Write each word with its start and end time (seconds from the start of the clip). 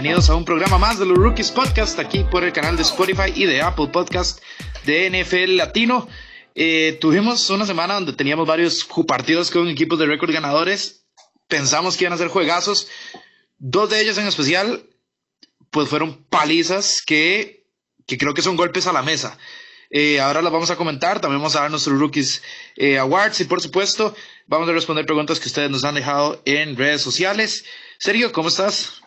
bienvenidos 0.00 0.30
a 0.30 0.34
un 0.34 0.46
programa 0.46 0.78
más 0.78 0.98
de 0.98 1.04
los 1.04 1.18
Rookies 1.18 1.50
Podcast 1.50 1.98
aquí 1.98 2.24
por 2.24 2.42
el 2.42 2.54
canal 2.54 2.74
de 2.74 2.80
Spotify 2.84 3.34
y 3.34 3.44
de 3.44 3.60
Apple 3.60 3.88
Podcast 3.88 4.40
de 4.86 5.10
NFL 5.10 5.56
Latino. 5.56 6.08
Eh, 6.54 6.96
tuvimos 7.02 7.50
una 7.50 7.66
semana 7.66 7.96
donde 7.96 8.14
teníamos 8.14 8.46
varios 8.48 8.88
partidos 9.06 9.50
con 9.50 9.68
equipos 9.68 9.98
de 9.98 10.06
récord 10.06 10.32
ganadores. 10.32 11.04
Pensamos 11.48 11.98
que 11.98 12.04
iban 12.04 12.14
a 12.14 12.16
ser 12.16 12.28
juegazos. 12.28 12.88
Dos 13.58 13.90
de 13.90 14.00
ellos 14.00 14.16
en 14.16 14.26
especial, 14.26 14.88
pues 15.68 15.90
fueron 15.90 16.24
palizas 16.30 17.02
que, 17.06 17.66
que 18.06 18.16
creo 18.16 18.32
que 18.32 18.40
son 18.40 18.56
golpes 18.56 18.86
a 18.86 18.94
la 18.94 19.02
mesa. 19.02 19.36
Eh, 19.90 20.18
ahora 20.18 20.40
las 20.40 20.50
vamos 20.50 20.70
a 20.70 20.76
comentar, 20.76 21.20
también 21.20 21.42
vamos 21.42 21.56
a 21.56 21.60
dar 21.60 21.70
nuestros 21.70 21.98
Rookies 21.98 22.42
eh, 22.76 22.96
Awards 22.96 23.38
y 23.40 23.44
por 23.44 23.60
supuesto 23.60 24.16
vamos 24.46 24.66
a 24.66 24.72
responder 24.72 25.04
preguntas 25.04 25.38
que 25.38 25.48
ustedes 25.48 25.70
nos 25.70 25.84
han 25.84 25.96
dejado 25.96 26.40
en 26.46 26.78
redes 26.78 27.02
sociales. 27.02 27.66
Sergio, 27.98 28.32
¿cómo 28.32 28.48
estás? 28.48 28.99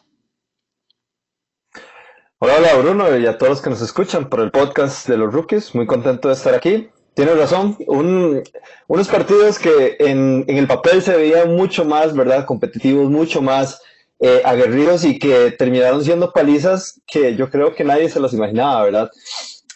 Hola, 2.46 2.76
Bruno 2.76 3.18
y 3.18 3.26
a 3.26 3.38
todos 3.38 3.52
los 3.52 3.62
que 3.62 3.70
nos 3.70 3.82
escuchan 3.82 4.28
por 4.28 4.42
el 4.42 4.52
podcast 4.52 5.08
de 5.08 5.16
los 5.16 5.32
Rookies, 5.32 5.74
muy 5.74 5.86
contento 5.86 6.28
de 6.28 6.34
estar 6.34 6.54
aquí. 6.54 6.90
Tienes 7.14 7.38
razón, 7.38 7.78
unos 7.88 9.08
partidos 9.08 9.58
que 9.58 9.96
en, 9.98 10.44
en, 10.50 10.58
el 10.58 10.68
papel 10.68 11.02
se 11.02 11.16
veían 11.16 11.56
mucho 11.56 11.86
más, 11.86 12.14
¿verdad? 12.14 12.46
Competitivos, 12.46 13.10
mucho 13.10 13.42
más 13.42 13.82
eh, 14.20 14.42
aguerridos 14.44 15.06
y 15.06 15.20
que 15.20 15.52
terminaron 15.52 16.04
siendo 16.04 16.34
palizas 16.34 17.00
que 17.08 17.34
yo 17.38 17.50
creo 17.50 17.74
que 17.74 17.86
nadie 17.86 18.10
se 18.10 18.20
los 18.20 18.34
imaginaba, 18.34 18.84
¿verdad? 18.84 19.10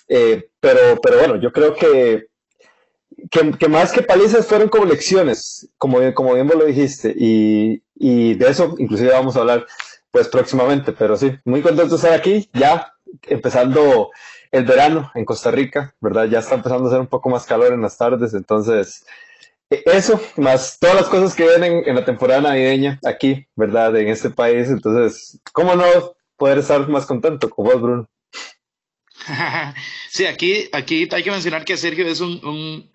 Eh, 0.09 0.49
pero, 0.59 0.99
pero 1.01 1.19
bueno, 1.19 1.37
yo 1.37 1.53
creo 1.53 1.73
que, 1.73 2.27
que, 3.31 3.69
más 3.69 3.93
que 3.93 4.01
palizas 4.01 4.45
fueron 4.45 4.67
como 4.67 4.83
lecciones, 4.83 5.69
como, 5.77 5.99
como 6.13 6.33
bien 6.33 6.47
vos 6.47 6.57
lo 6.57 6.65
dijiste, 6.65 7.15
y, 7.17 7.81
y 7.95 8.33
de 8.33 8.49
eso 8.49 8.75
inclusive 8.77 9.11
vamos 9.11 9.37
a 9.37 9.39
hablar 9.39 9.65
pues 10.17 10.29
próximamente, 10.29 10.93
pero 10.93 11.15
sí, 11.15 11.31
muy 11.45 11.61
contento 11.61 11.91
de 11.91 11.95
estar 11.97 12.11
aquí, 12.11 12.49
ya 12.51 12.91
empezando 13.27 14.09
el 14.51 14.65
verano 14.65 15.11
en 15.13 15.25
Costa 15.25 15.51
Rica, 15.51 15.93
¿verdad? 16.01 16.25
Ya 16.25 16.39
está 16.39 16.55
empezando 16.55 16.85
a 16.85 16.87
hacer 16.87 17.01
un 17.01 17.05
poco 17.05 17.29
más 17.29 17.45
calor 17.45 17.71
en 17.71 17.83
las 17.83 17.99
tardes, 17.99 18.33
entonces 18.33 19.05
e, 19.69 19.83
eso, 19.85 20.19
más 20.37 20.79
todas 20.79 20.95
las 20.95 21.05
cosas 21.05 21.35
que 21.35 21.43
vienen 21.43 21.83
en 21.85 21.93
la 21.93 22.03
temporada 22.03 22.41
navideña 22.41 22.99
aquí, 23.05 23.45
¿verdad? 23.55 23.95
En 23.95 24.07
este 24.07 24.31
país, 24.31 24.69
entonces, 24.69 25.39
¿cómo 25.53 25.75
no 25.75 25.85
poder 26.35 26.57
estar 26.57 26.89
más 26.89 27.05
contento 27.05 27.51
con 27.51 27.65
vos, 27.65 27.79
Bruno? 27.79 28.09
sí, 30.09 30.25
aquí, 30.25 30.67
aquí 30.71 31.07
hay 31.11 31.21
que 31.21 31.31
mencionar 31.31 31.63
que 31.63 31.77
Sergio 31.77 32.07
es 32.07 32.21
un, 32.21 32.43
un, 32.43 32.91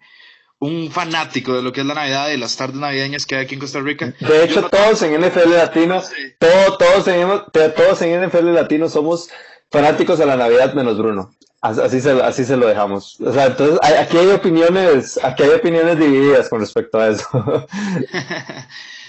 fanático 0.90 1.54
de 1.54 1.62
lo 1.62 1.72
que 1.72 1.80
es 1.80 1.86
la 1.86 1.94
Navidad 1.94 2.30
y 2.30 2.36
las 2.36 2.56
tardes 2.56 2.76
navideñas 2.76 3.26
que 3.26 3.36
hay 3.36 3.44
aquí 3.44 3.54
en 3.54 3.60
Costa 3.60 3.80
Rica. 3.80 4.14
De 4.20 4.44
hecho, 4.44 4.68
todos 4.68 5.02
en 5.02 5.20
NFL 5.20 5.50
Latino, 5.50 6.02
todos, 6.38 7.08
en, 7.08 7.28
todos 7.52 8.02
en 8.02 8.26
NFL 8.26 8.54
Latino 8.54 8.88
somos 8.88 9.28
fanáticos 9.70 10.18
de 10.18 10.26
la 10.26 10.36
Navidad 10.36 10.74
menos 10.74 10.98
Bruno. 10.98 11.34
Así 11.60 12.00
se, 12.00 12.10
así 12.22 12.44
se 12.44 12.56
lo 12.56 12.66
dejamos. 12.66 13.20
O 13.20 13.32
sea, 13.32 13.46
entonces 13.46 13.78
aquí 13.98 14.16
hay 14.18 14.28
opiniones, 14.30 15.18
aquí 15.22 15.44
hay 15.44 15.50
opiniones 15.50 15.98
divididas 15.98 16.48
con 16.48 16.60
respecto 16.60 16.98
a 16.98 17.08
eso. 17.08 17.28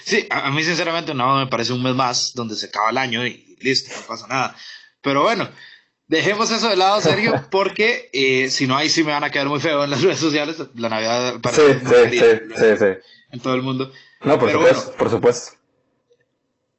sí, 0.04 0.26
a, 0.30 0.46
a, 0.46 0.50
mí 0.50 0.62
sinceramente 0.62 1.14
no 1.14 1.36
me 1.36 1.48
parece 1.48 1.72
un 1.72 1.82
mes 1.82 1.94
más 1.94 2.32
donde 2.32 2.54
se 2.54 2.66
acaba 2.66 2.90
el 2.90 2.98
año 2.98 3.26
y 3.26 3.56
listo, 3.60 3.92
no 3.96 4.06
pasa 4.06 4.28
nada. 4.28 4.56
Pero 5.02 5.22
bueno, 5.22 5.48
Dejemos 6.06 6.50
eso 6.50 6.68
de 6.68 6.76
lado, 6.76 7.00
Sergio, 7.00 7.46
porque 7.50 8.10
eh, 8.12 8.50
si 8.50 8.66
no, 8.66 8.76
ahí 8.76 8.88
sí 8.88 9.02
me 9.04 9.12
van 9.12 9.24
a 9.24 9.30
quedar 9.30 9.48
muy 9.48 9.60
feo 9.60 9.84
en 9.84 9.90
las 9.90 10.02
redes 10.02 10.18
sociales. 10.18 10.56
La 10.74 10.88
Navidad 10.88 11.40
para 11.40 11.56
sí, 11.56 11.62
sí, 11.80 12.20
sí, 12.56 12.64
sí, 12.78 12.84
en 13.30 13.40
todo 13.40 13.54
el 13.54 13.62
mundo. 13.62 13.90
No, 14.22 14.38
por 14.38 14.50
supuesto, 14.50 14.92
por 14.96 15.10
supuesto. 15.10 15.52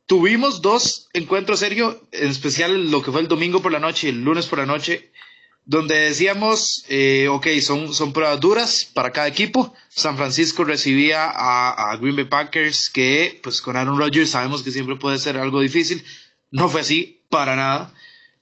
Tuvimos 0.05 0.61
dos 0.61 1.09
encuentros, 1.13 1.59
Sergio, 1.59 1.99
en 2.11 2.29
especial 2.29 2.91
lo 2.91 3.01
que 3.01 3.11
fue 3.11 3.21
el 3.21 3.27
domingo 3.27 3.61
por 3.61 3.72
la 3.72 3.79
noche 3.79 4.07
y 4.07 4.09
el 4.11 4.23
lunes 4.23 4.45
por 4.45 4.59
la 4.59 4.67
noche, 4.67 5.11
donde 5.66 5.95
decíamos, 5.95 6.85
eh, 6.89 7.27
ok, 7.27 7.47
son, 7.59 7.91
son 7.91 8.13
pruebas 8.13 8.39
duras 8.39 8.91
para 8.94 9.11
cada 9.11 9.27
equipo. 9.27 9.73
San 9.89 10.16
Francisco 10.16 10.63
recibía 10.63 11.25
a, 11.25 11.91
a 11.91 11.97
Green 11.97 12.16
Bay 12.16 12.25
Packers, 12.25 12.91
que 12.91 13.39
pues 13.41 13.61
con 13.61 13.75
Aaron 13.75 13.97
Rodgers 13.97 14.29
sabemos 14.29 14.61
que 14.61 14.69
siempre 14.69 14.95
puede 14.95 15.17
ser 15.17 15.38
algo 15.38 15.59
difícil. 15.61 16.03
No 16.51 16.69
fue 16.69 16.81
así, 16.81 17.23
para 17.29 17.55
nada. 17.55 17.91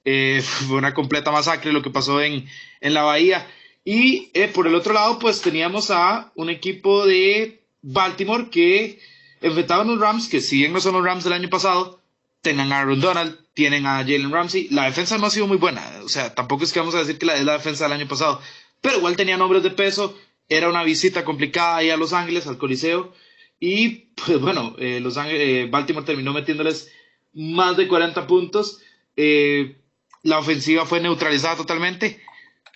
Eh, 0.04 0.42
fue 0.68 0.76
una 0.76 0.94
completa 0.94 1.30
masacre 1.30 1.72
lo 1.72 1.82
que 1.82 1.90
pasó 1.90 2.20
en, 2.20 2.46
en 2.80 2.94
la 2.94 3.02
Bahía. 3.02 3.46
Y 3.84 4.30
eh, 4.34 4.48
por 4.48 4.66
el 4.66 4.74
otro 4.74 4.94
lado, 4.94 5.18
pues 5.18 5.42
teníamos 5.42 5.90
a 5.90 6.32
un 6.36 6.48
equipo 6.48 7.06
de 7.06 7.62
Baltimore 7.82 8.48
que 8.50 8.98
enfrentaban 9.42 9.88
los 9.88 10.00
Rams, 10.00 10.28
que 10.28 10.40
si 10.40 10.58
bien 10.58 10.72
no 10.72 10.80
son 10.80 10.94
los 10.94 11.04
Rams 11.04 11.24
del 11.24 11.34
año 11.34 11.50
pasado, 11.50 12.00
tienen 12.40 12.72
a 12.72 12.80
Aaron 12.80 13.00
Donald, 13.00 13.38
tienen 13.52 13.86
a 13.86 13.98
Jalen 13.98 14.32
Ramsey. 14.32 14.68
La 14.70 14.84
defensa 14.84 15.18
no 15.18 15.26
ha 15.26 15.30
sido 15.30 15.46
muy 15.46 15.58
buena, 15.58 16.00
o 16.02 16.08
sea, 16.08 16.34
tampoco 16.34 16.64
es 16.64 16.72
que 16.72 16.80
vamos 16.80 16.94
a 16.94 16.98
decir 16.98 17.18
que 17.18 17.26
la, 17.26 17.36
es 17.36 17.44
la 17.44 17.52
defensa 17.54 17.84
del 17.84 17.92
año 17.92 18.08
pasado, 18.08 18.40
pero 18.80 18.98
igual 18.98 19.16
tenía 19.16 19.36
nombres 19.36 19.62
de 19.62 19.70
peso. 19.70 20.18
Era 20.48 20.68
una 20.68 20.82
visita 20.82 21.24
complicada 21.24 21.76
ahí 21.76 21.90
a 21.90 21.96
Los 21.96 22.12
Ángeles, 22.12 22.46
al 22.46 22.58
Coliseo. 22.58 23.14
Y 23.60 24.10
pues 24.14 24.40
bueno, 24.40 24.76
eh, 24.78 25.00
Los 25.00 25.16
Ángeles, 25.16 25.70
Baltimore 25.70 26.04
terminó 26.04 26.32
metiéndoles 26.34 26.92
más 27.32 27.76
de 27.76 27.88
40 27.88 28.26
puntos. 28.26 28.80
Eh, 29.16 29.76
la 30.24 30.38
ofensiva 30.38 30.86
fue 30.86 31.00
neutralizada 31.00 31.56
totalmente. 31.56 32.20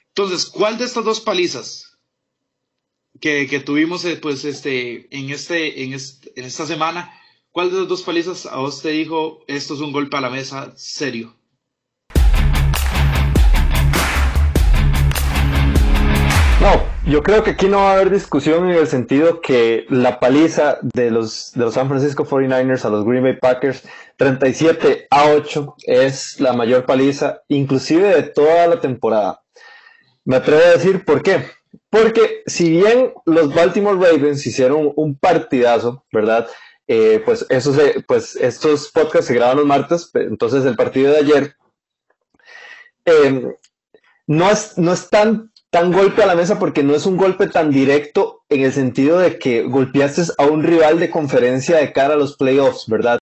Entonces, 0.08 0.46
¿cuál 0.46 0.78
de 0.78 0.84
estas 0.84 1.04
dos 1.04 1.20
palizas 1.20 1.98
que, 3.20 3.46
tuvimos 3.64 4.04
eh, 4.04 4.16
pues, 4.16 4.44
este, 4.44 5.08
en, 5.16 5.30
este, 5.30 5.82
en, 5.82 5.92
en 5.92 6.44
esta 6.44 6.66
semana, 6.66 7.10
cuál 7.50 7.72
de 7.72 7.78
las 7.78 7.88
dos 7.88 8.02
palizas 8.02 8.46
a 8.46 8.56
vos 8.58 8.82
te 8.82 8.90
dijo 8.90 9.44
esto 9.48 9.74
es 9.74 9.80
un 9.80 9.92
golpe 9.92 10.16
a 10.16 10.20
la 10.20 10.30
mesa 10.30 10.72
serio? 10.76 11.37
No, 16.60 16.82
yo 17.06 17.22
creo 17.22 17.44
que 17.44 17.50
aquí 17.50 17.68
no 17.68 17.78
va 17.78 17.92
a 17.92 17.94
haber 17.94 18.10
discusión 18.10 18.68
en 18.68 18.76
el 18.76 18.88
sentido 18.88 19.40
que 19.40 19.86
la 19.90 20.18
paliza 20.18 20.78
de 20.82 21.12
los, 21.12 21.52
de 21.52 21.60
los 21.60 21.74
San 21.74 21.88
Francisco 21.88 22.26
49ers 22.26 22.84
a 22.84 22.90
los 22.90 23.04
Green 23.04 23.22
Bay 23.22 23.38
Packers 23.38 23.84
37 24.16 25.06
a 25.08 25.30
8 25.30 25.76
es 25.86 26.40
la 26.40 26.54
mayor 26.54 26.84
paliza, 26.84 27.42
inclusive 27.46 28.12
de 28.12 28.24
toda 28.24 28.66
la 28.66 28.80
temporada. 28.80 29.40
Me 30.24 30.34
atrevo 30.34 30.60
a 30.60 30.70
decir 30.70 31.04
por 31.04 31.22
qué. 31.22 31.44
Porque 31.90 32.42
si 32.46 32.70
bien 32.70 33.12
los 33.24 33.54
Baltimore 33.54 33.96
Ravens 33.96 34.44
hicieron 34.44 34.92
un 34.96 35.16
partidazo, 35.16 36.04
¿verdad? 36.10 36.48
Eh, 36.88 37.22
pues, 37.24 37.46
eso 37.50 37.72
pues 38.08 38.34
estos 38.34 38.90
podcasts 38.90 39.26
se 39.26 39.34
graban 39.34 39.58
los 39.58 39.66
martes, 39.66 40.10
entonces 40.14 40.64
el 40.64 40.74
partido 40.74 41.12
de 41.12 41.18
ayer 41.18 41.56
eh, 43.04 43.54
no, 44.26 44.50
es, 44.50 44.76
no 44.76 44.92
es 44.92 45.08
tan 45.08 45.52
tan 45.70 45.92
golpe 45.92 46.22
a 46.22 46.26
la 46.26 46.34
mesa 46.34 46.58
porque 46.58 46.82
no 46.82 46.94
es 46.94 47.04
un 47.06 47.16
golpe 47.16 47.46
tan 47.46 47.70
directo 47.70 48.42
en 48.48 48.62
el 48.62 48.72
sentido 48.72 49.18
de 49.18 49.38
que 49.38 49.64
golpeaste 49.64 50.22
a 50.38 50.46
un 50.46 50.62
rival 50.62 50.98
de 50.98 51.10
conferencia 51.10 51.76
de 51.76 51.92
cara 51.92 52.14
a 52.14 52.16
los 52.16 52.36
playoffs, 52.36 52.86
¿verdad? 52.88 53.18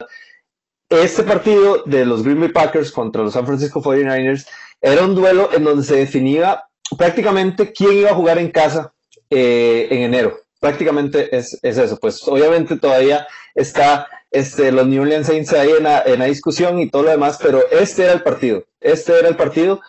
Este 0.89 1.25
partido 1.25 1.83
de 1.85 2.07
los 2.07 2.23
Green 2.23 2.39
Bay 2.39 2.51
Packers 2.51 2.93
contra 2.93 3.23
los 3.23 3.33
San 3.33 3.47
Francisco 3.47 3.83
49ers 3.83 4.47
era 4.81 5.05
un 5.05 5.17
duelo 5.17 5.51
en 5.53 5.65
donde 5.65 5.83
se 5.83 5.97
definía 5.97 6.65
prácticamente 6.97 7.73
quién 7.73 7.95
iba 7.95 8.11
a 8.11 8.15
jugar 8.15 8.39
en 8.39 8.51
casa 8.53 8.93
eh, 9.29 9.89
en 9.91 10.03
enero. 10.03 10.39
Prácticamente 10.61 11.37
es, 11.37 11.59
eso. 11.63 11.99
Pues 11.99 12.27
obviamente 12.29 12.77
todavía 12.77 13.27
está 13.57 14.07
este, 14.31 14.71
los 14.71 14.87
New 14.87 15.03
Orleans 15.03 15.27
Saints 15.27 15.53
ahí 15.53 15.71
en 15.71 15.85
la, 15.85 16.03
en 16.03 16.21
la 16.21 16.27
discusión 16.27 16.79
y 16.79 16.89
todo 16.89 17.03
lo 17.03 17.11
demás, 17.11 17.39
pero 17.43 17.69
este 17.71 18.05
era 18.05 18.13
el 18.13 18.23
partido. 18.23 18.65
Este 18.81 19.19
era 19.19 19.29
el 19.29 19.37
partido. 19.37 19.81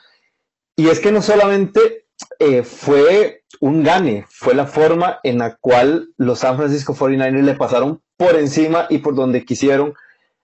Y 0.75 0.89
es 0.89 0.99
que 0.99 1.11
no 1.11 1.21
solamente 1.21 2.06
eh, 2.39 2.63
fue 2.63 3.43
un 3.59 3.83
gane, 3.83 4.25
fue 4.29 4.53
la 4.53 4.67
forma 4.67 5.19
en 5.23 5.39
la 5.39 5.55
cual 5.55 6.09
los 6.17 6.39
San 6.39 6.57
Francisco 6.57 6.93
49ers 6.93 7.41
le 7.41 7.55
pasaron 7.55 8.01
por 8.15 8.35
encima 8.35 8.87
y 8.89 8.99
por 8.99 9.15
donde 9.15 9.45
quisieron 9.45 9.93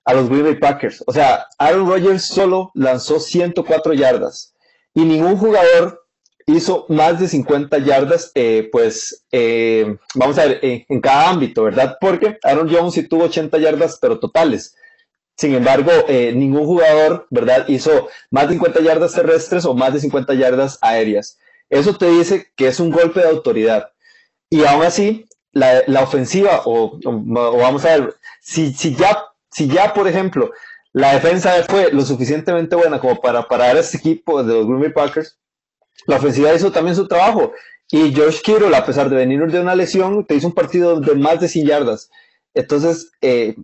a 0.06 0.14
los 0.14 0.30
Green 0.30 0.44
Bay 0.44 0.56
Packers. 0.56 1.04
O 1.08 1.14
sea, 1.14 1.46
Aaron 1.58 1.88
Rodgers 1.88 2.26
solo 2.26 2.72
lanzó 2.74 3.20
104 3.20 3.94
yardas 3.94 4.54
y 4.94 5.06
ningún 5.06 5.38
jugador 5.38 6.06
hizo 6.46 6.86
más 6.90 7.20
de 7.20 7.28
50 7.28 7.78
yardas, 7.80 8.32
eh, 8.36 8.68
pues 8.72 9.26
eh, 9.32 9.96
vamos 10.16 10.38
a 10.38 10.46
ver, 10.46 10.60
en 10.62 11.00
cada 11.00 11.30
ámbito, 11.30 11.64
¿verdad? 11.64 11.98
Porque 12.02 12.38
Aaron 12.44 12.70
Jones 12.70 12.96
sí 12.96 13.08
tuvo 13.08 13.26
80 13.26 13.58
yardas, 13.60 13.98
pero 14.02 14.20
totales. 14.20 14.76
Sin 15.36 15.56
embargo, 15.56 15.92
ningún 16.08 16.66
jugador, 16.66 17.26
¿verdad? 17.32 17.68
Hizo 17.68 18.08
más 18.30 18.48
de 18.48 18.54
50 18.54 18.82
yardas 18.82 19.14
terrestres 19.14 19.66
o 19.66 19.74
más 19.74 19.94
de 19.94 20.00
50 20.00 20.34
yardas 20.36 20.78
aéreas. 20.82 21.40
Eso 21.74 21.98
te 21.98 22.08
dice 22.08 22.52
que 22.56 22.68
es 22.68 22.80
un 22.80 22.92
golpe 22.92 23.22
de 23.22 23.30
autoridad. 23.30 23.92
Y 24.48 24.64
aún 24.64 24.84
así, 24.84 25.26
la, 25.54 26.04
ofensiva, 26.04 26.62
o, 26.66 27.00
vamos 27.04 27.84
a 27.86 27.98
ver, 27.98 28.16
si, 28.42 28.72
si, 28.76 28.96
ya, 28.96 29.26
si 29.50 29.68
ya, 29.68 29.92
por 29.92 30.08
ejemplo, 30.08 30.52
la 30.92 31.14
defensa 31.14 31.52
fue 31.68 31.92
lo 31.92 32.04
suficientemente 32.04 32.76
buena 32.76 33.00
como 33.00 33.20
para 33.20 33.48
parar 33.48 33.76
a 33.76 33.80
este 33.80 33.98
equipo 33.98 34.44
de 34.44 34.54
los 34.54 34.68
Green 34.68 34.82
Bay 34.82 34.92
Packers, 34.92 35.40
la 36.06 36.18
ofensiva 36.18 36.54
hizo 36.54 36.72
también 36.72 36.96
su 36.96 37.08
trabajo. 37.08 37.54
Y 37.90 38.14
George 38.14 38.42
Kittle, 38.44 38.76
a 38.76 38.86
pesar 38.86 39.10
de 39.10 39.16
venir 39.16 39.40
de 39.48 39.60
una 39.60 39.76
lesión, 39.76 40.28
te 40.28 40.36
hizo 40.36 40.46
un 40.46 40.54
partido 40.54 41.00
de 41.00 41.16
más 41.16 41.40
de 41.40 41.48
100 41.48 41.66
yardas. 41.66 42.12
Entonces, 42.54 43.12
eh, 43.22 43.56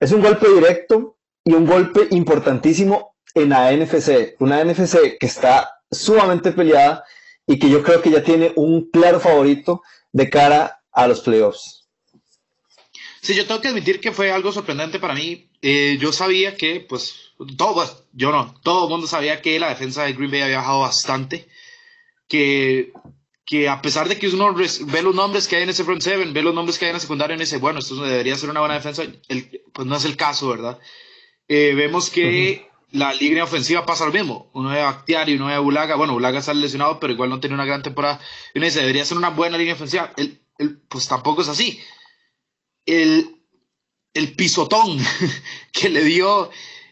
es 0.00 0.10
un 0.10 0.20
golpe 0.20 0.48
directo 0.48 1.16
y 1.44 1.54
un 1.54 1.64
golpe 1.64 2.08
importantísimo 2.10 3.14
en 3.34 3.50
la 3.50 3.70
NFC, 3.70 4.34
una 4.40 4.64
NFC 4.64 5.16
que 5.20 5.26
está 5.26 5.70
sumamente 5.92 6.50
peleada 6.50 7.04
y 7.52 7.58
que 7.58 7.68
yo 7.68 7.82
creo 7.82 8.00
que 8.00 8.10
ya 8.10 8.22
tiene 8.22 8.54
un 8.56 8.90
claro 8.90 9.20
favorito 9.20 9.82
de 10.10 10.30
cara 10.30 10.80
a 10.90 11.06
los 11.06 11.20
playoffs. 11.20 11.86
Sí, 13.20 13.34
yo 13.34 13.46
tengo 13.46 13.60
que 13.60 13.68
admitir 13.68 14.00
que 14.00 14.10
fue 14.10 14.32
algo 14.32 14.52
sorprendente 14.52 14.98
para 14.98 15.14
mí. 15.14 15.50
Eh, 15.60 15.98
yo 16.00 16.12
sabía 16.12 16.56
que, 16.56 16.80
pues, 16.80 17.34
todo, 17.58 18.06
yo 18.14 18.32
no, 18.32 18.54
todo 18.62 18.84
el 18.84 18.90
mundo 18.90 19.06
sabía 19.06 19.42
que 19.42 19.60
la 19.60 19.68
defensa 19.68 20.04
de 20.04 20.14
Green 20.14 20.30
Bay 20.30 20.40
había 20.40 20.56
bajado 20.56 20.80
bastante, 20.80 21.46
que, 22.26 22.94
que 23.44 23.68
a 23.68 23.82
pesar 23.82 24.08
de 24.08 24.18
que 24.18 24.28
uno 24.28 24.54
ve 24.54 25.02
los 25.02 25.14
nombres 25.14 25.46
que 25.46 25.56
hay 25.56 25.64
en 25.64 25.68
ese 25.68 25.84
front 25.84 26.00
seven, 26.00 26.32
ve 26.32 26.40
los 26.40 26.54
nombres 26.54 26.78
que 26.78 26.86
hay 26.86 26.92
en 26.92 26.96
la 26.96 27.00
secundaria 27.00 27.36
y 27.36 27.40
dice, 27.40 27.58
bueno, 27.58 27.80
esto 27.80 27.96
debería 27.96 28.34
ser 28.34 28.48
una 28.48 28.60
buena 28.60 28.76
defensa, 28.76 29.02
pues 29.74 29.86
no 29.86 29.94
es 29.94 30.06
el 30.06 30.16
caso, 30.16 30.48
¿verdad? 30.48 30.78
Eh, 31.48 31.74
vemos 31.76 32.08
que 32.08 32.66
la 32.92 33.12
línea 33.14 33.44
ofensiva 33.44 33.86
pasa 33.86 34.06
lo 34.06 34.12
mismo. 34.12 34.50
Uno 34.52 34.70
de 34.70 34.82
Bactiari, 34.82 35.34
uno 35.34 35.48
de 35.48 35.58
Bulaga. 35.58 35.96
Bueno, 35.96 36.12
Bulaga 36.12 36.38
está 36.38 36.54
lesionado, 36.54 37.00
pero 37.00 37.12
igual 37.12 37.30
no 37.30 37.40
tiene 37.40 37.54
una 37.54 37.64
gran 37.64 37.82
temporada. 37.82 38.20
Y 38.54 38.58
uno 38.58 38.66
dice, 38.66 38.80
debería 38.80 39.04
ser 39.04 39.16
una 39.16 39.30
buena 39.30 39.58
línea 39.58 39.74
ofensiva. 39.74 40.12
El, 40.16 40.40
pues 40.88 41.08
tampoco 41.08 41.42
es 41.42 41.48
así. 41.48 41.80
El, 42.86 43.42
el 44.14 44.34
pisotón 44.34 44.98
que 45.72 45.88
le 45.88 46.04
dio 46.04 46.50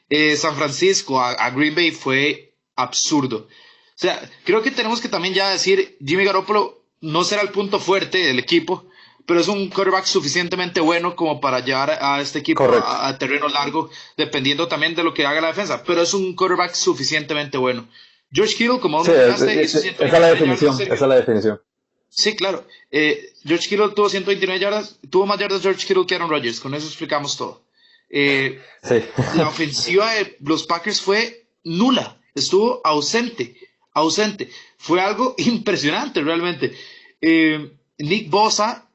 eh, 0.08 0.36
San 0.36 0.56
Francisco 0.56 1.20
a, 1.20 1.50
Green 1.50 1.74
Bay 1.74 1.90
fue 1.90 2.56
absurdo. 2.76 3.46
O 3.48 4.00
sea, 4.00 4.20
creo 4.44 4.62
que 4.62 4.70
tenemos 4.70 5.00
que 5.00 5.08
también 5.08 5.34
ya 5.34 5.50
decir, 5.50 5.98
Jimmy 6.04 6.24
Garoppolo 6.24 6.86
no 7.00 7.24
será 7.24 7.42
el 7.42 7.50
punto 7.50 7.78
fuerte 7.78 8.18
del 8.18 8.38
equipo, 8.38 8.89
pero 9.30 9.42
es 9.42 9.46
un 9.46 9.68
quarterback 9.68 10.06
suficientemente 10.06 10.80
bueno 10.80 11.14
como 11.14 11.40
para 11.40 11.60
llevar 11.60 11.96
a 12.00 12.20
este 12.20 12.40
equipo 12.40 12.68
a, 12.84 13.16
terreno 13.16 13.46
largo, 13.46 13.88
dependiendo 14.16 14.66
también 14.66 14.96
de 14.96 15.04
lo 15.04 15.14
que 15.14 15.24
haga 15.24 15.40
la 15.40 15.46
defensa, 15.46 15.84
pero 15.84 16.02
es 16.02 16.14
un 16.14 16.34
quarterback 16.34 16.74
suficientemente 16.74 17.56
bueno. 17.56 17.88
George 18.32 18.56
Kittle, 18.56 18.80
como 18.80 19.04
sí, 19.04 19.12
esa 19.12 19.48
es 19.48 20.12
la 20.12 20.26
definición, 20.30 20.74
esa 20.80 20.94
es 20.94 21.00
la 21.00 21.14
definición. 21.14 21.60
Sí, 22.08 22.34
claro. 22.34 22.66
Eh, 22.90 23.32
George 23.44 23.68
Kittle 23.68 23.90
tuvo 23.90 24.08
129 24.08 24.58
yardas, 24.58 24.98
tuvo 25.08 25.26
más 25.26 25.38
yardas 25.38 25.62
George 25.62 25.86
Kittle 25.86 26.06
que 26.06 26.16
Aaron 26.16 26.28
Rodgers, 26.28 26.58
con 26.58 26.74
eso 26.74 26.88
explicamos 26.88 27.36
todo. 27.36 27.62
Eh, 28.08 28.60
la 29.36 29.46
ofensiva 29.46 30.12
de 30.12 30.38
los 30.40 30.66
Packers 30.66 31.00
fue 31.00 31.46
nula, 31.62 32.20
estuvo 32.34 32.80
ausente, 32.82 33.54
ausente. 33.92 34.50
Fue 34.76 35.00
algo 35.00 35.36
impresionante 35.38 36.20
realmente. 36.20 36.74
Eh, 37.20 37.76
Nick 37.96 38.28
Bosa 38.28 38.89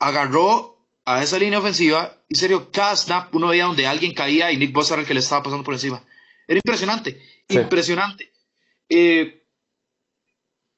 agarró 0.00 0.84
a 1.04 1.22
esa 1.22 1.38
línea 1.38 1.60
ofensiva 1.60 2.16
y 2.28 2.34
serio, 2.34 2.70
cada 2.72 2.96
snap 2.96 3.34
uno 3.34 3.48
veía 3.48 3.64
donde 3.64 3.86
alguien 3.86 4.14
caía 4.14 4.50
y 4.50 4.56
Nick 4.56 4.72
Bosa 4.72 4.94
era 4.94 5.02
el 5.02 5.06
que 5.08 5.14
le 5.14 5.20
estaba 5.20 5.42
pasando 5.44 5.64
por 5.64 5.74
encima. 5.74 6.04
Era 6.48 6.58
impresionante, 6.58 7.22
impresionante. 7.48 8.32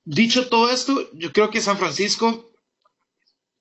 dicho 0.05 0.49
todo 0.49 0.71
esto, 0.71 1.11
yo 1.15 1.33
creo 1.33 1.49
que 1.49 1.61
San 1.61 1.79
Francisco 1.79 2.53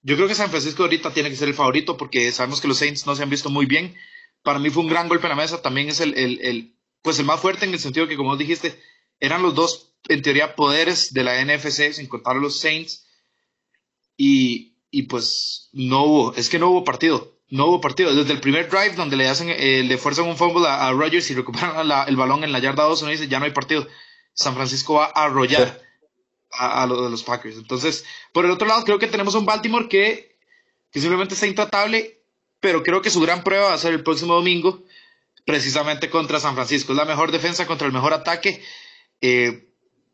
yo 0.03 0.15
creo 0.15 0.27
que 0.27 0.35
San 0.35 0.49
Francisco 0.49 0.83
ahorita 0.83 1.13
tiene 1.13 1.29
que 1.29 1.35
ser 1.35 1.47
el 1.47 1.53
favorito 1.53 1.95
porque 1.95 2.31
sabemos 2.31 2.59
que 2.59 2.67
los 2.67 2.77
Saints 2.77 3.05
no 3.05 3.15
se 3.15 3.23
han 3.23 3.29
visto 3.29 3.49
muy 3.49 3.65
bien. 3.65 3.95
Para 4.41 4.57
mí 4.57 4.69
fue 4.71 4.83
un 4.83 4.89
gran 4.89 5.07
golpe 5.07 5.27
en 5.27 5.29
la 5.29 5.35
mesa. 5.35 5.61
También 5.61 5.89
es 5.89 5.99
el, 5.99 6.15
el, 6.15 6.39
el, 6.41 6.75
pues 7.03 7.19
el 7.19 7.25
más 7.25 7.39
fuerte 7.39 7.65
en 7.65 7.73
el 7.73 7.79
sentido 7.79 8.07
que, 8.07 8.17
como 8.17 8.35
dijiste, 8.35 8.79
eran 9.19 9.43
los 9.43 9.53
dos, 9.53 9.93
en 10.09 10.23
teoría, 10.23 10.55
poderes 10.55 11.13
de 11.13 11.23
la 11.23 11.43
NFC, 11.45 11.93
sin 11.93 12.07
contar 12.07 12.35
a 12.35 12.39
los 12.39 12.59
Saints. 12.59 13.05
Y, 14.17 14.70
y 14.91 15.03
pues 15.03 15.69
no 15.71 16.03
hubo, 16.03 16.35
es 16.35 16.49
que 16.49 16.59
no 16.59 16.69
hubo 16.69 16.83
partido. 16.83 17.38
No 17.49 17.65
hubo 17.65 17.81
partido. 17.81 18.13
Desde 18.13 18.31
el 18.31 18.39
primer 18.39 18.69
drive, 18.69 18.95
donde 18.95 19.17
le 19.17 19.27
hacen, 19.27 19.49
eh, 19.49 19.83
le 19.83 19.97
fuerzan 19.97 20.27
un 20.27 20.38
fumble 20.38 20.67
a, 20.67 20.88
a 20.88 20.91
Rodgers 20.91 21.29
y 21.31 21.33
recuperan 21.33 21.89
el 22.07 22.15
balón 22.15 22.43
en 22.43 22.51
la 22.51 22.59
yarda 22.59 22.83
2, 22.83 23.01
uno 23.01 23.11
dice, 23.11 23.27
ya 23.27 23.39
no 23.39 23.45
hay 23.45 23.51
partido. 23.51 23.88
San 24.33 24.53
Francisco 24.53 24.95
va 24.95 25.05
a 25.05 25.25
arrollar 25.25 25.81
a, 26.51 26.85
los, 26.85 27.11
los, 27.11 27.23
Packers. 27.23 27.57
Entonces, 27.57 28.05
por 28.33 28.45
el 28.45 28.51
otro 28.51 28.67
lado, 28.67 28.83
creo 28.83 28.99
que 28.99 29.07
tenemos 29.07 29.35
un 29.35 29.45
Baltimore 29.45 29.88
que, 29.89 30.38
que 30.91 30.99
simplemente 30.99 31.33
está 31.33 31.47
intratable, 31.47 32.21
pero 32.59 32.83
creo 32.83 33.01
que 33.01 33.09
su 33.09 33.21
gran 33.21 33.43
prueba 33.43 33.67
va 33.67 33.73
a 33.73 33.77
ser 33.77 33.93
el 33.93 34.03
próximo 34.03 34.33
domingo, 34.33 34.83
precisamente 35.45 36.09
contra 36.09 36.39
San 36.39 36.55
Francisco. 36.55 36.93
Es 36.93 36.97
la 36.97 37.05
mejor 37.05 37.31
defensa 37.31 37.65
contra 37.65 37.88
el 37.88 37.93
mejor 37.93 38.13
ataque. 38.13 38.63
Eh, 39.21 39.69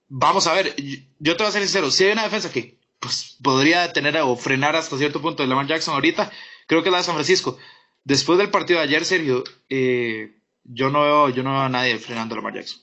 vamos 0.07 0.47
a 0.47 0.53
ver, 0.53 0.75
yo 1.19 1.35
te 1.35 1.43
voy 1.43 1.49
a 1.49 1.51
ser 1.51 1.61
sincero, 1.61 1.91
si 1.91 2.05
hay 2.05 2.11
una 2.13 2.23
defensa 2.23 2.51
que 2.51 2.76
pues, 2.99 3.37
podría 3.41 3.81
detener 3.81 4.17
o 4.17 4.35
frenar 4.35 4.75
hasta 4.75 4.97
cierto 4.97 5.21
punto 5.21 5.43
de 5.43 5.49
Lamar 5.49 5.67
Jackson 5.67 5.93
ahorita, 5.93 6.31
creo 6.67 6.83
que 6.83 6.91
la 6.91 6.97
de 6.97 7.03
San 7.03 7.15
Francisco. 7.15 7.57
Después 8.03 8.37
del 8.39 8.49
partido 8.49 8.79
de 8.79 8.85
ayer, 8.85 9.05
Sergio, 9.05 9.43
eh, 9.69 10.37
yo, 10.63 10.89
no 10.89 11.01
veo, 11.01 11.29
yo 11.29 11.43
no 11.43 11.51
veo 11.51 11.61
a 11.61 11.69
nadie 11.69 11.97
frenando 11.97 12.35
a 12.35 12.37
Lamar 12.37 12.55
Jackson. 12.55 12.81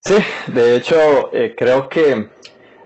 Sí, 0.00 0.14
de 0.48 0.76
hecho, 0.76 1.32
eh, 1.32 1.54
creo 1.56 1.88
que 1.88 2.28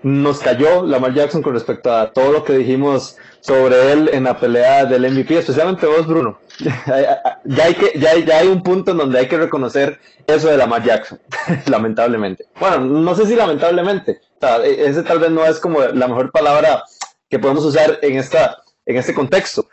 nos 0.03 0.39
cayó 0.39 0.83
Lamar 0.85 1.13
Jackson 1.13 1.43
con 1.43 1.53
respecto 1.53 1.93
a 1.93 2.11
todo 2.11 2.31
lo 2.31 2.43
que 2.43 2.53
dijimos 2.53 3.17
sobre 3.41 3.91
él 3.91 4.09
en 4.13 4.23
la 4.23 4.39
pelea 4.39 4.85
del 4.85 5.11
MVP, 5.11 5.39
especialmente 5.39 5.87
vos, 5.87 6.07
Bruno. 6.07 6.39
ya, 7.43 7.65
hay 7.65 7.73
que, 7.73 7.99
ya, 7.99 8.15
ya 8.17 8.37
hay 8.37 8.47
un 8.47 8.61
punto 8.63 8.91
en 8.91 8.97
donde 8.97 9.19
hay 9.19 9.27
que 9.27 9.37
reconocer 9.37 9.99
eso 10.27 10.47
de 10.47 10.57
Lamar 10.57 10.83
Jackson, 10.83 11.19
lamentablemente. 11.65 12.45
Bueno, 12.59 12.79
no 12.79 13.15
sé 13.15 13.25
si 13.25 13.35
lamentablemente, 13.35 14.21
e, 14.63 14.85
ese 14.85 15.03
tal 15.03 15.19
vez 15.19 15.31
no 15.31 15.45
es 15.45 15.59
como 15.59 15.81
la 15.81 16.07
mejor 16.07 16.31
palabra 16.31 16.83
que 17.29 17.39
podemos 17.39 17.65
usar 17.65 17.99
en, 18.01 18.17
esta, 18.17 18.61
en 18.85 18.97
este 18.97 19.13
contexto, 19.13 19.67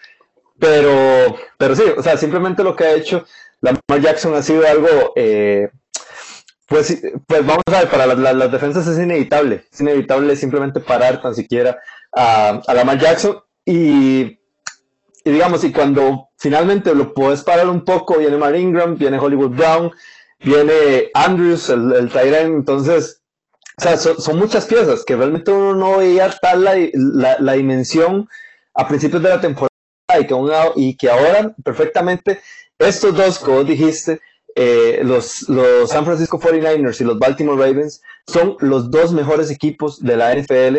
pero, 0.58 1.36
pero 1.58 1.76
sí, 1.76 1.82
o 1.96 2.02
sea, 2.02 2.16
simplemente 2.16 2.64
lo 2.64 2.74
que 2.74 2.84
ha 2.84 2.92
hecho 2.94 3.26
Lamar 3.60 4.00
Jackson 4.00 4.34
ha 4.34 4.42
sido 4.42 4.66
algo 4.66 5.12
eh, 5.14 5.68
pues, 6.68 7.02
pues 7.26 7.46
vamos 7.46 7.62
a 7.66 7.80
ver, 7.80 7.88
para 7.88 8.06
las, 8.06 8.52
defensas 8.52 8.86
es 8.86 8.98
inevitable, 8.98 9.64
es 9.72 9.80
inevitable 9.80 10.36
simplemente 10.36 10.80
parar 10.80 11.20
tan 11.20 11.34
siquiera 11.34 11.78
a, 12.12 12.60
a 12.66 12.74
Lamar 12.74 12.98
Jackson 12.98 13.40
y, 13.70 14.40
digamos, 15.26 15.62
y 15.62 15.72
cuando 15.72 16.30
finalmente 16.38 16.94
lo 16.94 17.12
puedes 17.12 17.42
parar 17.42 17.68
un 17.68 17.84
poco, 17.84 18.16
viene 18.16 18.38
Mar 18.38 18.56
Ingram, 18.56 18.96
viene 18.96 19.18
Hollywood 19.18 19.50
Brown, 19.50 19.92
viene 20.38 21.10
Andrews, 21.12 21.68
el, 21.68 21.92
el 21.92 22.34
entonces, 22.34 23.20
o 23.76 23.82
sea, 23.82 23.98
son, 23.98 24.38
muchas 24.38 24.64
piezas 24.64 25.04
que 25.04 25.16
realmente 25.16 25.50
uno 25.50 25.74
no 25.74 25.98
veía 25.98 26.34
tal 26.40 26.64
la, 26.64 27.36
la, 27.38 27.52
dimensión 27.52 28.26
a 28.72 28.88
principios 28.88 29.22
de 29.22 29.28
la 29.28 29.40
temporada 29.42 29.68
y 30.18 30.26
que, 30.26 30.34
y 30.76 30.96
que 30.96 31.10
ahora 31.10 31.54
perfectamente 31.62 32.40
estos 32.78 33.14
dos, 33.14 33.38
como 33.38 33.64
dijiste, 33.64 34.22
eh, 34.56 35.02
los, 35.04 35.46
los 35.50 35.90
San 35.90 36.06
Francisco 36.06 36.40
49ers 36.40 37.02
y 37.02 37.04
los 37.04 37.18
Baltimore 37.18 37.62
Ravens 37.62 38.00
son 38.26 38.56
los 38.60 38.90
dos 38.90 39.12
mejores 39.12 39.50
equipos 39.50 40.02
de 40.02 40.16
la 40.16 40.34
NFL 40.34 40.78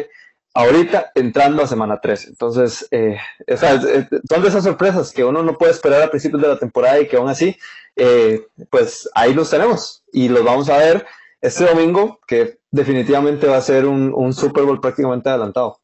ahorita 0.59 1.11
entrando 1.15 1.63
a 1.63 1.67
semana 1.67 1.99
3. 2.01 2.27
Entonces, 2.27 2.85
eh, 2.91 3.17
son 3.57 4.41
de 4.41 4.47
esas 4.47 4.63
sorpresas 4.63 5.11
que 5.11 5.23
uno 5.23 5.41
no 5.41 5.57
puede 5.57 5.71
esperar 5.71 6.01
a 6.01 6.09
principios 6.09 6.41
de 6.41 6.49
la 6.49 6.59
temporada 6.59 6.99
y 6.99 7.07
que 7.07 7.15
aún 7.15 7.29
así, 7.29 7.57
eh, 7.95 8.45
pues 8.69 9.09
ahí 9.15 9.33
los 9.33 9.49
tenemos 9.49 10.03
y 10.11 10.27
los 10.27 10.43
vamos 10.43 10.69
a 10.69 10.77
ver 10.77 11.05
este 11.41 11.65
domingo, 11.65 12.19
que 12.27 12.59
definitivamente 12.71 13.47
va 13.47 13.55
a 13.55 13.61
ser 13.61 13.85
un, 13.85 14.33
Super 14.33 14.65
Bowl 14.65 14.81
prácticamente 14.81 15.29
adelantado. 15.29 15.79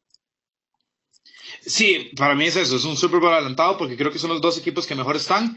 Sí, 1.62 2.12
para 2.14 2.34
mí 2.34 2.44
es 2.44 2.56
eso, 2.56 2.76
es 2.76 2.84
un 2.84 2.98
Super 2.98 3.18
Bowl 3.18 3.32
adelantado 3.32 3.78
porque 3.78 3.96
creo 3.96 4.12
que 4.12 4.18
son 4.18 4.30
los 4.30 4.42
dos 4.42 4.58
equipos 4.58 4.86
que 4.86 4.94
mejor 4.94 5.16
están. 5.16 5.56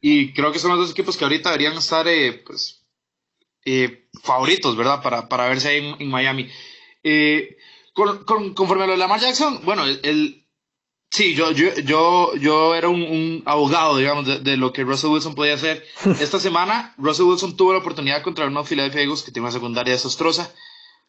Y 0.00 0.32
creo 0.32 0.52
que 0.52 0.60
son 0.60 0.70
los 0.70 0.80
dos 0.80 0.90
equipos 0.92 1.16
que 1.16 1.24
ahorita 1.24 1.50
deberían 1.50 1.76
estar 1.76 2.06
eh, 2.06 2.42
pues, 2.46 2.84
eh, 3.64 4.08
favoritos, 4.22 4.76
¿verdad? 4.76 5.02
Para, 5.02 5.28
para 5.28 5.48
verse 5.48 5.68
ahí 5.68 5.96
en, 5.98 6.08
Miami. 6.08 6.48
Con, 7.92 8.54
conforme 8.54 8.84
a 8.84 8.86
lo 8.86 8.92
de 8.92 8.98
Lamar 8.98 9.20
Jackson, 9.20 9.60
bueno, 9.64 9.84
el, 9.84 10.46
sí, 11.10 11.34
yo, 11.34 11.52
yo, 11.52 11.74
yo, 11.84 12.34
yo 12.36 12.74
era 12.74 12.88
un, 12.88 13.42
abogado, 13.44 13.96
digamos, 13.96 14.42
de, 14.42 14.56
lo 14.56 14.72
que 14.72 14.84
Russell 14.84 15.10
Wilson 15.10 15.34
podía 15.34 15.54
hacer. 15.54 15.84
Esta 16.20 16.40
semana, 16.40 16.94
Russell 16.96 17.26
Wilson 17.26 17.56
tuvo 17.56 17.72
la 17.72 17.80
oportunidad 17.80 18.22
contra 18.22 18.46
unos 18.46 18.68
Philadelphia 18.68 19.02
Eagles 19.02 19.22
que 19.22 19.32
tiene 19.32 19.46
una 19.46 19.52
secundaria 19.52 19.92
desastrosa. 19.92 20.52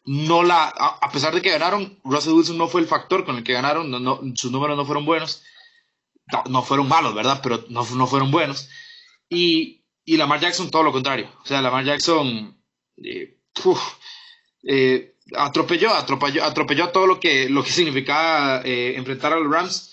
No 0.06 0.42
la, 0.42 0.68
a, 0.68 1.10
pesar 1.10 1.34
de 1.34 1.40
que 1.40 1.50
ganaron, 1.50 1.98
Russell 2.04 2.34
Wilson 2.34 2.58
no 2.58 2.68
fue 2.68 2.82
el 2.82 2.86
factor 2.86 3.24
con 3.24 3.36
el 3.36 3.44
que 3.44 3.54
ganaron, 3.54 3.90
no, 3.90 4.20
sus 4.34 4.52
números 4.52 4.76
no 4.76 4.84
fueron 4.84 5.06
buenos. 5.06 5.42
No, 6.48 6.62
fueron 6.62 6.88
malos, 6.88 7.14
¿verdad? 7.14 7.40
Pero 7.42 7.64
no, 7.68 7.86
no 7.94 8.06
fueron 8.06 8.30
buenos. 8.30 8.68
Y, 9.28 9.84
y 10.04 10.16
Lamar 10.16 10.40
Jackson 10.40 10.70
todo 10.70 10.82
lo 10.82 10.92
contrario. 10.92 11.30
O 11.42 11.46
sea, 11.46 11.62
Lamar 11.62 11.84
Jackson 11.84 12.58
eh, 13.02 13.38
eh, 14.64 15.13
atropelló, 15.36 15.94
atropelló, 15.94 16.44
atropelló 16.44 16.88
todo 16.90 17.06
lo 17.06 17.20
que, 17.20 17.48
lo 17.48 17.64
que 17.64 17.70
significaba 17.70 18.62
eh, 18.64 18.94
enfrentar 18.96 19.32
a 19.32 19.38
los 19.38 19.50
Rams. 19.50 19.90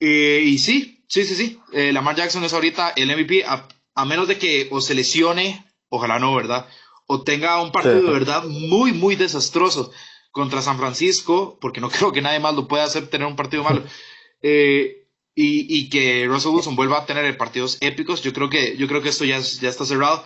y 0.00 0.58
sí, 0.58 1.04
sí, 1.08 1.24
sí, 1.24 1.34
sí. 1.34 1.60
Lamar 1.92 2.16
Jackson 2.16 2.44
es 2.44 2.52
ahorita 2.52 2.92
el 2.96 3.14
MVP, 3.14 3.44
a, 3.44 4.04
menos 4.04 4.28
de 4.28 4.38
que 4.38 4.68
o 4.70 4.80
se 4.80 4.94
lesione, 4.94 5.64
ojalá 5.88 6.18
no, 6.18 6.34
¿verdad? 6.34 6.66
O 7.06 7.22
tenga 7.22 7.62
un 7.62 7.72
partido 7.72 8.02
de 8.02 8.12
verdad 8.12 8.44
muy, 8.44 8.92
muy 8.92 9.16
desastroso 9.16 9.92
contra 10.30 10.62
San 10.62 10.78
Francisco, 10.78 11.58
porque 11.60 11.80
no 11.80 11.88
creo 11.90 12.12
que 12.12 12.22
nadie 12.22 12.40
más 12.40 12.54
lo 12.54 12.68
pueda 12.68 12.84
hacer 12.84 13.08
tener 13.08 13.26
un 13.26 13.36
partido 13.36 13.62
malo. 13.62 13.84
y, 15.34 15.88
que 15.90 16.26
Russell 16.26 16.52
Wilson 16.52 16.76
vuelva 16.76 16.98
a 16.98 17.06
tener 17.06 17.36
partidos 17.36 17.78
épicos. 17.80 18.22
Yo 18.22 18.32
creo 18.32 18.50
que, 18.50 18.76
yo 18.76 18.86
creo 18.86 19.02
que 19.02 19.08
esto 19.08 19.24
ya, 19.24 19.38
ya 19.38 19.68
está 19.68 19.84
cerrado. 19.84 20.24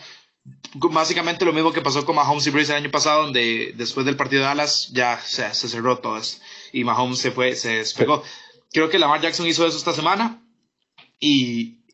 Básicamente 0.75 1.45
lo 1.45 1.53
mismo 1.53 1.73
que 1.73 1.81
pasó 1.81 2.05
con 2.05 2.17
Mahomes 2.17 2.47
y 2.47 2.51
Breeze 2.51 2.73
el 2.73 2.79
año 2.79 2.91
pasado, 2.91 3.23
donde 3.25 3.73
después 3.77 4.05
del 4.07 4.17
partido 4.17 4.43
de 4.43 4.49
Dallas 4.49 4.91
ya 4.93 5.21
se 5.21 5.53
cerró 5.53 5.99
todo 5.99 6.19
esto 6.19 6.43
y 6.73 6.85
Mahomes 6.85 7.19
se 7.19 7.31
fue, 7.31 7.55
se 7.55 7.79
despegó. 7.79 8.23
Creo 8.73 8.89
que 8.89 8.99
Lamar 8.99 9.21
Jackson 9.21 9.47
hizo 9.47 9.67
eso 9.67 9.77
esta 9.77 9.93
semana 9.93 10.43
y, 11.19 11.85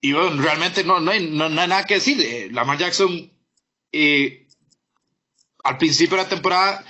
y 0.00 0.12
bueno, 0.12 0.42
realmente 0.42 0.84
no, 0.84 1.00
no, 1.00 1.10
hay, 1.10 1.26
no, 1.28 1.48
nada 1.48 1.84
que 1.84 1.94
decir. 1.94 2.20
Eh, 2.20 2.48
Lamar 2.52 2.78
Jackson 2.78 3.32
eh, 3.92 4.46
al 5.64 5.78
principio 5.78 6.16
de 6.16 6.22
la 6.22 6.28
temporada 6.28 6.84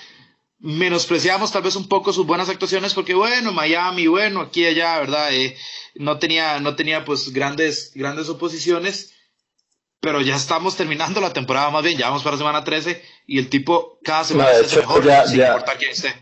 menospreciamos 0.59 1.53
tal 1.53 1.63
vez 1.63 1.77
un 1.77 1.89
poco 1.89 2.13
sus 2.13 2.27
buenas 2.27 2.49
actuaciones 2.49 2.95
porque 2.95 3.15
bueno, 3.15 3.53
Miami, 3.53 4.07
bueno, 4.07 4.41
aquí 4.41 4.63
y 4.63 4.67
allá, 4.67 4.99
¿verdad? 4.99 5.33
Eh, 5.33 5.57
no 5.95 6.19
tenía, 6.19 6.59
no 6.61 6.75
tenía 6.77 7.05
pues 7.05 7.33
grandes, 7.33 7.93
grandes 7.95 8.29
oposiciones, 8.29 9.15
pero 10.01 10.21
ya 10.21 10.37
estamos 10.37 10.77
terminando 10.77 11.21
la 11.21 11.33
temporada 11.33 11.71
más 11.71 11.83
bien, 11.83 11.99
ya 11.99 12.09
vamos 12.09 12.23
para 12.23 12.37
semana 12.37 12.65
13 12.65 13.03
y 13.27 13.39
el 13.39 13.49
tipo 13.49 13.99
cada 14.03 14.25
semana 14.25 14.51
se 14.65 14.79
mejor 14.79 15.03
sin 15.27 15.41
importar 15.41 15.79
quién 15.79 15.91
esté. 15.91 16.15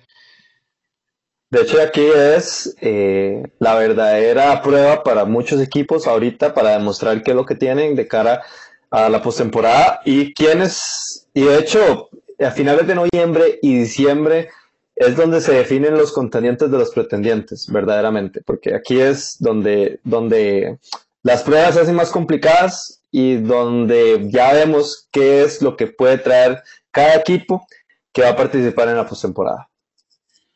De 1.51 1.63
hecho, 1.63 1.81
aquí 1.81 2.05
es 2.05 2.75
eh, 2.81 3.43
la 3.61 3.77
verdadera 3.77 4.61
prueba 4.61 5.05
para 5.05 5.25
muchos 5.25 5.61
equipos 5.61 6.07
ahorita 6.07 6.53
para 6.53 6.71
demostrar 6.71 7.23
qué 7.23 7.31
es 7.31 7.37
lo 7.37 7.47
que 7.47 7.55
tienen 7.55 7.95
de 7.95 8.09
cara 8.09 8.43
a 8.91 9.09
la 9.09 9.23
postemporada 9.23 10.01
y 10.05 10.35
quiénes, 10.35 11.29
y 11.33 11.43
de 11.43 11.59
hecho, 11.59 12.09
a 12.41 12.51
finales 12.51 12.87
de 12.87 12.97
noviembre 12.97 13.59
y 13.63 13.79
diciembre 13.79 14.49
es 14.97 15.17
donde 15.17 15.41
se 15.41 15.53
definen 15.53 15.97
los 15.97 16.13
contendientes 16.13 16.71
de 16.71 16.79
los 16.79 16.91
pretendientes, 16.91 17.71
verdaderamente, 17.71 18.41
porque 18.45 18.75
aquí 18.75 19.01
es 19.01 19.37
donde, 19.39 20.01
donde 20.05 20.79
las 21.23 21.43
pruebas 21.43 21.75
se 21.75 21.81
hacen 21.81 21.95
más 21.95 22.11
complicadas 22.11 23.01
y 23.17 23.37
donde 23.37 24.27
ya 24.29 24.53
vemos 24.53 25.07
qué 25.13 25.45
es 25.45 25.63
lo 25.63 25.77
que 25.77 25.87
puede 25.87 26.19
traer 26.19 26.65
cada 26.91 27.15
equipo 27.15 27.65
que 28.13 28.23
va 28.23 28.31
a 28.31 28.37
participar 28.37 28.89
en 28.89 28.97
la 28.97 29.07
postemporada. 29.07 29.71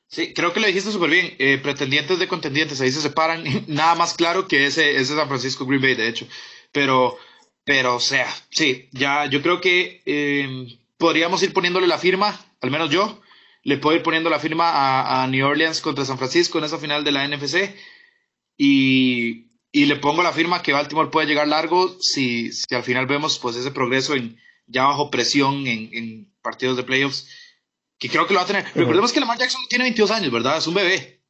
Sí, 0.08 0.34
creo 0.34 0.52
que 0.52 0.58
lo 0.58 0.66
dijiste 0.66 0.90
súper 0.90 1.10
bien. 1.10 1.36
Eh, 1.38 1.60
pretendientes 1.62 2.18
de 2.18 2.26
contendientes, 2.26 2.80
ahí 2.80 2.90
se 2.90 3.00
separan. 3.00 3.44
Nada 3.68 3.94
más 3.94 4.14
claro 4.14 4.48
que 4.48 4.66
ese, 4.66 4.96
ese 4.96 5.14
San 5.14 5.28
Francisco 5.28 5.66
Green 5.66 5.80
Bay, 5.80 5.94
de 5.94 6.08
hecho. 6.08 6.26
Pero, 6.72 7.16
pero, 7.62 7.94
o 7.94 8.00
sea, 8.00 8.26
sí, 8.50 8.88
ya 8.90 9.26
yo 9.26 9.40
creo 9.40 9.60
que 9.60 10.02
eh, 10.04 10.66
podríamos 10.96 11.40
ir 11.44 11.52
poniéndole 11.52 11.86
la 11.86 11.98
firma, 11.98 12.44
al 12.60 12.72
menos 12.72 12.90
yo, 12.90 13.20
le 13.62 13.78
puedo 13.78 13.96
ir 13.96 14.02
poniendo 14.02 14.30
la 14.30 14.40
firma 14.40 15.22
a, 15.22 15.28
New 15.28 15.46
Orleans 15.46 15.80
contra 15.80 16.04
San 16.04 16.18
Francisco 16.18 16.58
en 16.58 16.64
esa 16.64 16.78
final 16.78 17.04
de 17.04 17.12
la 17.12 17.28
NFC 17.28 17.72
y, 18.56 19.47
le 19.72 19.96
pongo 19.96 20.22
la 20.22 20.32
firma 20.32 20.62
que 20.62 20.72
Baltimore 20.72 21.10
puede 21.10 21.26
llegar 21.26 21.46
largo 21.48 21.96
si, 22.00 22.52
si 22.52 22.74
al 22.74 22.82
final 22.82 23.06
vemos 23.06 23.38
pues 23.38 23.56
ese 23.56 23.70
progreso 23.70 24.14
en 24.14 24.38
ya 24.66 24.84
bajo 24.84 25.10
presión 25.10 25.66
en, 25.66 26.32
partidos 26.42 26.76
de 26.76 26.84
playoffs 26.84 27.28
que 27.98 28.08
creo 28.08 28.26
que 28.26 28.32
lo 28.32 28.38
va 28.38 28.44
a 28.44 28.46
tener. 28.46 28.64
Recordemos 28.74 29.12
que 29.12 29.20
Lamar 29.20 29.38
Jackson 29.38 29.62
tiene 29.68 29.84
22 29.84 30.10
años, 30.12 30.30
¿verdad? 30.32 30.58
Es 30.58 30.66
un 30.66 30.74
bebé. 30.74 31.20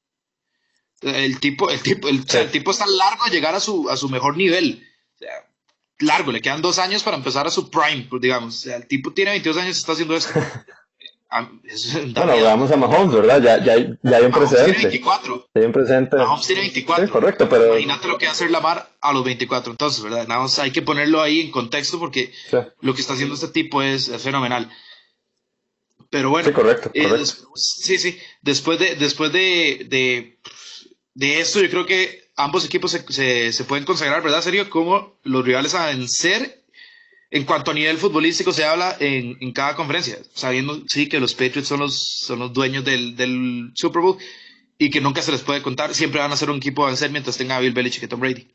El 1.01 1.41
tipo, 1.41 1.71
el 1.71 1.81
tipo, 1.81 2.09
el, 2.09 2.27
tipo 2.51 2.71
está 2.71 2.87
largo 2.87 3.25
de 3.25 3.31
llegar 3.31 3.55
a 3.55 3.61
su, 3.61 3.89
a 3.89 3.97
su 3.97 4.09
mejor 4.09 4.37
nivel. 4.37 4.87
O 5.15 5.19
sea, 5.19 5.49
largo, 6.01 6.31
le 6.31 6.43
quedan 6.43 6.61
dos 6.61 6.79
años 6.79 7.03
para 7.03 7.17
empezar 7.17 7.47
a 7.47 7.51
su 7.51 7.71
prime, 7.71 8.07
pues, 8.11 8.21
digamos. 8.21 8.67
el 8.67 8.87
tipo 8.87 9.13
tiene 9.15 9.31
22 9.31 9.63
años 9.63 9.77
y 9.77 9.81
está 9.81 9.93
haciendo 9.93 10.15
esto. 10.15 10.33
bueno, 11.31 12.45
vamos 12.45 12.71
a 12.71 12.77
Mahomes, 12.77 13.15
¿verdad? 13.15 13.43
Ya, 13.43 13.65
ya, 13.65 13.77
ya 14.03 14.17
hay 14.17 14.25
un 14.25 14.31
Mahomes 14.31 14.49
precedente. 14.51 14.73
Tiene 14.73 14.89
24. 14.89 15.49
Hay 15.55 15.65
un 15.65 15.73
precedente. 15.73 16.17
Mahomes 16.17 16.47
tiene 16.47 16.63
24. 16.63 17.07
Sí, 17.07 17.13
correcto, 17.13 17.49
pero... 17.49 17.67
Imagínate 17.79 18.09
lo 18.09 18.19
que 18.19 18.27
va 18.27 18.31
a 18.31 18.35
hacer 18.35 18.51
Lamar 18.51 18.89
a 19.01 19.13
los 19.13 19.25
24. 19.25 19.73
Entonces, 19.73 20.03
¿verdad? 20.03 20.27
Nada 20.27 20.43
más 20.43 20.59
hay 20.59 20.71
que 20.71 20.83
ponerlo 20.83 21.21
ahí 21.21 21.41
en 21.41 21.51
contexto 21.51 21.99
porque 21.99 22.33
lo 22.81 22.95
que 22.95 23.01
está 23.01 23.13
haciendo 23.13 23.35
este 23.35 23.49
tipo 23.49 23.83
es, 23.83 24.11
fenomenal. 24.23 24.71
Pero 26.11 26.31
bueno. 26.31 26.49
Sí, 26.49 26.55
correcto. 26.55 26.91
Eh, 26.95 27.09
correcto. 27.09 27.51
sí, 27.55 27.99
sí. 27.99 28.19
Después 28.41 28.79
de, 28.79 28.97
después 28.97 29.31
de, 29.31 29.87
de, 29.89 30.39
de 31.15 31.41
esto, 31.41 31.61
yo 31.61 31.69
creo 31.69 31.85
que 31.85 32.31
ambos 32.37 32.65
equipos 32.65 32.93
se, 32.93 33.53
se, 33.53 33.65
pueden 33.65 33.85
consagrar, 33.85 34.23
¿verdad, 34.23 34.41
Serio? 34.41 34.71
Como 34.71 35.19
los 35.25 35.45
rivales 35.45 35.75
a 35.75 35.87
vencer 35.87 36.65
en 37.31 37.45
cuanto 37.45 37.71
a 37.71 37.75
nivel 37.75 37.99
futbolístico 37.99 38.53
se 38.53 38.65
habla 38.65 38.97
en, 39.01 39.37
en, 39.41 39.53
cada 39.53 39.77
conferencia, 39.77 40.19
sabiendo 40.33 40.81
sí 40.87 41.09
que 41.09 41.21
los 41.21 41.35
Patriots 41.35 41.69
son 41.69 41.81
los, 41.81 42.21
son 42.25 42.39
los 42.39 42.53
dueños 42.53 42.85
del, 42.85 43.17
del, 43.17 43.71
Super 43.75 44.03
Bowl 44.03 44.17
y 44.79 44.91
que 44.91 45.01
nunca 45.01 45.21
se 45.21 45.33
les 45.33 45.43
puede 45.43 45.63
contar, 45.63 45.95
siempre 45.95 46.21
van 46.21 46.33
a 46.33 46.37
ser 46.37 46.51
un 46.51 46.57
equipo 46.57 46.85
a 46.85 46.89
vencer 46.89 47.11
mientras 47.11 47.37
tenga 47.37 47.57
a 47.57 47.61
Bill 47.61 47.73
Belichick 47.73 48.05
y 48.05 48.09
Tom 48.09 48.21
Brady. 48.21 48.49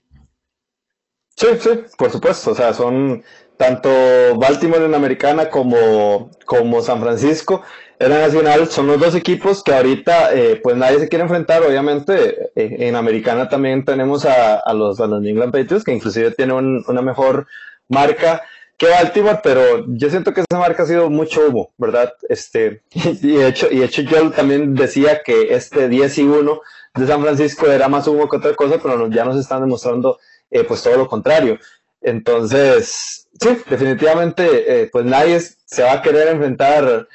Sí, 1.36 1.48
sí, 1.60 1.70
por 1.98 2.12
supuesto, 2.12 2.51
o 2.51 2.56
sea, 2.56 2.74
son 2.74 3.24
tanto 3.58 3.89
Baltimore 4.38 4.86
en 4.86 4.96
americana 4.96 5.50
como, 5.50 6.32
como 6.46 6.82
San 6.82 7.01
Francisco 7.01 7.63
en 8.00 8.10
la 8.10 8.20
nacional 8.20 8.68
son 8.70 8.88
los 8.88 9.00
dos 9.00 9.15
equipos 9.15 9.63
que 9.63 9.74
ahorita 9.74 10.34
eh, 10.34 10.60
pues 10.62 10.75
nadie 10.75 11.00
se 11.00 11.08
quiere 11.08 11.24
enfrentar 11.24 11.63
obviamente 11.63 12.51
eh, 12.56 12.88
en 12.88 12.96
americana 12.96 13.48
también 13.48 13.86
tenemos 13.86 14.25
a, 14.25 14.56
a, 14.56 14.74
los, 14.74 15.00
a 15.00 15.08
los 15.08 15.22
New 15.22 15.30
England 15.30 15.53
Patriots 15.53 15.84
que 15.84 15.94
inclusive 15.94 16.32
tienen 16.32 16.84
una 16.88 17.01
mejor 17.01 17.48
marca 17.88 18.42
que 18.85 18.91
Baltimore 18.91 19.39
pero 19.43 19.85
yo 19.87 20.09
siento 20.09 20.33
que 20.33 20.41
esa 20.41 20.59
marca 20.59 20.83
ha 20.83 20.87
sido 20.87 21.09
mucho 21.09 21.47
humo 21.47 21.73
verdad 21.77 22.13
este 22.29 22.83
y 22.93 23.35
de 23.35 23.47
hecho 23.47 23.67
y 23.71 23.81
hecho 23.81 24.01
yo 24.01 24.31
también 24.31 24.75
decía 24.75 25.21
que 25.23 25.53
este 25.53 25.89
10 25.89 26.17
y 26.17 26.23
1 26.23 26.61
de 26.95 27.07
San 27.07 27.21
Francisco 27.21 27.67
era 27.67 27.87
más 27.87 28.07
humo 28.07 28.29
que 28.29 28.37
otra 28.37 28.53
cosa 28.55 28.79
pero 28.81 29.09
ya 29.09 29.25
nos 29.25 29.37
están 29.37 29.61
demostrando 29.61 30.19
eh, 30.51 30.63
pues 30.63 30.83
todo 30.83 30.97
lo 30.97 31.07
contrario 31.07 31.59
entonces, 32.03 33.29
sí, 33.39 33.57
definitivamente, 33.69 34.81
eh, 34.81 34.89
pues 34.91 35.05
nadie 35.05 35.39
se 35.39 35.83
va 35.83 35.93
a 35.93 36.01
querer 36.01 36.27
enfrentar 36.27 37.07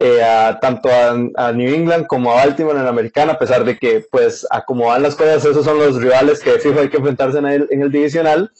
eh, 0.00 0.22
a, 0.22 0.58
tanto 0.58 0.88
a, 0.88 1.52
New 1.52 1.74
England 1.74 2.06
como 2.06 2.32
a 2.32 2.36
Baltimore 2.36 2.78
en 2.78 2.84
la 2.84 2.90
americana, 2.90 3.34
a 3.34 3.38
pesar 3.38 3.64
de 3.64 3.78
que, 3.78 4.02
pues, 4.10 4.46
a 4.50 4.64
como 4.64 4.86
van 4.86 5.02
las 5.02 5.14
cosas, 5.14 5.44
esos 5.44 5.64
son 5.64 5.78
los 5.78 6.00
rivales 6.00 6.40
que 6.40 6.58
fijo 6.58 6.80
hay 6.80 6.88
que 6.88 6.96
enfrentarse 6.96 7.38
en 7.38 7.46
el, 7.46 7.68
en 7.70 7.82
el 7.82 7.92
divisional. 7.92 8.50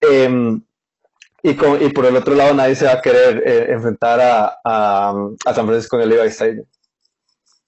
Em, 0.00 0.62
y, 1.42 1.50
y, 1.50 1.88
por 1.90 2.06
el 2.06 2.16
otro 2.16 2.34
lado, 2.34 2.54
nadie 2.54 2.74
se 2.74 2.86
va 2.86 2.92
a 2.92 3.00
querer 3.00 3.42
eh, 3.46 3.72
enfrentar 3.72 4.20
a, 4.20 4.58
a, 4.64 5.54
San 5.54 5.66
Francisco 5.66 5.96
en 5.96 6.02
el 6.02 6.08
Levi 6.10 6.28
Stadium. 6.28 6.66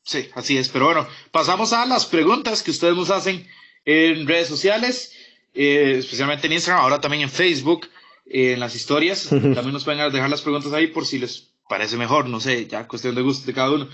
Sí, 0.04 0.30
así 0.34 0.58
es. 0.58 0.68
Pero 0.68 0.86
bueno, 0.86 1.06
pasamos 1.30 1.72
a 1.72 1.86
las 1.86 2.06
preguntas 2.06 2.62
que 2.62 2.70
ustedes 2.70 2.96
nos 2.96 3.10
hacen 3.10 3.46
en 3.84 4.26
redes 4.26 4.48
sociales. 4.48 5.12
Eh, 5.54 5.96
especialmente 5.98 6.46
en 6.46 6.54
Instagram, 6.54 6.82
ahora 6.82 7.00
también 7.00 7.22
en 7.22 7.30
Facebook, 7.30 7.88
eh, 8.26 8.54
en 8.54 8.60
las 8.60 8.74
historias. 8.74 9.28
También 9.30 9.72
nos 9.72 9.84
pueden 9.84 10.10
dejar 10.12 10.30
las 10.30 10.40
preguntas 10.40 10.72
ahí 10.72 10.86
por 10.86 11.06
si 11.06 11.18
les 11.18 11.50
parece 11.68 11.96
mejor, 11.96 12.26
no 12.26 12.40
sé, 12.40 12.66
ya 12.66 12.88
cuestión 12.88 13.14
de 13.14 13.22
gusto 13.22 13.46
de 13.46 13.54
cada 13.54 13.70
uno. 13.70 13.88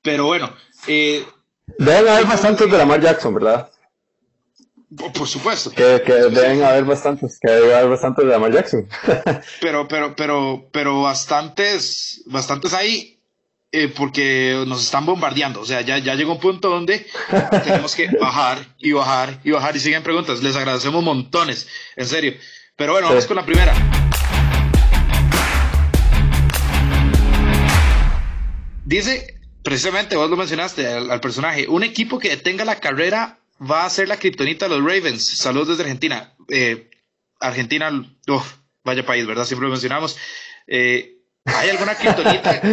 Pero 0.00 0.26
bueno. 0.26 0.52
Eh, 0.86 1.24
deben 1.78 2.08
haber 2.08 2.26
bastantes 2.26 2.70
de 2.70 2.78
Lamar 2.78 3.00
Jackson, 3.00 3.34
¿verdad? 3.34 3.70
Por 4.96 5.26
supuesto. 5.26 5.70
Que, 5.70 5.84
deben 5.84 6.62
haber 6.62 6.84
bastantes, 6.84 7.38
que 7.40 7.50
deben 7.50 7.74
haber 7.74 7.90
bastantes 7.90 8.24
de 8.24 8.30
Lamar 8.30 8.52
Jackson. 8.52 8.88
pero, 9.60 9.88
pero, 9.88 10.14
pero, 10.16 10.68
pero 10.70 11.02
bastantes, 11.02 12.22
bastantes 12.26 12.74
ahí 12.74 13.18
eh, 13.70 13.88
porque 13.88 14.64
nos 14.66 14.82
están 14.82 15.06
bombardeando. 15.06 15.60
O 15.60 15.64
sea, 15.64 15.80
ya, 15.80 15.96
ya 15.98 16.14
llegó 16.14 16.32
un 16.32 16.40
punto 16.40 16.68
donde 16.68 17.06
tenemos 17.64 17.94
que 17.94 18.08
bajar 18.20 18.58
y 18.78 18.92
bajar 18.92 19.38
y 19.42 19.50
bajar 19.50 19.74
y 19.76 19.80
siguen 19.80 20.02
preguntas. 20.02 20.42
Les 20.42 20.56
agradecemos 20.56 21.02
montones, 21.02 21.68
en 21.96 22.06
serio. 22.06 22.34
Pero 22.76 22.92
bueno, 22.92 23.08
vamos 23.08 23.26
con 23.26 23.36
la 23.36 23.46
primera. 23.46 23.72
Dice, 28.84 29.40
precisamente 29.62 30.16
vos 30.16 30.28
lo 30.28 30.36
mencionaste 30.36 30.86
al, 30.86 31.20
personaje, 31.20 31.66
un 31.66 31.82
equipo 31.82 32.18
que 32.18 32.36
tenga 32.36 32.66
la 32.66 32.80
carrera 32.80 33.38
va 33.70 33.84
a 33.84 33.90
ser 33.90 34.08
la 34.08 34.18
kriptonita 34.18 34.68
de 34.68 34.78
los 34.78 34.84
Ravens. 34.84 35.24
Saludos 35.38 35.68
desde 35.68 35.82
Argentina. 35.82 36.34
Eh, 36.48 36.90
Argentina, 37.40 37.90
vaya 38.84 39.06
país, 39.06 39.26
¿verdad? 39.26 39.44
Siempre 39.44 39.66
lo 39.66 39.72
mencionamos. 39.72 40.16
Eh, 40.66 41.18
¿Hay 41.44 41.70
alguna 41.70 41.94
kriptonita? 41.94 42.60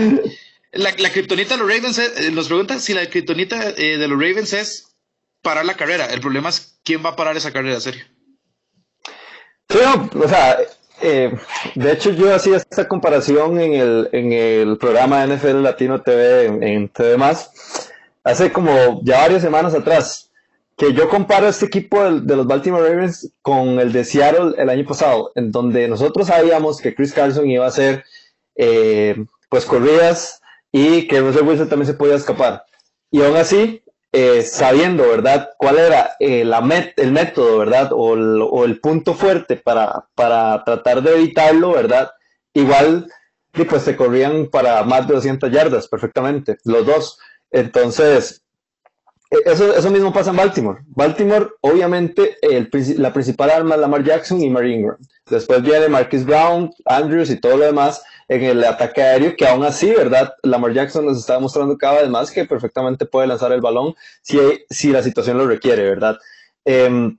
La, 0.72 0.92
la 1.00 1.10
kriptonita 1.10 1.56
de 1.56 1.64
los 1.64 1.68
Ravens 1.68 1.98
eh, 1.98 2.30
nos 2.32 2.48
pregunta 2.48 2.78
si 2.78 2.94
la 2.94 3.10
kriptonita 3.10 3.72
eh, 3.76 3.98
de 3.98 4.08
los 4.08 4.20
Ravens 4.20 4.54
es 4.54 4.96
parar 5.42 5.66
la 5.66 5.74
carrera. 5.74 6.06
El 6.06 6.22
problema 6.22 6.50
es 6.50 6.80
quién 6.84 7.04
va 7.04 7.10
a 7.10 7.16
parar 7.16 7.36
esa 7.36 7.52
carrera, 7.52 7.80
serio. 7.80 8.04
Sí, 9.68 9.80
o 10.16 10.28
sea, 10.28 10.60
eh, 11.02 11.34
de 11.74 11.92
hecho 11.92 12.12
yo 12.12 12.34
hacía 12.34 12.58
esta 12.58 12.88
comparación 12.88 13.60
en 13.60 13.74
el, 13.74 14.10
en 14.12 14.32
el 14.32 14.78
programa 14.78 15.26
NFL 15.26 15.64
Latino 15.64 16.02
TV 16.04 16.46
en, 16.46 16.62
en 16.62 16.90
TV 16.90 17.18
Más 17.18 17.90
hace 18.24 18.52
como 18.52 19.02
ya 19.04 19.22
varias 19.22 19.42
semanas 19.42 19.74
atrás 19.74 20.29
que 20.80 20.94
yo 20.94 21.10
comparo 21.10 21.50
este 21.50 21.66
equipo 21.66 22.02
de, 22.10 22.36
los 22.38 22.48
Baltimore 22.48 22.90
Ravens 22.90 23.34
con 23.42 23.82
el 23.82 23.92
de 23.92 24.06
Seattle 24.06 24.54
el 24.58 24.70
año 24.70 24.86
pasado, 24.88 25.34
en 25.36 25.52
donde 25.52 25.90
nosotros 25.90 26.28
sabíamos 26.28 26.80
que 26.80 26.96
Chris 26.96 27.12
Carson 27.12 27.50
iba 27.50 27.66
a 27.66 27.68
hacer 27.68 28.06
pues 29.50 29.66
corridas 29.66 30.42
y 30.72 31.06
que 31.08 31.20
Russell 31.20 31.46
Wilson 31.46 31.68
también 31.68 31.88
se 31.88 31.96
podía 31.96 32.16
escapar. 32.16 32.64
Y 33.12 33.22
aún 33.22 33.36
así, 33.36 33.84
eh, 34.14 34.42
sabiendo, 34.42 35.08
¿verdad?, 35.08 35.50
cuál 35.58 35.80
era 35.80 36.12
eh, 36.20 36.46
la 36.46 36.60
el 36.96 37.12
método, 37.12 37.58
¿verdad?, 37.58 37.90
o 37.92 38.64
el, 38.64 38.80
punto 38.80 39.16
fuerte 39.16 39.58
para, 39.58 40.08
para, 40.16 40.64
tratar 40.64 41.04
de 41.04 41.16
evitarlo, 41.16 41.74
¿verdad?, 41.74 42.12
igual, 42.54 43.12
pues 43.52 43.84
se 43.84 43.98
corrían 43.98 44.48
para 44.48 44.84
más 44.84 45.08
de 45.08 45.16
200 45.16 45.52
yardas 45.52 45.90
perfectamente, 45.90 46.58
los 46.64 46.86
dos. 46.86 47.20
Entonces, 47.52 48.46
eso, 49.30 49.76
eso 49.76 49.92
mismo 49.92 50.12
pasa 50.12 50.32
en 50.32 50.38
Baltimore. 50.38 50.80
Baltimore, 50.88 51.50
obviamente, 51.62 52.38
el, 52.42 52.70
la 52.98 53.14
principal 53.14 53.52
arma 53.52 53.76
es 53.76 53.82
Lamar 53.82 54.04
Jackson 54.04 54.42
y 54.42 54.50
Marine 54.50 54.76
Ingram. 54.76 54.98
Después 55.30 55.62
viene 55.62 55.88
Marquis 55.88 56.26
Brown, 56.26 56.72
Andrews 56.86 57.30
y 57.30 57.40
todo 57.40 57.58
lo 57.58 57.66
demás 57.66 58.02
en 58.28 58.44
el 58.44 58.64
ataque 58.64 59.02
aéreo, 59.02 59.36
que 59.36 59.48
aún 59.48 59.64
así, 59.64 59.92
¿verdad? 59.92 60.34
Lamar 60.44 60.74
Jackson 60.74 61.06
nos 61.06 61.20
está 61.20 61.34
demostrando 61.34 61.78
cada 61.78 62.02
vez 62.02 62.10
más 62.10 62.32
que 62.32 62.46
perfectamente 62.46 63.06
puede 63.06 63.28
lanzar 63.28 63.52
el 63.52 63.62
balón 63.62 63.96
si, 64.22 64.40
si 64.70 64.90
la 64.90 65.04
situación 65.04 65.38
lo 65.38 65.48
requiere, 65.48 65.84
¿verdad? 65.84 66.18
Em, 66.66 67.18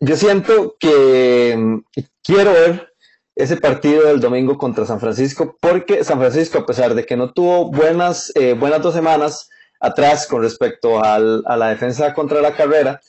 yo 0.00 0.16
siento 0.16 0.76
que 0.78 1.52
em, 1.52 1.82
quiero 2.22 2.52
ver 2.52 2.92
ese 3.34 3.56
partido 3.56 4.06
del 4.06 4.20
domingo 4.20 4.58
contra 4.58 4.86
San 4.86 5.00
Francisco, 5.00 5.56
porque 5.60 6.04
San 6.04 6.18
Francisco, 6.18 6.58
a 6.58 6.66
pesar 6.66 6.94
de 6.94 7.06
que 7.06 7.16
no 7.16 7.32
tuvo 7.32 7.70
buenas, 7.70 8.32
eh, 8.34 8.54
buenas 8.54 8.82
dos 8.82 8.94
semanas 8.94 9.48
atrás 9.82 10.26
con 10.26 10.42
respecto 10.42 11.04
a 11.04 11.18
la 11.18 11.68
defensa 11.68 12.14
contra 12.14 12.40
la 12.40 12.54
carrera, 12.54 13.00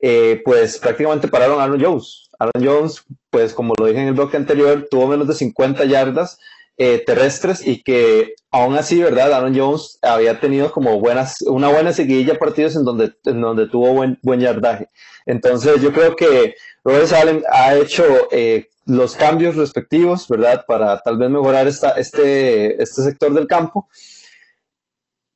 eh, 0.00 0.42
pues 0.44 0.78
prácticamente 0.78 1.28
pararon 1.28 1.60
a 1.60 1.64
Aaron 1.64 1.80
Jones. 1.80 2.28
Aaron 2.38 2.64
Jones, 2.64 3.04
pues 3.30 3.54
como 3.54 3.74
lo 3.78 3.86
dije 3.86 4.00
en 4.00 4.08
el 4.08 4.14
bloque 4.14 4.36
anterior, 4.36 4.88
tuvo 4.90 5.06
menos 5.06 5.28
de 5.28 5.34
50 5.34 5.84
yardas 5.84 6.38
eh, 6.78 7.04
terrestres 7.06 7.64
y 7.64 7.82
que 7.82 8.34
aún 8.50 8.74
así, 8.76 9.00
¿verdad? 9.00 9.32
Aaron 9.32 9.56
Jones 9.56 9.98
había 10.02 10.40
tenido 10.40 10.72
como 10.72 10.98
buenas, 10.98 11.42
una 11.42 11.68
buena 11.68 11.92
seguidilla 11.92 12.38
partidos 12.38 12.74
en 12.74 12.84
donde, 12.84 13.12
en 13.26 13.40
donde 13.40 13.68
tuvo 13.68 13.92
buen, 13.92 14.18
buen 14.22 14.40
yardaje. 14.40 14.88
Entonces 15.26 15.80
yo 15.82 15.92
creo 15.92 16.16
que 16.16 16.56
Robert 16.82 17.06
Salem 17.06 17.42
ha 17.52 17.76
hecho 17.76 18.04
eh, 18.32 18.70
los 18.86 19.14
cambios 19.14 19.54
respectivos, 19.54 20.26
¿verdad? 20.26 20.64
Para 20.66 20.98
tal 20.98 21.18
vez 21.18 21.30
mejorar 21.30 21.68
esta, 21.68 21.90
este, 21.90 22.82
este 22.82 23.02
sector 23.02 23.32
del 23.34 23.46
campo. 23.46 23.86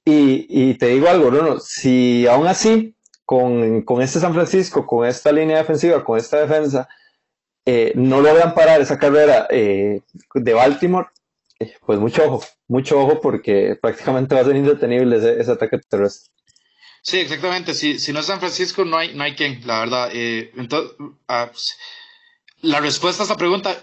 Y, 0.08 0.74
te 0.74 0.86
digo 0.86 1.08
algo, 1.08 1.30
Bruno, 1.30 1.58
si 1.58 2.28
aún 2.28 2.46
así, 2.46 2.94
con, 3.24 3.82
con, 3.82 4.00
este 4.00 4.20
San 4.20 4.34
Francisco, 4.34 4.86
con 4.86 5.04
esta 5.04 5.32
línea 5.32 5.58
defensiva, 5.58 6.04
con 6.04 6.16
esta 6.16 6.40
defensa, 6.40 6.88
eh, 7.64 7.92
no 7.96 8.20
logran 8.20 8.54
parar 8.54 8.80
esa 8.80 9.00
carrera 9.00 9.48
de 9.50 10.54
Baltimore, 10.54 11.08
pues 11.84 11.98
mucho 11.98 12.24
ojo, 12.24 12.44
mucho 12.68 13.00
ojo 13.00 13.20
porque 13.20 13.76
prácticamente 13.80 14.36
va 14.36 14.42
a 14.42 14.44
ser 14.44 14.56
indetenible 14.56 15.40
ese, 15.40 15.50
ataque 15.50 15.78
terrestre. 15.78 16.30
Sí, 17.02 17.18
exactamente. 17.18 17.74
Si, 17.74 17.98
si 17.98 18.12
no 18.12 18.20
es 18.20 18.26
San 18.26 18.38
Francisco, 18.40 18.84
no 18.84 18.98
hay, 18.98 19.14
no 19.14 19.24
hay 19.24 19.34
quien, 19.34 19.66
la 19.66 19.80
verdad. 19.80 20.10
Eh, 20.12 20.52
entonces, 20.56 20.96
pues, 21.26 21.76
la 22.60 22.80
respuesta 22.80 23.22
a 23.22 23.24
esta 23.24 23.36
pregunta, 23.36 23.76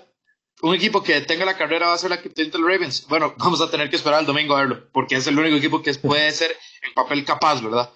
un 0.63 0.75
equipo 0.75 1.03
que 1.03 1.21
tenga 1.21 1.45
la 1.45 1.57
carrera 1.57 1.87
va 1.87 1.93
a 1.93 1.97
ser 1.97 2.09
la 2.09 2.17
los 2.17 2.61
Ravens. 2.61 3.05
Bueno, 3.07 3.33
vamos 3.37 3.61
a 3.61 3.69
tener 3.69 3.89
que 3.89 3.95
esperar 3.95 4.21
el 4.21 4.25
domingo 4.25 4.55
a 4.55 4.61
verlo, 4.61 4.83
porque 4.91 5.15
es 5.15 5.27
el 5.27 5.37
único 5.37 5.57
equipo 5.57 5.81
que 5.81 5.93
puede 5.93 6.31
ser 6.31 6.51
en 6.81 6.93
papel 6.93 7.23
capaz, 7.25 7.61
¿verdad? 7.61 7.89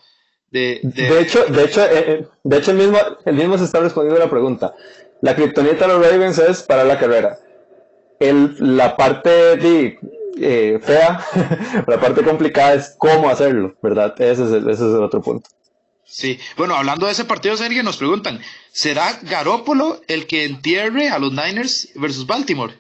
De, 0.51 0.79
de... 0.83 1.19
hecho, 1.19 1.45
de 1.45 1.63
hecho, 1.65 1.83
eh, 1.83 1.89
eh, 1.93 2.27
de 2.43 2.57
hecho 2.57 2.71
el, 2.71 2.77
mismo, 2.77 2.97
el 3.25 3.35
mismo 3.35 3.57
se 3.57 3.65
está 3.65 3.79
respondiendo 3.79 4.21
a 4.21 4.25
la 4.25 4.31
pregunta. 4.31 4.73
La 5.21 5.35
criptonita 5.35 5.87
de 5.87 5.93
los 5.93 6.05
Ravens 6.05 6.37
es 6.37 6.63
para 6.63 6.83
la 6.83 6.97
carrera 6.97 7.39
el, 8.19 8.55
la 8.59 8.95
parte 8.95 9.99
eh, 10.39 10.79
fea, 10.81 11.19
la 11.87 11.99
parte 11.99 12.23
complicada 12.23 12.73
es 12.73 12.95
cómo 12.97 13.29
hacerlo, 13.29 13.75
¿verdad? 13.81 14.19
Ese 14.19 14.43
es 14.43 14.79
el 14.81 15.03
otro 15.03 15.21
punto. 15.21 15.49
Sí, 16.07 16.39
bueno, 16.55 16.75
hablando 16.75 17.05
de 17.05 17.11
ese 17.11 17.25
partido, 17.25 17.57
Sergio, 17.57 17.83
nos 17.83 17.97
preguntan, 17.97 18.39
¿será 18.71 19.19
Garópolo 19.23 20.01
el 20.07 20.25
que 20.25 20.45
entierre 20.45 21.09
a 21.09 21.19
los 21.19 21.31
Niners 21.31 21.89
versus 21.95 22.25
Baltimore? 22.25 22.73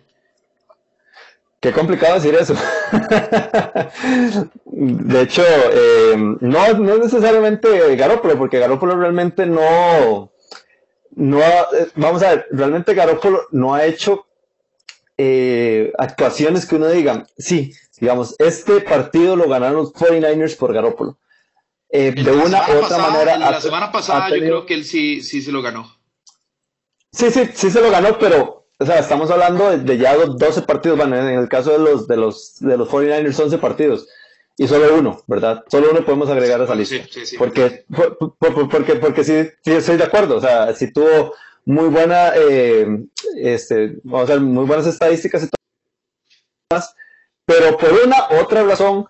Qué 1.59 1.73
complicado 1.73 2.15
decir 2.15 2.33
eso. 2.35 2.53
de 4.65 5.21
hecho, 5.21 5.43
eh, 5.43 6.15
no, 6.15 6.73
no 6.73 6.93
es 6.93 6.99
necesariamente 6.99 7.95
Garópolo, 7.95 8.37
porque 8.37 8.59
Garópolo 8.59 8.95
realmente 8.95 9.45
no, 9.45 10.31
no, 11.15 11.39
eh, 11.39 11.89
vamos 11.95 12.23
a 12.23 12.29
ver, 12.29 12.47
realmente 12.51 12.93
Garópolo 12.93 13.41
no 13.51 13.75
ha 13.75 13.85
hecho 13.85 14.25
eh, 15.17 15.91
actuaciones 15.97 16.65
que 16.65 16.75
uno 16.75 16.87
diga, 16.87 17.27
sí, 17.37 17.73
digamos, 17.99 18.35
este 18.39 18.79
partido 18.81 19.35
lo 19.35 19.49
ganaron 19.49 19.77
los 19.77 19.93
49ers 19.93 20.55
por 20.55 20.73
Garópolo. 20.73 21.17
Eh, 21.89 22.11
de 22.11 22.31
una 22.31 22.67
u 22.69 22.83
otra 22.83 22.97
manera. 22.97 23.37
La 23.37 23.61
semana 23.61 23.91
pasada 23.91 24.29
yo 24.29 24.39
creo 24.39 24.65
que 24.65 24.73
él 24.73 24.85
sí, 24.85 25.21
sí 25.21 25.41
se 25.41 25.51
lo 25.51 25.61
ganó. 25.61 25.95
Sí, 27.11 27.31
sí, 27.31 27.49
sí 27.53 27.71
se 27.71 27.81
lo 27.81 27.89
ganó, 27.89 28.17
pero 28.19 28.57
o 28.79 28.85
sea, 28.85 28.99
estamos 28.99 29.31
hablando 29.31 29.75
de, 29.75 29.97
ya 29.97 30.15
12 30.15 30.61
partidos, 30.61 30.97
bueno, 30.97 31.15
en 31.15 31.39
el 31.39 31.49
caso 31.49 31.71
de 31.71 31.79
los, 31.79 32.07
de 32.07 32.15
los, 32.15 32.59
de 32.59 32.77
los 32.77 32.87
49ers 32.87 33.39
11 33.39 33.57
partidos 33.57 34.07
y 34.55 34.67
solo 34.67 34.95
uno, 34.95 35.23
¿verdad? 35.25 35.63
Solo 35.67 35.89
uno 35.91 36.05
podemos 36.05 36.29
agregar 36.29 36.61
a 36.61 36.65
esa 36.65 36.75
lista. 36.75 36.95
Sí, 36.95 37.09
sí, 37.09 37.25
sí, 37.25 37.37
porque, 37.37 37.85
porque, 38.37 38.95
porque, 38.95 39.23
sí, 39.23 39.49
sí, 39.63 39.71
estoy 39.71 39.97
de 39.97 40.03
acuerdo, 40.03 40.37
o 40.37 40.41
sea, 40.41 40.75
si 40.75 40.91
tuvo 40.91 41.33
muy 41.65 41.89
buena, 41.89 42.33
eh, 42.35 42.87
este, 43.37 43.97
vamos 44.03 44.29
a 44.29 44.33
ver, 44.33 44.41
muy 44.41 44.65
buenas 44.65 44.85
estadísticas 44.85 45.43
y 45.43 45.47
todo 45.47 45.57
pero 47.45 47.77
por 47.77 47.93
una 48.05 48.27
otra 48.41 48.63
razón, 48.63 49.07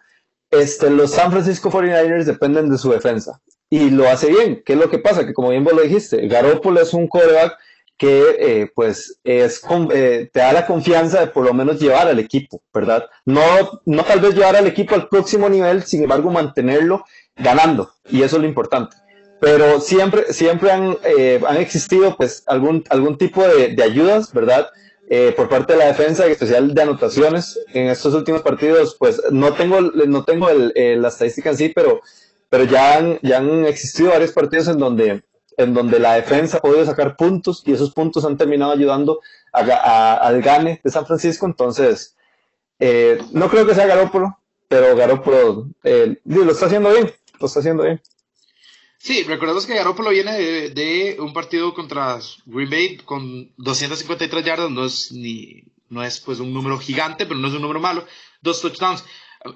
este, 0.51 0.89
los 0.89 1.11
San 1.11 1.31
Francisco 1.31 1.69
49ers 1.69 2.23
dependen 2.23 2.69
de 2.69 2.77
su 2.77 2.91
defensa 2.91 3.41
y 3.69 3.89
lo 3.89 4.07
hace 4.09 4.27
bien. 4.27 4.63
¿Qué 4.65 4.73
es 4.73 4.79
lo 4.79 4.89
que 4.89 4.99
pasa? 4.99 5.25
Que 5.25 5.33
como 5.33 5.49
bien 5.49 5.63
vos 5.63 5.73
lo 5.73 5.81
dijiste, 5.81 6.27
Garoppolo 6.27 6.81
es 6.81 6.93
un 6.93 7.07
quarterback 7.07 7.57
que 7.97 8.23
eh, 8.39 8.71
pues 8.75 9.19
es 9.23 9.61
eh, 9.91 10.29
te 10.31 10.39
da 10.39 10.53
la 10.53 10.67
confianza 10.67 11.19
de 11.19 11.27
por 11.27 11.45
lo 11.45 11.53
menos 11.53 11.79
llevar 11.79 12.07
al 12.07 12.19
equipo, 12.19 12.61
¿verdad? 12.73 13.05
No, 13.25 13.41
no 13.85 14.03
tal 14.03 14.19
vez 14.19 14.35
llevar 14.35 14.55
al 14.55 14.67
equipo 14.67 14.93
al 14.93 15.07
próximo 15.09 15.49
nivel, 15.49 15.83
sin 15.83 16.03
embargo 16.03 16.29
mantenerlo 16.29 17.03
ganando 17.35 17.91
y 18.09 18.21
eso 18.21 18.35
es 18.35 18.41
lo 18.43 18.47
importante 18.47 18.95
pero 19.39 19.79
siempre, 19.79 20.33
siempre 20.33 20.71
han, 20.71 20.97
eh, 21.03 21.39
han 21.47 21.57
existido 21.57 22.15
pues 22.15 22.43
algún, 22.47 22.83
algún 22.89 23.17
tipo 23.17 23.47
de, 23.47 23.75
de 23.75 23.83
ayudas, 23.83 24.33
¿verdad? 24.33 24.67
Eh, 25.09 25.33
por 25.37 25.47
parte 25.47 25.71
de 25.71 25.79
la 25.79 25.85
defensa, 25.85 26.25
en 26.25 26.33
especial 26.33 26.73
de 26.73 26.81
anotaciones. 26.81 27.59
En 27.73 27.87
estos 27.87 28.13
últimos 28.13 28.41
partidos, 28.41 28.95
pues 28.99 29.21
no 29.31 29.53
tengo, 29.53 29.79
no 29.79 30.23
tengo 30.25 30.49
el, 30.49 31.01
la 31.01 31.07
estadística 31.07 31.49
en 31.49 31.57
sí, 31.57 31.69
pero, 31.73 32.01
pero 32.49 32.65
ya, 32.65 32.97
han, 32.97 33.17
ya 33.21 33.37
han 33.37 33.65
existido 33.65 34.09
varios 34.09 34.33
partidos 34.33 34.67
en 34.67 34.79
donde, 34.79 35.23
en 35.55 35.73
donde 35.73 35.99
la 35.99 36.15
defensa 36.15 36.57
ha 36.57 36.61
podido 36.61 36.85
sacar 36.85 37.15
puntos 37.15 37.63
y 37.65 37.71
esos 37.71 37.91
puntos 37.91 38.25
han 38.25 38.37
terminado 38.37 38.73
ayudando 38.73 39.21
a, 39.53 40.15
al 40.15 40.41
gane 40.41 40.81
de 40.83 40.91
San 40.91 41.05
Francisco. 41.05 41.45
Entonces, 41.45 42.17
eh, 42.79 43.17
no 43.31 43.49
creo 43.49 43.65
que 43.65 43.75
sea 43.75 43.87
Garópolo, 43.87 44.37
pero 44.67 44.93
Garópolo 44.97 45.69
lo 46.25 46.51
está 46.51 46.65
haciendo 46.65 46.89
bien, 46.91 47.09
lo 47.39 47.47
está 47.47 47.61
haciendo 47.61 47.83
bien. 47.83 48.01
Sí, 48.99 49.23
recordemos 49.23 49.65
que 49.65 49.75
Garoppolo 49.75 50.09
viene 50.09 50.33
de, 50.69 51.17
un 51.19 51.33
partido 51.33 51.73
contra 51.73 52.19
Green 52.45 52.69
Bay 52.69 52.97
con 52.97 53.53
253 53.57 54.43
yardas, 54.43 54.71
no 54.71 54.85
es 54.85 55.11
ni 55.11 55.63
no 55.89 56.03
es 56.03 56.19
pues 56.19 56.39
un 56.39 56.53
número 56.53 56.77
gigante, 56.77 57.25
pero 57.25 57.39
no 57.39 57.47
es 57.47 57.53
un 57.53 57.61
número 57.61 57.79
malo, 57.79 58.05
dos 58.41 58.61
touchdowns. 58.61 59.05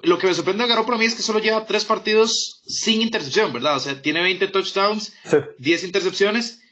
Lo 0.04 0.18
que 0.18 0.26
me 0.26 0.34
sorprende 0.34 0.62
de 0.62 0.68
Garoppolo 0.70 0.96
a 0.96 1.00
mí 1.00 1.04
es 1.04 1.14
que 1.14 1.22
solo 1.22 1.40
lleva 1.40 1.66
tres 1.66 1.84
partidos 1.84 2.62
sin 2.66 3.02
intercepción, 3.02 3.52
¿verdad? 3.52 3.76
O 3.76 3.80
sea, 3.80 4.00
tiene 4.00 4.22
20 4.22 4.46
touchdowns, 4.48 5.12
10 5.58 5.84
intercepciones. 5.84 6.62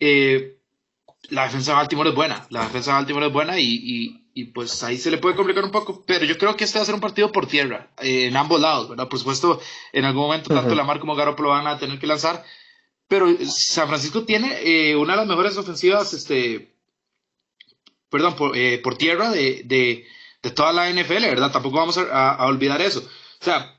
Eh, 0.00 0.58
la 1.30 1.44
defensa 1.44 1.72
de 1.72 1.76
Baltimore 1.76 2.10
es 2.10 2.16
buena, 2.16 2.46
la 2.50 2.64
defensa 2.64 2.90
de 2.90 2.96
Baltimore 2.96 3.26
es 3.26 3.32
buena 3.32 3.58
y, 3.58 3.64
y 3.64 4.17
pues 4.46 4.82
ahí 4.82 4.98
se 4.98 5.10
le 5.10 5.18
puede 5.18 5.36
complicar 5.36 5.64
un 5.64 5.70
poco, 5.70 6.04
pero 6.06 6.24
yo 6.24 6.36
creo 6.38 6.56
que 6.56 6.64
este 6.64 6.78
va 6.78 6.82
a 6.82 6.86
ser 6.86 6.94
un 6.94 7.00
partido 7.00 7.32
por 7.32 7.46
tierra, 7.46 7.90
eh, 8.00 8.26
en 8.26 8.36
ambos 8.36 8.60
lados, 8.60 8.88
¿verdad? 8.88 9.08
Por 9.08 9.18
supuesto, 9.18 9.60
en 9.92 10.04
algún 10.04 10.22
momento 10.22 10.54
tanto 10.54 10.74
Lamar 10.74 11.00
como 11.00 11.14
Garoppolo 11.14 11.50
van 11.50 11.66
a 11.66 11.78
tener 11.78 11.98
que 11.98 12.06
lanzar, 12.06 12.44
pero 13.08 13.26
San 13.46 13.88
Francisco 13.88 14.24
tiene 14.24 14.58
eh, 14.62 14.96
una 14.96 15.14
de 15.14 15.18
las 15.18 15.26
mejores 15.26 15.56
ofensivas, 15.56 16.12
este, 16.12 16.74
perdón, 18.10 18.36
por, 18.36 18.56
eh, 18.56 18.78
por 18.78 18.96
tierra 18.96 19.30
de, 19.30 19.62
de, 19.64 20.06
de, 20.42 20.50
toda 20.50 20.72
la 20.72 20.90
NFL, 20.90 21.22
¿verdad? 21.22 21.52
Tampoco 21.52 21.78
vamos 21.78 21.98
a, 21.98 22.30
a, 22.34 22.46
olvidar 22.46 22.82
eso. 22.82 23.00
O 23.40 23.44
sea, 23.44 23.76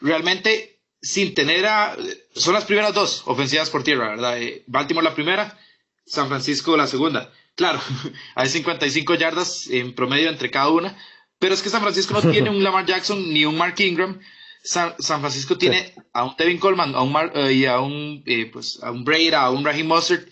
realmente 0.00 0.80
sin 1.00 1.34
tener 1.34 1.66
a... 1.66 1.96
Son 2.34 2.54
las 2.54 2.64
primeras 2.64 2.94
dos 2.94 3.22
ofensivas 3.26 3.70
por 3.70 3.82
tierra, 3.82 4.10
¿verdad? 4.10 4.38
Baltimore 4.66 5.04
la 5.04 5.14
primera, 5.14 5.58
San 6.06 6.28
Francisco 6.28 6.76
la 6.76 6.86
segunda 6.86 7.32
Claro, 7.54 7.80
hay 8.34 8.48
55 8.48 9.14
yardas 9.14 9.68
en 9.68 9.94
promedio 9.94 10.30
entre 10.30 10.50
cada 10.50 10.68
una, 10.70 10.96
pero 11.38 11.54
es 11.54 11.62
que 11.62 11.70
San 11.70 11.82
Francisco 11.82 12.14
no 12.14 12.20
tiene 12.32 12.50
un 12.50 12.62
Lamar 12.62 12.86
Jackson 12.86 13.32
ni 13.32 13.44
un 13.44 13.56
Mark 13.56 13.78
Ingram. 13.80 14.20
San, 14.64 14.94
Francisco 14.96 15.58
tiene 15.58 15.92
a 16.12 16.24
un 16.24 16.36
Tevin 16.36 16.58
Coleman 16.58 16.94
a 16.94 17.02
un 17.02 17.16
eh, 17.34 17.52
y 17.52 17.66
a 17.66 17.80
un, 17.80 18.22
eh, 18.26 18.46
pues, 18.46 18.78
a 18.80 18.92
un 18.92 19.04
a 19.34 19.50
un 19.50 19.64
Raheem 19.64 19.88
Mustard 19.88 20.24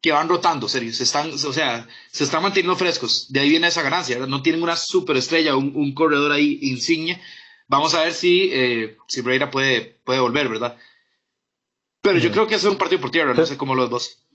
que 0.00 0.12
van 0.12 0.28
rotando, 0.28 0.68
serio, 0.68 0.92
se 0.92 1.04
están, 1.04 1.32
o 1.32 1.52
sea, 1.52 1.88
se 2.10 2.24
están 2.24 2.42
manteniendo 2.42 2.76
frescos. 2.76 3.26
De 3.32 3.40
ahí 3.40 3.48
viene 3.48 3.68
esa 3.68 3.82
ganancia, 3.82 4.18
no 4.18 4.42
tienen 4.42 4.62
una 4.62 4.76
superestrella, 4.76 5.56
un, 5.56 5.72
un 5.74 5.94
corredor 5.94 6.32
ahí 6.32 6.58
insignia. 6.62 7.20
Vamos 7.68 7.94
a 7.94 8.02
ver 8.02 8.12
si, 8.12 8.50
eh, 8.52 8.96
si 9.08 9.20
Breda 9.20 9.50
puede, 9.50 10.00
puede 10.04 10.20
volver, 10.20 10.48
¿verdad? 10.48 10.78
Pero 12.02 12.18
yo 12.18 12.30
creo 12.30 12.46
que 12.46 12.54
es 12.54 12.64
un 12.64 12.76
partido 12.76 13.00
por 13.00 13.10
tierra, 13.10 13.34
no 13.34 13.46
sé 13.46 13.56
cómo 13.56 13.74
los 13.74 13.90
dos. 13.90 14.25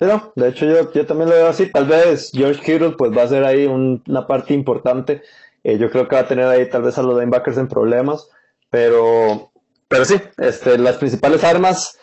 Sí, 0.00 0.06
no, 0.06 0.32
de 0.34 0.48
hecho 0.48 0.64
yo, 0.64 0.90
yo 0.94 1.04
también 1.04 1.28
lo 1.28 1.36
veo 1.36 1.48
así. 1.48 1.66
Tal 1.70 1.84
vez 1.84 2.30
George 2.32 2.62
Kittle 2.62 2.92
pues 2.96 3.14
va 3.14 3.24
a 3.24 3.28
ser 3.28 3.44
ahí 3.44 3.66
una 3.66 4.26
parte 4.26 4.54
importante. 4.54 5.20
Eh, 5.62 5.76
yo 5.76 5.90
creo 5.90 6.08
que 6.08 6.16
va 6.16 6.22
a 6.22 6.26
tener 6.26 6.46
ahí 6.46 6.66
tal 6.70 6.80
vez 6.80 6.96
a 6.96 7.02
los 7.02 7.18
linebackers 7.18 7.58
en 7.58 7.68
problemas, 7.68 8.26
pero, 8.70 9.52
pero 9.88 10.06
sí, 10.06 10.14
este, 10.38 10.78
las 10.78 10.96
principales 10.96 11.44
armas 11.44 11.98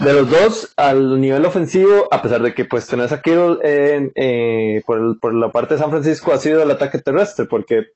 de 0.00 0.12
los 0.14 0.28
dos 0.28 0.72
al 0.76 1.20
nivel 1.20 1.44
ofensivo, 1.44 2.08
a 2.10 2.20
pesar 2.22 2.42
de 2.42 2.54
que 2.54 2.64
pues 2.64 2.88
tenés 2.88 3.12
a 3.12 3.22
Kittle 3.22 3.58
eh, 3.62 4.82
por, 4.84 5.20
por, 5.20 5.32
la 5.32 5.52
parte 5.52 5.74
de 5.74 5.80
San 5.80 5.90
Francisco 5.90 6.32
ha 6.32 6.38
sido 6.38 6.60
el 6.60 6.72
ataque 6.72 6.98
terrestre, 6.98 7.46
porque 7.46 7.86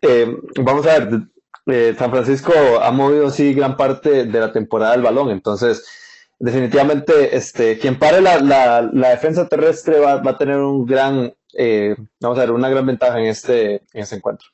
eh, 0.00 0.32
vamos 0.62 0.86
a 0.86 0.96
ver, 0.96 1.22
eh, 1.66 1.96
San 1.98 2.12
Francisco 2.12 2.52
ha 2.80 2.92
movido 2.92 3.30
sí 3.30 3.52
gran 3.52 3.76
parte 3.76 4.26
de 4.26 4.40
la 4.40 4.52
temporada 4.52 4.92
del 4.92 5.02
balón, 5.02 5.30
entonces 5.30 5.84
definitivamente 6.38 7.36
este, 7.36 7.78
quien 7.78 7.98
pare 7.98 8.20
la, 8.20 8.38
la, 8.38 8.88
la 8.92 9.08
defensa 9.10 9.48
terrestre 9.48 9.98
va, 9.98 10.16
va, 10.16 10.32
a 10.32 10.38
tener 10.38 10.58
un 10.58 10.86
gran, 10.86 11.34
vamos 12.20 12.38
a 12.38 12.40
ver, 12.40 12.50
una 12.52 12.68
gran 12.68 12.86
ventaja 12.86 13.18
en 13.18 13.26
este, 13.26 13.74
en 13.92 14.02
este 14.02 14.16
encuentro. 14.16 14.48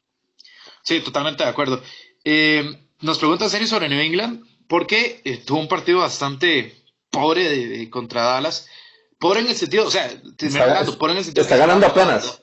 Sí, 0.83 1.01
totalmente 1.01 1.45
de 1.45 1.51
acuerdo. 1.51 1.83
nos 3.01 3.19
pregunta 3.19 3.49
serio 3.49 3.67
sobre 3.67 3.89
New 3.89 4.01
England 4.01 4.45
porque 4.69 5.21
eh, 5.25 5.39
tuvo 5.39 5.61
un 5.61 5.69
partido 5.69 6.01
bastante 6.01 6.75
pobre 7.11 7.49
de, 7.49 7.91
contra 7.91 8.23
Dallas. 8.23 8.69
Pobre 9.19 9.41
en 9.41 9.49
el 9.49 9.57
sentido, 9.57 9.87
o 9.87 9.91
sea, 9.91 10.07
está, 10.07 10.67
ganando, 10.67 10.99
pobre 10.99 11.13
en 11.13 11.19
el 11.19 11.25
sentido 11.25 11.43
está 11.43 11.57
ganando 11.57 11.87
apenas. 11.87 12.43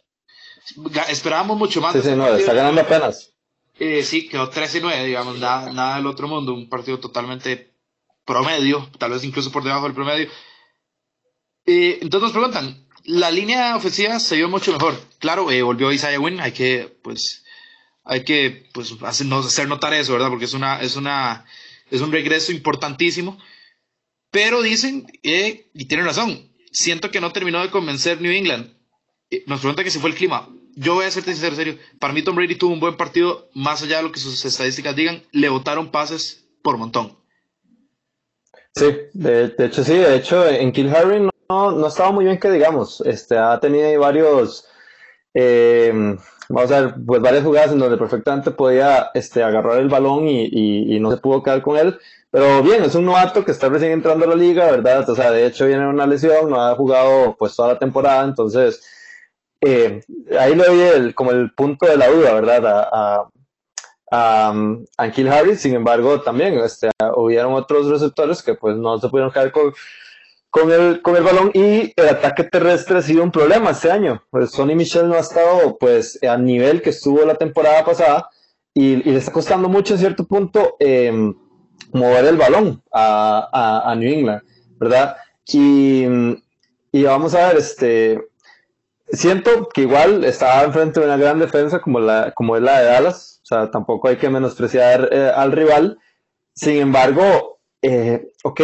Esperábamos 1.09 1.57
mucho 1.57 1.81
más. 1.81 1.93
Sí, 1.93 2.01
sí, 2.01 2.11
no, 2.15 2.27
está 2.27 2.53
ganando 2.53 2.81
apenas. 2.81 3.33
Eh, 3.79 4.03
sí, 4.03 4.27
quedó 4.27 4.51
13-9, 4.51 5.05
digamos, 5.05 5.39
nada, 5.39 5.71
nada 5.71 5.95
del 5.97 6.07
otro 6.07 6.27
mundo, 6.27 6.53
un 6.53 6.69
partido 6.69 6.99
totalmente 6.99 7.70
promedio, 8.31 8.89
tal 8.97 9.11
vez 9.11 9.23
incluso 9.23 9.51
por 9.51 9.63
debajo 9.63 9.85
del 9.85 9.93
promedio. 9.93 10.29
Eh, 11.65 11.99
entonces 12.01 12.21
nos 12.21 12.31
preguntan, 12.31 12.87
la 13.03 13.31
línea 13.31 13.75
ofensiva 13.75 14.19
se 14.19 14.35
vio 14.35 14.49
mucho 14.49 14.71
mejor. 14.71 14.99
Claro, 15.19 15.43
volvió 15.43 15.91
Isaiah 15.91 16.19
Wynn, 16.19 16.39
hay 16.39 16.51
que, 16.51 16.97
pues, 17.03 17.43
hay 18.03 18.23
que, 18.23 18.69
pues, 18.73 18.93
hacer, 19.03 19.27
hacer 19.33 19.67
notar 19.67 19.93
eso, 19.93 20.13
¿verdad? 20.13 20.29
Porque 20.29 20.45
es 20.45 20.53
una, 20.53 20.81
es 20.81 20.95
una, 20.95 21.45
es 21.89 22.01
un 22.01 22.11
regreso 22.11 22.51
importantísimo. 22.51 23.37
Pero 24.31 24.61
dicen, 24.61 25.07
eh, 25.23 25.69
y 25.73 25.85
tienen 25.85 26.05
razón, 26.05 26.51
siento 26.71 27.11
que 27.11 27.21
no 27.21 27.33
terminó 27.33 27.61
de 27.61 27.69
convencer 27.69 28.21
New 28.21 28.31
England. 28.31 28.73
Eh, 29.29 29.43
nos 29.47 29.59
pregunta 29.59 29.83
que 29.83 29.91
si 29.91 29.99
fue 29.99 30.09
el 30.09 30.15
clima. 30.15 30.47
Yo 30.75 30.93
voy 30.93 31.05
a 31.05 31.11
ser 31.11 31.23
sincero, 31.23 31.55
serio. 31.55 31.77
Para 31.99 32.13
mí 32.13 32.21
Tom 32.21 32.35
Brady 32.35 32.55
tuvo 32.55 32.73
un 32.73 32.79
buen 32.79 32.95
partido, 32.95 33.49
más 33.53 33.83
allá 33.83 33.97
de 33.97 34.03
lo 34.03 34.11
que 34.11 34.21
sus 34.21 34.45
estadísticas 34.45 34.95
digan, 34.95 35.23
le 35.31 35.49
votaron 35.49 35.91
pases 35.91 36.45
por 36.63 36.77
montón. 36.77 37.20
Sí, 38.75 38.85
de, 39.13 39.53
hecho 39.57 39.83
sí, 39.83 39.97
de 39.97 40.15
hecho 40.15 40.47
en 40.47 40.71
Kill 40.71 40.95
Harry 40.95 41.19
no, 41.19 41.71
no 41.71 41.87
estaba 41.87 42.11
muy 42.11 42.25
bien 42.25 42.39
que 42.39 42.51
digamos. 42.51 43.01
Este, 43.01 43.37
ha 43.37 43.59
tenido 43.59 43.99
varios... 43.99 44.67
Eh, 45.33 46.17
vamos 46.49 46.71
a 46.71 46.81
ver, 46.81 46.95
pues 47.05 47.21
varias 47.21 47.43
jugadas 47.43 47.71
en 47.71 47.79
donde 47.79 47.97
perfectamente 47.97 48.51
podía 48.51 49.11
este, 49.13 49.43
agarrar 49.43 49.77
el 49.79 49.89
balón 49.89 50.27
y, 50.27 50.99
no 50.99 51.11
se 51.11 51.17
pudo 51.17 51.43
quedar 51.43 51.61
con 51.61 51.77
él. 51.77 51.97
Pero 52.29 52.63
bien, 52.63 52.83
es 52.83 52.95
un 52.95 53.05
novato 53.05 53.43
que 53.43 53.51
está 53.51 53.67
recién 53.69 53.91
entrando 53.91 54.25
a 54.25 54.29
la 54.29 54.35
liga, 54.35 54.71
¿verdad? 54.71 55.09
O 55.09 55.15
sea, 55.15 55.31
de 55.31 55.45
hecho 55.45 55.67
viene 55.67 55.87
una 55.87 56.07
lesión, 56.07 56.49
no 56.49 56.61
ha 56.61 56.75
jugado 56.75 57.35
pues 57.37 57.55
toda 57.55 57.73
la 57.73 57.79
temporada, 57.79 58.23
entonces 58.23 58.81
eh, 59.61 60.01
ahí 60.39 60.55
le 60.55 60.63
doy 60.65 60.79
el, 60.79 61.15
como 61.15 61.31
el 61.31 61.53
punto 61.53 61.85
de 61.85 61.97
la 61.97 62.07
duda, 62.07 62.33
¿verdad? 62.33 62.65
A, 62.65 62.89
a, 62.91 63.29
a 64.11 64.53
Harris, 64.97 65.61
sin 65.61 65.73
embargo, 65.73 66.21
también 66.21 66.59
este, 66.59 66.89
hubieron 67.15 67.53
otros 67.53 67.87
receptores 67.87 68.43
que 68.43 68.55
pues 68.55 68.75
no 68.75 68.99
se 68.99 69.07
pudieron 69.07 69.31
quedar 69.31 69.51
con, 69.51 69.73
con 70.49 70.69
el, 70.69 71.01
con 71.01 71.15
el 71.15 71.23
balón 71.23 71.49
y 71.53 71.93
el 71.95 72.09
ataque 72.09 72.43
terrestre 72.43 72.97
ha 72.97 73.01
sido 73.01 73.23
un 73.23 73.31
problema 73.31 73.71
este 73.71 73.89
año. 73.89 74.21
Pues 74.29 74.51
Sonny 74.51 74.75
Michel 74.75 75.07
no 75.07 75.15
ha 75.15 75.19
estado 75.19 75.77
pues 75.79 76.21
a 76.23 76.37
nivel 76.37 76.81
que 76.81 76.89
estuvo 76.89 77.25
la 77.25 77.35
temporada 77.35 77.85
pasada 77.85 78.29
y, 78.73 78.97
le 78.97 79.17
está 79.17 79.31
costando 79.31 79.69
mucho 79.69 79.93
en 79.93 79.99
cierto 79.99 80.25
punto 80.25 80.75
em, 80.79 81.33
mover 81.93 82.25
el 82.25 82.37
balón 82.37 82.83
a, 82.91 83.81
a, 83.85 83.95
New 83.95 84.11
England, 84.11 84.41
¿verdad? 84.77 85.15
Y, 85.47 86.05
y, 86.91 87.03
vamos 87.03 87.33
a 87.33 87.47
ver, 87.47 87.57
este, 87.57 88.21
siento 89.11 89.69
que 89.73 89.81
igual 89.81 90.23
estaba 90.23 90.63
enfrente 90.63 90.99
de 90.99 91.05
una 91.05 91.17
gran 91.17 91.39
defensa 91.39 91.79
como, 91.79 91.99
la, 91.99 92.31
como 92.33 92.55
es 92.55 92.61
la 92.61 92.79
de 92.79 92.85
Dallas, 92.85 93.30
tampoco 93.71 94.07
hay 94.07 94.17
que 94.17 94.29
menospreciar 94.29 95.09
eh, 95.11 95.31
al 95.35 95.51
rival. 95.51 95.99
Sin 96.53 96.77
embargo, 96.77 97.59
eh, 97.81 98.31
ok, 98.43 98.61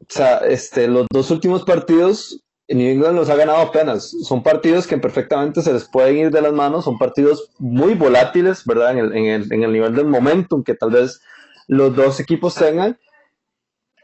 o 0.00 0.04
sea, 0.08 0.38
este, 0.38 0.88
los 0.88 1.06
dos 1.10 1.30
últimos 1.30 1.64
partidos, 1.64 2.42
New 2.68 2.90
England 2.90 3.16
los 3.16 3.30
ha 3.30 3.36
ganado 3.36 3.58
apenas. 3.58 4.10
Son 4.22 4.42
partidos 4.42 4.86
que 4.86 4.98
perfectamente 4.98 5.62
se 5.62 5.72
les 5.72 5.88
pueden 5.88 6.16
ir 6.18 6.30
de 6.30 6.42
las 6.42 6.52
manos, 6.52 6.84
son 6.84 6.98
partidos 6.98 7.50
muy 7.58 7.94
volátiles, 7.94 8.64
¿verdad? 8.64 8.92
En 8.92 8.98
el, 8.98 9.16
en 9.16 9.26
el, 9.26 9.52
en 9.52 9.62
el 9.62 9.72
nivel 9.72 9.94
del 9.94 10.06
momentum 10.06 10.62
que 10.62 10.74
tal 10.74 10.90
vez 10.90 11.20
los 11.66 11.94
dos 11.94 12.20
equipos 12.20 12.54
tengan. 12.54 12.98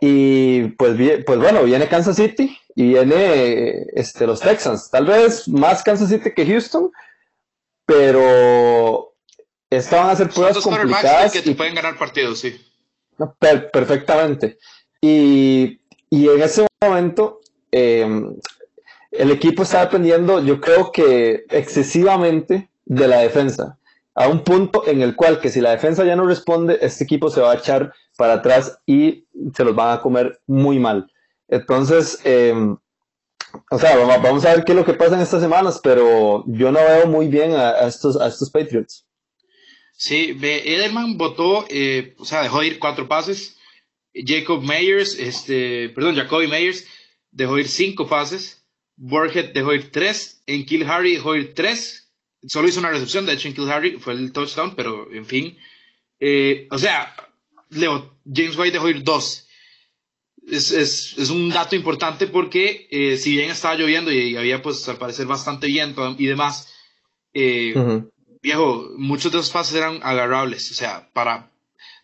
Y 0.01 0.69
pues, 0.77 0.97
pues 1.25 1.39
bueno, 1.39 1.63
viene 1.65 1.89
Kansas 1.89 2.17
City 2.17 2.57
y 2.75 2.89
viene 2.89 3.87
este, 3.95 4.27
los 4.27 4.41
Texans. 4.41 4.91
Tal 4.91 5.07
vez 5.07 5.49
más 5.49 5.83
Kansas 5.83 6.11
City 6.11 6.33
que 6.35 6.47
Houston, 6.47 6.91
pero 7.87 9.16
estas 9.71 10.01
van 10.01 10.11
a 10.11 10.17
ser 10.17 10.31
pruebas 10.31 10.59
complicadas. 10.59 11.33
que 11.33 11.43
te 11.43 11.55
pueden 11.55 11.75
ganar 11.75 11.99
partidos, 11.99 12.41
sí. 12.41 12.57
perfectamente. 13.73 14.59
Y 15.01 15.81
y 16.11 16.29
en 16.29 16.43
ese 16.43 16.67
momento, 16.83 17.41
em, 17.73 18.37
el 19.11 19.31
equipo 19.31 19.63
está 19.63 19.81
dependiendo, 19.81 20.41
yo 20.41 20.61
creo 20.61 20.93
que 20.93 21.45
excesivamente 21.51 22.71
de 22.85 23.09
la 23.09 23.19
defensa, 23.19 23.79
a 24.15 24.29
un 24.29 24.45
punto 24.45 24.87
en 24.87 25.03
el 25.03 25.17
cual 25.17 25.41
que 25.41 25.51
si 25.51 25.61
la 25.61 25.73
defensa 25.73 26.05
ya 26.05 26.17
no 26.17 26.27
responde, 26.27 26.79
este 26.81 27.05
equipo 27.05 27.29
se 27.29 27.41
va 27.41 27.53
a 27.53 27.57
echar 27.57 27.93
para 28.17 28.35
atrás 28.35 28.79
y 28.87 29.27
se 29.55 29.65
los 29.65 29.75
van 29.75 29.99
a 29.99 30.01
comer 30.01 30.41
muy 30.47 30.79
mal. 30.79 31.11
Entonces, 31.49 32.21
em, 32.25 32.77
o 33.71 33.79
sea, 33.79 33.97
vamos 33.97 34.45
a 34.45 34.55
ver 34.55 34.65
qué 34.65 34.73
es 34.73 34.79
lo 34.79 34.85
que 34.85 34.95
pasa 34.95 35.17
en 35.17 35.21
estas 35.21 35.43
semanas, 35.43 35.81
pero 35.83 36.45
yo 36.47 36.71
no 36.73 36.79
veo 36.81 37.07
muy 37.07 37.29
bien 37.29 37.53
a, 37.53 37.87
estos, 37.87 38.19
a 38.21 38.29
estos 38.29 38.51
Patriots. 38.51 39.06
Sí, 39.97 40.37
Edelman 40.41 41.17
votó, 41.17 41.67
eh, 41.71 42.15
o 42.19 42.25
sea, 42.25 42.43
dejó 42.43 42.63
ir 42.63 42.79
cuatro 42.79 43.09
pases, 43.09 43.57
Jacob 44.25 44.63
Meyers, 44.63 45.19
este, 45.19 45.91
perdón, 45.91 46.17
Jacoby 46.17 46.47
Meyers 46.47 46.87
dejó 47.31 47.59
ir 47.59 47.69
cinco 47.69 48.09
pases. 48.09 48.65
Burhead 48.97 49.53
dejó 49.53 49.75
ir 49.75 49.91
tres. 49.91 50.43
En 50.47 50.65
Kill 50.65 50.89
Harry 50.89 51.15
dejó 51.15 51.37
ir 51.37 51.55
tres. 51.55 52.11
Solo 52.47 52.69
hizo 52.69 52.81
una 52.81 52.91
recepción, 52.91 53.27
de 53.27 53.35
hecho 53.35 53.49
en 53.49 53.55
Kill 53.55 54.01
fue 54.01 54.15
el 54.15 54.33
touchdown, 54.33 54.75
pero 54.75 55.13
en 55.13 55.27
fin. 55.27 55.59
Eh, 56.19 56.67
o 56.71 56.79
sea, 56.79 57.15
Leo, 57.71 58.17
James 58.25 58.57
White 58.57 58.73
dejó 58.73 58.89
ir 58.89 59.03
dos. 59.03 59.49
Es, 60.47 60.71
es, 60.71 61.19
es 61.19 61.31
un 61.31 61.49
dato 61.49 61.75
importante 61.75 62.29
porque 62.29 62.87
eh, 62.91 63.17
si 63.17 63.33
bien 63.33 63.51
estaba 63.51 63.75
lloviendo 63.75 64.13
y 64.13 64.37
había 64.37 64.63
pues 64.63 64.89
al 64.89 64.97
parecer 64.97 65.27
bastante 65.27 65.67
viento 65.67 66.15
y 66.17 66.27
demás, 66.27 66.73
viejo, 68.47 68.91
muchos 68.97 69.33
de 69.33 69.39
esos 69.39 69.51
pases 69.51 69.75
eran 69.75 69.99
agarrables, 70.05 70.71
o 70.71 70.75
sea, 70.75 71.09
para, 71.13 71.51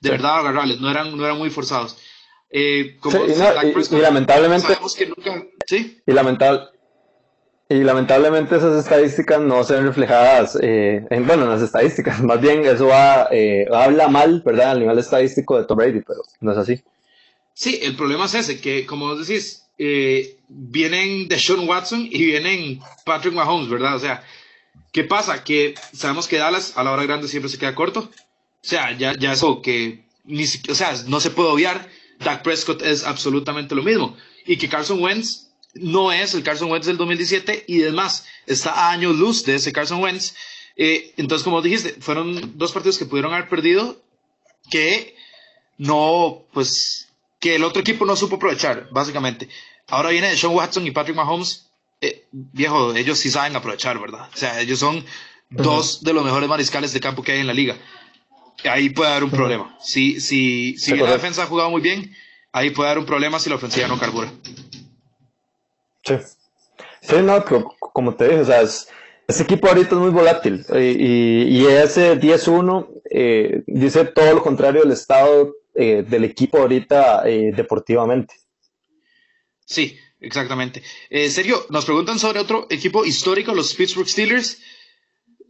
de 0.00 0.10
verdad 0.10 0.40
agarrables, 0.40 0.80
no 0.80 0.90
eran, 0.90 1.16
no 1.16 1.24
eran 1.24 1.38
muy 1.38 1.50
forzados. 1.50 1.96
Eh, 2.50 2.98
y, 3.00 3.96
lamentablemente, 4.00 4.76
¿sí? 5.66 6.02
y, 6.04 6.12
lamentable, 6.12 6.62
y 7.68 7.76
lamentablemente 7.76 8.56
esas 8.56 8.76
estadísticas 8.84 9.40
no 9.40 9.62
se 9.62 9.74
ven 9.74 9.86
reflejadas 9.86 10.58
eh, 10.60 11.06
en, 11.08 11.26
bueno, 11.28 11.44
en 11.44 11.50
las 11.50 11.62
estadísticas, 11.62 12.20
más 12.24 12.40
bien 12.40 12.64
eso 12.64 12.88
va, 12.88 13.28
eh, 13.30 13.66
habla 13.72 14.08
mal, 14.08 14.42
¿verdad? 14.44 14.72
Al 14.72 14.80
nivel 14.80 14.98
estadístico 14.98 15.56
de 15.56 15.64
Tom 15.64 15.78
Brady, 15.78 16.00
pero 16.00 16.22
no 16.40 16.50
es 16.50 16.58
así. 16.58 16.82
Sí, 17.54 17.78
el 17.82 17.94
problema 17.94 18.24
es 18.24 18.34
ese, 18.34 18.60
que 18.60 18.84
como 18.84 19.06
vos 19.06 19.26
decís, 19.26 19.64
vienen 20.48 21.28
de 21.28 21.38
Sean 21.38 21.68
Watson 21.68 22.08
y 22.10 22.24
vienen 22.24 22.80
Patrick 23.04 23.32
Mahomes, 23.32 23.70
¿verdad? 23.70 23.94
O 23.94 24.00
sea, 24.00 24.24
¿qué 24.92 25.04
pasa? 25.04 25.42
Que 25.42 25.74
sabemos 25.92 26.28
que 26.28 26.38
Dallas 26.38 26.74
a 26.76 26.84
la 26.84 26.92
hora 26.92 27.02
grande 27.04 27.28
siempre 27.28 27.50
se 27.50 27.58
queda 27.58 27.74
corto 27.74 28.10
o 28.62 28.68
sea, 28.68 28.96
ya, 28.96 29.14
ya 29.18 29.32
eso 29.32 29.60
que 29.60 30.04
ni 30.24 30.44
o 30.44 30.74
sea, 30.74 30.94
no 31.06 31.20
se 31.20 31.30
puede 31.30 31.48
obviar. 31.48 31.88
Dak 32.20 32.42
Prescott 32.42 32.82
es 32.82 33.04
absolutamente 33.04 33.74
lo 33.74 33.82
mismo. 33.82 34.16
Y 34.46 34.56
que 34.56 34.68
Carson 34.68 35.02
Wentz 35.02 35.48
no 35.74 36.12
es 36.12 36.34
el 36.34 36.44
Carson 36.44 36.70
Wentz 36.70 36.86
del 36.86 36.96
2017 36.96 37.64
y 37.66 37.82
además 37.82 38.24
está 38.46 38.72
a 38.72 38.90
años 38.92 39.16
luz 39.16 39.44
de 39.44 39.56
ese 39.56 39.72
Carson 39.72 40.00
Wentz. 40.00 40.34
Eh, 40.76 41.12
entonces, 41.16 41.42
como 41.42 41.60
dijiste, 41.60 41.96
fueron 42.00 42.56
dos 42.56 42.70
partidos 42.70 42.98
que 42.98 43.06
pudieron 43.06 43.34
haber 43.34 43.48
perdido 43.48 44.00
que 44.70 45.16
no, 45.76 46.44
pues, 46.52 47.08
que 47.40 47.56
el 47.56 47.64
otro 47.64 47.80
equipo 47.80 48.06
no 48.06 48.14
supo 48.14 48.36
aprovechar, 48.36 48.88
básicamente. 48.92 49.48
Ahora 49.88 50.10
viene 50.10 50.36
Sean 50.36 50.54
Watson 50.54 50.86
y 50.86 50.92
Patrick 50.92 51.16
Mahomes. 51.16 51.66
Eh, 52.02 52.26
viejo, 52.32 52.94
ellos 52.94 53.18
sí 53.18 53.30
saben 53.30 53.54
aprovechar, 53.54 53.98
¿verdad? 54.00 54.28
O 54.34 54.36
sea, 54.36 54.60
ellos 54.60 54.80
son 54.80 55.04
dos 55.48 56.02
de 56.02 56.12
los 56.12 56.24
mejores 56.24 56.48
mariscales 56.48 56.92
de 56.92 57.00
campo 57.00 57.22
que 57.22 57.32
hay 57.32 57.40
en 57.40 57.46
la 57.46 57.54
liga. 57.54 57.76
ahí 58.64 58.90
puede 58.90 59.12
haber 59.12 59.24
un 59.24 59.30
problema. 59.30 59.76
Si, 59.80 60.20
si, 60.20 60.76
si 60.76 60.96
la 60.96 61.12
defensa 61.12 61.44
ha 61.44 61.46
jugado 61.46 61.70
muy 61.70 61.80
bien, 61.80 62.12
ahí 62.50 62.70
puede 62.70 62.90
haber 62.90 62.98
un 62.98 63.06
problema 63.06 63.38
si 63.38 63.48
la 63.48 63.56
ofensiva 63.56 63.86
no 63.86 63.98
carbura. 63.98 64.32
Sí. 66.04 66.14
Sí, 67.00 67.16
no, 67.22 67.44
como 67.78 68.14
te 68.14 68.28
dije, 68.28 68.40
o 68.40 68.44
sea, 68.44 68.62
ese 68.62 69.42
equipo 69.42 69.68
ahorita 69.68 69.94
es 69.94 70.00
muy 70.00 70.10
volátil 70.10 70.64
y, 70.74 71.64
ese 71.66 72.18
10-1 72.20 72.88
eh, 73.10 73.62
dice 73.66 74.04
todo 74.06 74.34
lo 74.34 74.42
contrario 74.42 74.82
del 74.82 74.92
estado 74.92 75.54
eh, 75.74 76.04
del 76.06 76.24
equipo 76.24 76.58
ahorita 76.58 77.28
eh, 77.28 77.52
deportivamente. 77.54 78.34
Sí, 79.64 79.98
exactamente. 80.22 80.82
Sergio, 81.28 81.66
nos 81.70 81.84
preguntan 81.84 82.18
sobre 82.18 82.40
otro 82.40 82.66
equipo 82.70 83.04
histórico, 83.04 83.54
los 83.54 83.74
Pittsburgh 83.74 84.08
Steelers, 84.08 84.58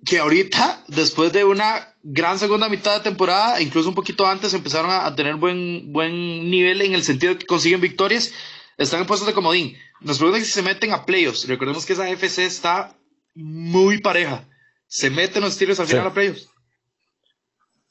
que 0.04 0.18
ahorita, 0.18 0.84
después 0.88 1.32
de 1.32 1.44
una 1.44 1.94
gran 2.02 2.38
segunda 2.38 2.68
mitad 2.68 2.96
de 2.96 3.04
temporada, 3.04 3.60
incluso 3.60 3.88
un 3.88 3.94
poquito 3.94 4.26
antes, 4.26 4.52
empezaron 4.54 4.90
a, 4.90 5.14
tener 5.14 5.36
buen, 5.36 5.92
buen 5.92 6.50
nivel 6.50 6.82
en 6.82 6.94
el 6.94 7.04
sentido 7.04 7.34
de 7.34 7.38
que 7.38 7.46
consiguen 7.46 7.80
victorias, 7.80 8.32
están 8.76 9.00
en 9.00 9.06
puestos 9.06 9.28
de 9.28 9.34
comodín. 9.34 9.76
Nos 10.00 10.18
preguntan 10.18 10.44
si 10.44 10.50
se 10.50 10.62
meten 10.62 10.92
a 10.92 11.04
playoffs. 11.06 11.46
Recordemos 11.46 11.86
que 11.86 11.92
esa 11.92 12.08
FC 12.08 12.44
está 12.44 12.96
muy 13.34 14.00
pareja. 14.00 14.48
¿Se 14.88 15.10
meten 15.10 15.42
los 15.42 15.54
Steelers 15.54 15.80
al 15.80 15.86
final 15.86 16.08
a 16.08 16.12
playoffs? 16.12 16.48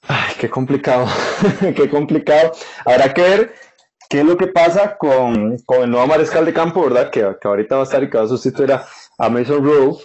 Ay, 0.04 0.34
qué 0.39 0.50
complicado, 0.50 1.08
qué 1.76 1.89
complicado. 1.89 2.52
Habrá 2.86 3.13
que 3.13 3.22
ver 3.22 3.56
qué 4.12 4.19
es 4.19 4.26
lo 4.26 4.36
que 4.36 4.47
pasa 4.47 4.97
con, 4.97 5.54
el 5.54 5.89
nuevo 5.89 6.06
mariscal 6.06 6.45
de 6.45 6.54
campo, 6.54 6.84
¿verdad? 6.84 7.10
Que, 7.10 7.24
ahorita 7.24 7.76
va 7.76 7.82
a 7.82 7.86
estar 7.86 8.04
y 8.04 8.10
que 8.10 8.17
va 8.17 8.26
a 8.26 8.28
sustituir 8.28 8.74
a, 8.74 9.30
Mason 9.30 9.63
Rudolph. 9.63 10.04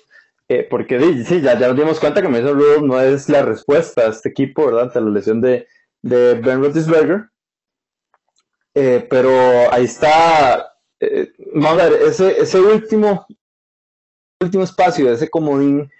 Eh, 0.48 0.64
porque 0.70 1.24
sí, 1.24 1.40
ya, 1.40 1.58
ya 1.58 1.66
nos 1.66 1.76
dimos 1.76 1.98
cuenta 1.98 2.22
que 2.22 2.28
Mason 2.28 2.54
Rudolph 2.54 2.84
no 2.84 3.00
es 3.00 3.28
la 3.28 3.42
respuesta 3.42 4.02
a 4.02 4.10
este 4.10 4.28
equipo, 4.28 4.66
¿verdad? 4.66 4.84
Ante 4.84 5.00
la 5.00 5.10
lesión 5.10 5.40
de, 5.40 5.66
Ben 6.02 6.60
Roethlisberger. 6.62 7.30
Eh, 8.74 9.04
pero 9.10 9.72
ahí 9.72 9.84
está, 9.86 10.76
eh, 11.00 11.32
vamos 11.52 11.82
a 11.82 11.88
ver, 11.88 12.02
ese, 12.02 12.40
ese 12.40 12.60
último, 12.60 13.26
último 14.40 14.62
espacio, 14.62 15.10
ese 15.10 15.28
comodín 15.28 15.90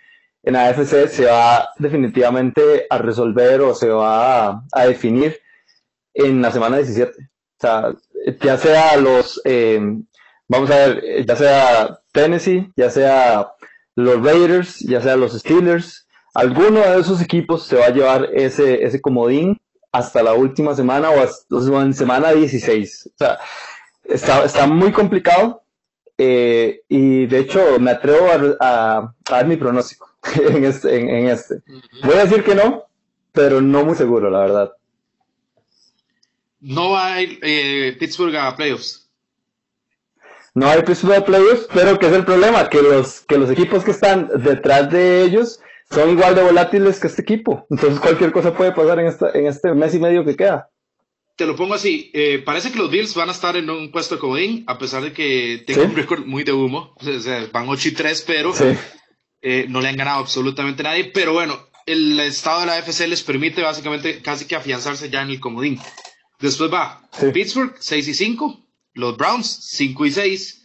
en 0.44 0.54
AFC 0.54 1.08
se 1.08 1.26
va 1.26 1.70
definitivamente 1.76 2.86
a 2.88 2.98
resolver 2.98 3.62
o 3.62 3.74
se 3.74 3.88
va 3.88 4.62
a, 4.72 4.86
definir 4.86 5.40
en 6.14 6.40
la 6.40 6.52
semana 6.52 6.76
17. 6.76 7.30
O 7.58 7.60
sea, 7.60 7.94
ya 8.40 8.58
sea 8.58 8.96
los, 8.96 9.40
eh, 9.44 9.80
vamos 10.48 10.70
a 10.70 10.76
ver, 10.76 11.26
ya 11.26 11.36
sea 11.36 12.00
Tennessee, 12.12 12.70
ya 12.76 12.90
sea 12.90 13.52
los 13.94 14.22
Raiders, 14.22 14.80
ya 14.80 15.00
sea 15.00 15.16
los 15.16 15.32
Steelers, 15.32 16.06
alguno 16.34 16.80
de 16.80 17.00
esos 17.00 17.22
equipos 17.22 17.64
se 17.64 17.76
va 17.76 17.86
a 17.86 17.90
llevar 17.90 18.28
ese, 18.34 18.84
ese 18.84 19.00
comodín 19.00 19.56
hasta 19.90 20.22
la 20.22 20.34
última 20.34 20.74
semana 20.74 21.10
o 21.10 21.20
hasta, 21.20 21.56
en 21.82 21.94
semana 21.94 22.32
16. 22.32 23.10
O 23.14 23.16
sea, 23.16 23.38
está, 24.04 24.44
está 24.44 24.66
muy 24.66 24.92
complicado 24.92 25.62
eh, 26.18 26.82
y 26.88 27.26
de 27.26 27.38
hecho 27.38 27.78
me 27.80 27.92
atrevo 27.92 28.26
a, 28.60 28.98
a 28.98 29.14
dar 29.30 29.46
mi 29.46 29.56
pronóstico. 29.56 30.16
en 30.40 30.64
este, 30.64 30.98
en, 30.98 31.28
este. 31.28 31.62
Voy 32.04 32.14
a 32.14 32.24
decir 32.24 32.44
que 32.44 32.54
no, 32.54 32.84
pero 33.32 33.60
no 33.60 33.84
muy 33.84 33.94
seguro, 33.94 34.30
la 34.30 34.40
verdad. 34.40 34.72
No 36.66 36.98
hay 36.98 37.38
eh, 37.42 37.96
Pittsburgh 37.96 38.34
a 38.34 38.56
playoffs. 38.56 39.08
No 40.52 40.66
hay 40.68 40.82
Pittsburgh 40.82 41.14
a 41.14 41.24
playoffs, 41.24 41.68
pero 41.72 41.96
que 41.96 42.06
es 42.06 42.12
el 42.12 42.24
problema, 42.24 42.68
que 42.68 42.82
los, 42.82 43.20
que 43.20 43.38
los 43.38 43.50
equipos 43.50 43.84
que 43.84 43.92
están 43.92 44.28
detrás 44.42 44.90
de 44.90 45.22
ellos 45.22 45.60
son 45.90 46.10
igual 46.10 46.34
de 46.34 46.42
volátiles 46.42 46.98
que 46.98 47.06
este 47.06 47.22
equipo. 47.22 47.64
Entonces 47.70 48.00
cualquier 48.00 48.32
cosa 48.32 48.52
puede 48.52 48.72
pasar 48.72 48.98
en, 48.98 49.06
esta, 49.06 49.30
en 49.32 49.46
este 49.46 49.74
mes 49.74 49.94
y 49.94 50.00
medio 50.00 50.24
que 50.24 50.34
queda. 50.34 50.68
Te 51.36 51.46
lo 51.46 51.54
pongo 51.54 51.74
así, 51.74 52.10
eh, 52.14 52.42
parece 52.44 52.72
que 52.72 52.78
los 52.78 52.90
Bills 52.90 53.14
van 53.14 53.28
a 53.28 53.32
estar 53.32 53.56
en 53.56 53.70
un 53.70 53.92
puesto 53.92 54.16
de 54.16 54.20
comodín, 54.20 54.64
a 54.66 54.76
pesar 54.76 55.02
de 55.02 55.12
que 55.12 55.62
tengan 55.66 55.90
un 55.90 55.96
récord 55.96 56.24
muy 56.24 56.42
de 56.42 56.52
humo. 56.52 56.94
O 56.96 57.20
sea, 57.20 57.46
van 57.52 57.68
8 57.68 57.88
y 57.90 57.92
3, 57.92 58.24
pero 58.26 58.52
eh, 59.40 59.66
no 59.68 59.80
le 59.80 59.88
han 59.88 59.96
ganado 59.96 60.18
absolutamente 60.18 60.82
nadie, 60.82 61.12
pero 61.14 61.32
bueno, 61.32 61.56
el 61.84 62.18
estado 62.18 62.60
de 62.60 62.66
la 62.66 62.78
FC 62.78 63.06
les 63.06 63.22
permite 63.22 63.62
básicamente 63.62 64.20
casi 64.20 64.46
que 64.46 64.56
afianzarse 64.56 65.10
ya 65.10 65.22
en 65.22 65.30
el 65.30 65.38
comodín. 65.38 65.78
Después 66.38 66.72
va 66.72 67.08
Pittsburgh 67.32 67.74
6 67.78 68.08
y 68.08 68.14
5, 68.14 68.66
los 68.94 69.16
Browns 69.16 69.46
5 69.46 70.06
y 70.06 70.10
6, 70.12 70.62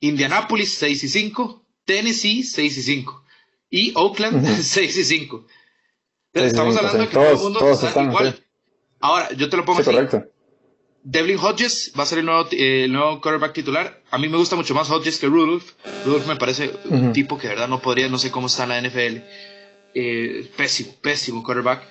Indianapolis 0.00 0.74
6 0.74 1.04
y 1.04 1.08
5, 1.08 1.66
Tennessee 1.84 2.42
6 2.42 2.78
y 2.78 2.82
5 2.82 3.24
y 3.70 3.92
Oakland 3.94 4.46
6 4.62 4.96
y 4.98 5.04
cinco. 5.04 5.46
estamos 6.32 6.76
hablando 6.76 6.98
de 6.98 7.08
que 7.08 7.14
todo 7.14 7.30
el 7.30 7.38
mundo 7.38 7.70
está 7.70 8.02
igual. 8.02 8.44
Ahora, 9.00 9.32
yo 9.32 9.48
te 9.48 9.56
lo 9.56 9.64
pongo 9.64 9.80
así. 9.80 9.90
Correcto. 9.90 10.24
Devlin 11.04 11.38
Hodges 11.38 11.92
va 11.98 12.02
a 12.02 12.06
ser 12.06 12.18
el 12.18 12.26
nuevo, 12.26 12.48
eh, 12.50 12.84
el 12.84 12.92
nuevo 12.92 13.20
quarterback 13.20 13.52
titular. 13.52 14.02
A 14.10 14.18
mí 14.18 14.28
me 14.28 14.36
gusta 14.36 14.56
mucho 14.56 14.74
más 14.74 14.90
Hodges 14.90 15.18
que 15.18 15.26
Rudolph. 15.26 15.72
Rudolph 16.04 16.26
me 16.26 16.36
parece 16.36 16.72
un 16.86 17.12
tipo 17.12 17.38
que 17.38 17.46
de 17.46 17.54
verdad 17.54 17.68
no 17.68 17.80
podría, 17.80 18.08
no 18.08 18.18
sé 18.18 18.30
cómo 18.30 18.48
está 18.48 18.64
en 18.64 18.68
la 18.68 18.80
NFL. 18.80 19.22
Eh, 19.94 20.50
pésimo, 20.56 20.92
pésimo 21.00 21.42
quarterback. 21.42 21.82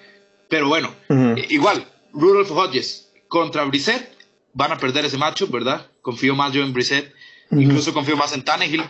Pero 0.49 0.67
bueno, 0.67 0.93
eh, 1.09 1.47
igual, 1.49 1.85
Rudolph 2.17 2.51
Hodges 2.51 3.11
contra 3.27 3.63
Brissett 3.65 4.11
van 4.53 4.71
a 4.71 4.77
perder 4.77 5.05
ese 5.05 5.17
macho, 5.17 5.47
¿verdad? 5.47 5.87
Confío 6.01 6.35
más 6.35 6.51
yo 6.51 6.63
en 6.63 6.73
Brissett. 6.73 7.13
Incluso 7.51 7.93
confío 7.93 8.17
más 8.17 8.33
en 8.33 8.43
Tannehill 8.43 8.83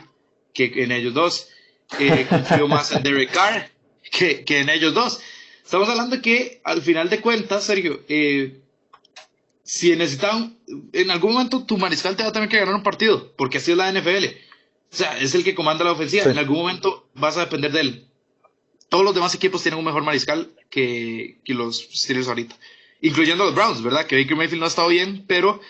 que 0.54 0.72
en 0.84 0.92
ellos 0.92 1.14
dos. 1.14 1.50
confío 2.30 2.68
más 2.68 2.92
en 2.92 3.04
Derek 3.04 3.32
Carr 3.32 3.70
que, 4.12 4.46
que, 4.46 4.60
en 4.60 4.70
ellos 4.70 4.94
dos. 4.94 5.20
Estamos 5.64 5.90
hablando 5.90 6.22
que 6.22 6.62
al 6.64 6.82
final 6.82 7.10
de 7.10 7.20
cuentas, 7.20 7.66
Sergio, 7.66 8.02
eh, 8.08 8.62
si 9.64 9.94
necesitan, 9.96 10.58
en 10.94 11.12
algún 11.12 11.34
momento 11.34 11.66
tu 11.66 11.78
mariscal 11.78 12.16
te 12.16 12.24
va 12.24 12.30
a 12.30 12.32
tener 12.32 12.48
que 12.48 12.58
ganar 12.58 12.76
un 12.76 12.84
partido, 12.84 13.34
porque 13.36 13.58
así 13.58 13.72
es 13.72 13.78
la 13.78 13.92
NFL. 13.92 14.26
O 14.90 14.96
sea, 14.96 15.18
es 15.20 15.36
el 15.36 15.44
que 15.44 15.56
comanda 15.56 15.84
la 15.84 15.92
ofensiva. 15.92 16.24
En 16.24 16.38
algún 16.38 16.60
momento 16.60 17.10
vas 17.14 17.36
a 17.36 17.42
depender 17.42 17.74
de 17.74 17.82
él. 17.82 18.08
Todos 18.88 19.04
los 19.04 19.14
demás 19.14 19.36
equipos 19.36 19.62
tienen 19.62 19.80
un 19.80 19.86
mejor 19.86 20.04
mariscal 20.04 20.50
que, 20.70 21.40
que 21.44 21.54
los 21.54 21.90
Steelers 21.94 22.30
ahorita. 22.30 22.56
Incluyendo 23.02 23.46
los 23.46 23.56
Browns, 23.56 23.84
¿verdad? 23.84 24.06
Que 24.06 24.22
Baker 24.22 24.38
Mayfield 24.38 24.60
no 24.60 24.66
ha 24.66 24.70
estado 24.70 24.88
bien, 24.88 25.26
pero, 25.28 25.62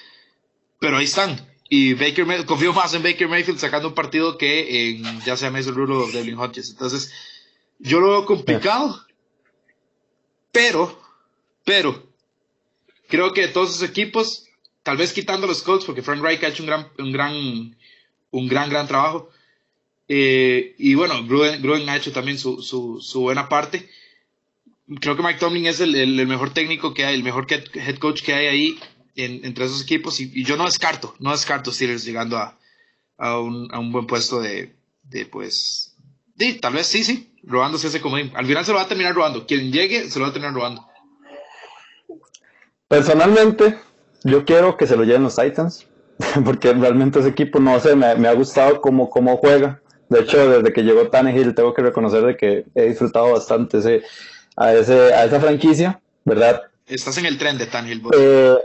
pero 0.80 0.98
ahí 0.98 1.06
están. 1.06 1.46
Y 1.70 1.94
Baker 1.94 2.46
confío 2.46 2.72
más 2.74 2.94
en 2.94 3.04
Baker 3.04 3.28
Mayfield 3.28 3.60
sacando 3.60 3.90
un 3.90 3.94
partido 3.94 4.38
que 4.38 4.90
en 4.90 5.22
ya 5.22 5.36
sea 5.36 5.52
Mason 5.52 5.76
Rudolph 5.76 6.10
o 6.10 6.12
Devlin 6.12 6.38
Hodges. 6.38 6.70
Entonces, 6.70 7.12
yo 7.80 8.00
lo 8.00 8.10
veo 8.10 8.26
complicado, 8.26 9.06
pero, 10.52 10.98
pero, 11.66 12.08
creo 13.08 13.34
que 13.34 13.48
todos 13.48 13.70
esos 13.72 13.90
equipos, 13.90 14.46
tal 14.84 14.98
vez 14.98 15.14
quitando 15.14 15.46
los 15.46 15.62
Colts, 15.62 15.86
porque 15.86 16.02
Frank 16.02 16.22
Reich 16.22 16.44
ha 16.44 16.48
hecho 16.48 16.64
un 16.64 16.68
gran, 16.68 16.88
un 16.98 17.12
gran, 17.12 17.78
un 18.32 18.48
gran, 18.48 18.70
gran 18.70 18.88
trabajo. 18.88 19.30
Eh, 20.08 20.74
y 20.78 20.96
bueno, 20.96 21.26
Gruden, 21.26 21.90
ha 21.90 21.98
hecho 21.98 22.12
también 22.12 22.38
su, 22.38 22.62
su, 22.62 23.22
buena 23.22 23.50
parte. 23.50 23.90
Creo 25.02 25.18
que 25.18 25.24
Mike 25.24 25.40
Tomlin 25.40 25.68
es 25.68 25.82
el, 25.82 25.96
el, 25.96 26.28
mejor 26.28 26.54
técnico 26.54 26.94
que 26.94 27.04
hay, 27.04 27.16
el 27.16 27.24
mejor 27.24 27.46
head 27.50 27.98
coach 27.98 28.22
que 28.22 28.34
hay 28.34 28.48
ahí 28.48 28.80
en, 29.16 29.44
entre 29.44 29.66
esos 29.66 29.82
equipos. 29.82 30.20
Y, 30.22 30.44
yo 30.46 30.56
no 30.56 30.66
descarto, 30.66 31.14
no 31.20 31.32
descarto 31.32 31.72
Steelers 31.72 32.06
llegando 32.06 32.38
a, 32.38 32.58
a, 33.18 33.40
un, 33.40 33.68
a 33.74 33.80
un 33.80 33.92
buen 33.92 34.08
puesto 34.08 34.40
de, 34.40 34.76
de 35.04 35.26
pues, 35.26 35.96
tal 36.62 36.74
vez 36.74 36.88
sí, 36.88 37.04
sí, 37.04 37.34
robándose 37.44 37.88
ese 37.88 38.00
comodín. 38.00 38.32
Al 38.36 38.46
final 38.46 38.64
se 38.64 38.72
lo 38.72 38.78
va 38.78 38.84
a 38.84 38.88
terminar 38.88 39.14
robando. 39.14 39.46
Quien 39.46 39.72
llegue 39.74 40.10
se 40.10 40.20
lo 40.20 40.24
va 40.24 40.30
a 40.30 40.34
terminar 40.34 40.56
robando. 40.56 40.88
Personalmente, 42.88 43.78
yo 44.24 44.46
quiero 44.46 44.78
que 44.78 44.88
se 44.88 44.96
lo 44.96 45.04
lleven 45.04 45.24
los 45.24 45.36
Titans, 45.36 45.86
porque 46.46 46.72
realmente 46.74 47.20
ese 47.20 47.30
equipo, 47.30 47.60
no 47.60 47.78
sé, 47.82 47.96
me, 47.98 48.06
ha 48.06 48.34
gustado 48.34 48.80
cómo, 48.80 49.10
cómo 49.10 49.36
juega. 49.36 49.82
De 50.08 50.22
hecho, 50.22 50.50
desde 50.50 50.72
que 50.72 50.84
llegó 50.84 51.10
Tannehill, 51.10 51.54
tengo 51.54 51.74
que 51.74 51.82
reconocer 51.82 52.24
de 52.24 52.38
que 52.38 52.66
he 52.76 52.84
disfrutado 52.84 53.34
bastante 53.34 53.80
ese, 53.80 54.04
a, 54.58 54.74
ese, 54.74 55.14
a 55.14 55.26
esa 55.26 55.40
franquicia, 55.40 56.02
¿verdad? 56.26 56.64
Estás 56.88 57.18
en 57.18 57.26
el 57.26 57.38
tren 57.38 57.58
de 57.58 57.68
Tannehill. 57.68 58.02
Eh, 58.14 58.58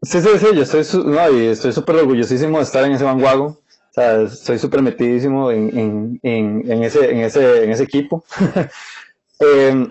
sí, 0.00 0.20
sí, 0.20 0.28
sí, 0.38 0.46
yo 0.54 0.62
estoy, 0.62 1.04
no, 1.04 1.30
y 1.30 1.46
estoy 1.46 1.72
súper 1.72 1.96
orgullosísimo 1.96 2.58
de 2.58 2.64
estar 2.64 2.84
en 2.84 2.92
ese 2.92 3.04
vanguago. 3.04 3.44
O 3.44 3.94
sea, 3.94 4.22
estoy 4.22 4.58
súper 4.58 4.80
metidísimo 4.80 5.50
en, 5.50 5.78
en, 5.78 6.20
en, 6.22 6.72
en, 6.72 6.82
ese, 6.82 7.10
en, 7.10 7.18
ese, 7.18 7.64
en 7.64 7.70
ese 7.70 7.82
equipo. 7.82 8.24
eh, 9.40 9.86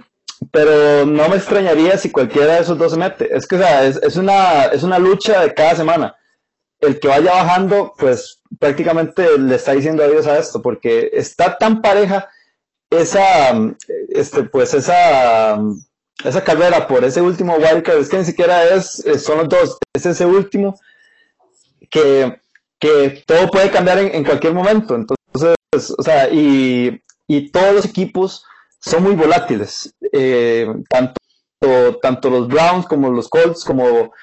pero 0.49 1.05
no 1.05 1.29
me 1.29 1.36
extrañaría 1.36 1.97
si 1.97 2.10
cualquiera 2.10 2.55
de 2.55 2.62
esos 2.62 2.77
dos 2.77 2.93
se 2.93 2.97
mete. 2.97 3.36
Es 3.36 3.45
que, 3.45 3.57
o 3.57 3.60
sea, 3.60 3.86
es, 3.86 3.97
es, 3.97 4.15
una, 4.15 4.65
es 4.65 4.81
una 4.81 4.97
lucha 4.97 5.41
de 5.41 5.53
cada 5.53 5.75
semana. 5.75 6.15
El 6.79 6.99
que 6.99 7.10
vaya 7.10 7.31
bajando, 7.31 7.93
pues 7.95 8.39
prácticamente 8.57 9.38
le 9.38 9.55
está 9.55 9.73
diciendo 9.73 10.03
adiós 10.03 10.25
a 10.25 10.39
esto, 10.39 10.63
porque 10.63 11.12
está 11.13 11.60
tan 11.60 11.79
pareja 11.84 12.27
esa, 12.91 13.75
este, 14.10 14.43
pues 14.43 14.73
esa, 14.73 15.60
esa 16.23 16.43
carrera 16.43 16.88
por 16.88 17.04
ese 17.04 17.21
último 17.21 17.56
wildcard, 17.56 17.97
es 17.97 18.10
que 18.10 18.17
ni 18.17 18.25
siquiera 18.25 18.63
es, 18.65 19.04
son 19.23 19.39
los 19.39 19.49
dos, 19.49 19.77
es 19.93 20.06
ese 20.06 20.25
último 20.25 20.80
que, 21.89 22.39
que 22.80 23.23
todo 23.25 23.49
puede 23.49 23.71
cambiar 23.71 23.97
en, 23.97 24.23
cualquier 24.23 24.54
momento. 24.54 24.95
Entonces, 24.95 25.95
o 25.97 26.04
sea, 26.04 26.30
y, 26.30 27.01
y 27.27 27.49
todos 27.49 27.73
los 27.73 27.86
equipos 27.86 28.45
son 28.80 29.04
muy 29.04 29.15
volátiles, 29.15 29.93
eh, 30.12 30.67
tanto 30.88 31.15
tanto 32.01 32.30
los 32.30 32.47
Browns 32.47 32.86
como 32.88 33.12
los 33.12 33.30
Colts, 33.30 33.63
como, 33.63 34.13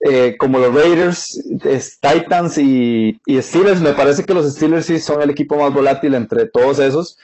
eh, 0.00 0.36
como 0.38 0.58
los 0.58 0.74
Raiders, 0.74 1.42
Titans 2.00 2.58
y, 2.58 3.20
Steelers. 3.28 3.80
Me 3.80 3.92
parece 3.92 4.24
que 4.24 4.34
los 4.34 4.50
Steelers 4.50 4.86
sí 4.86 4.98
son 4.98 5.22
el 5.22 5.30
equipo 5.30 5.56
más 5.56 5.72
volátil 5.72 6.14
entre 6.14 6.46
todos 6.46 6.78
esos. 6.78 7.18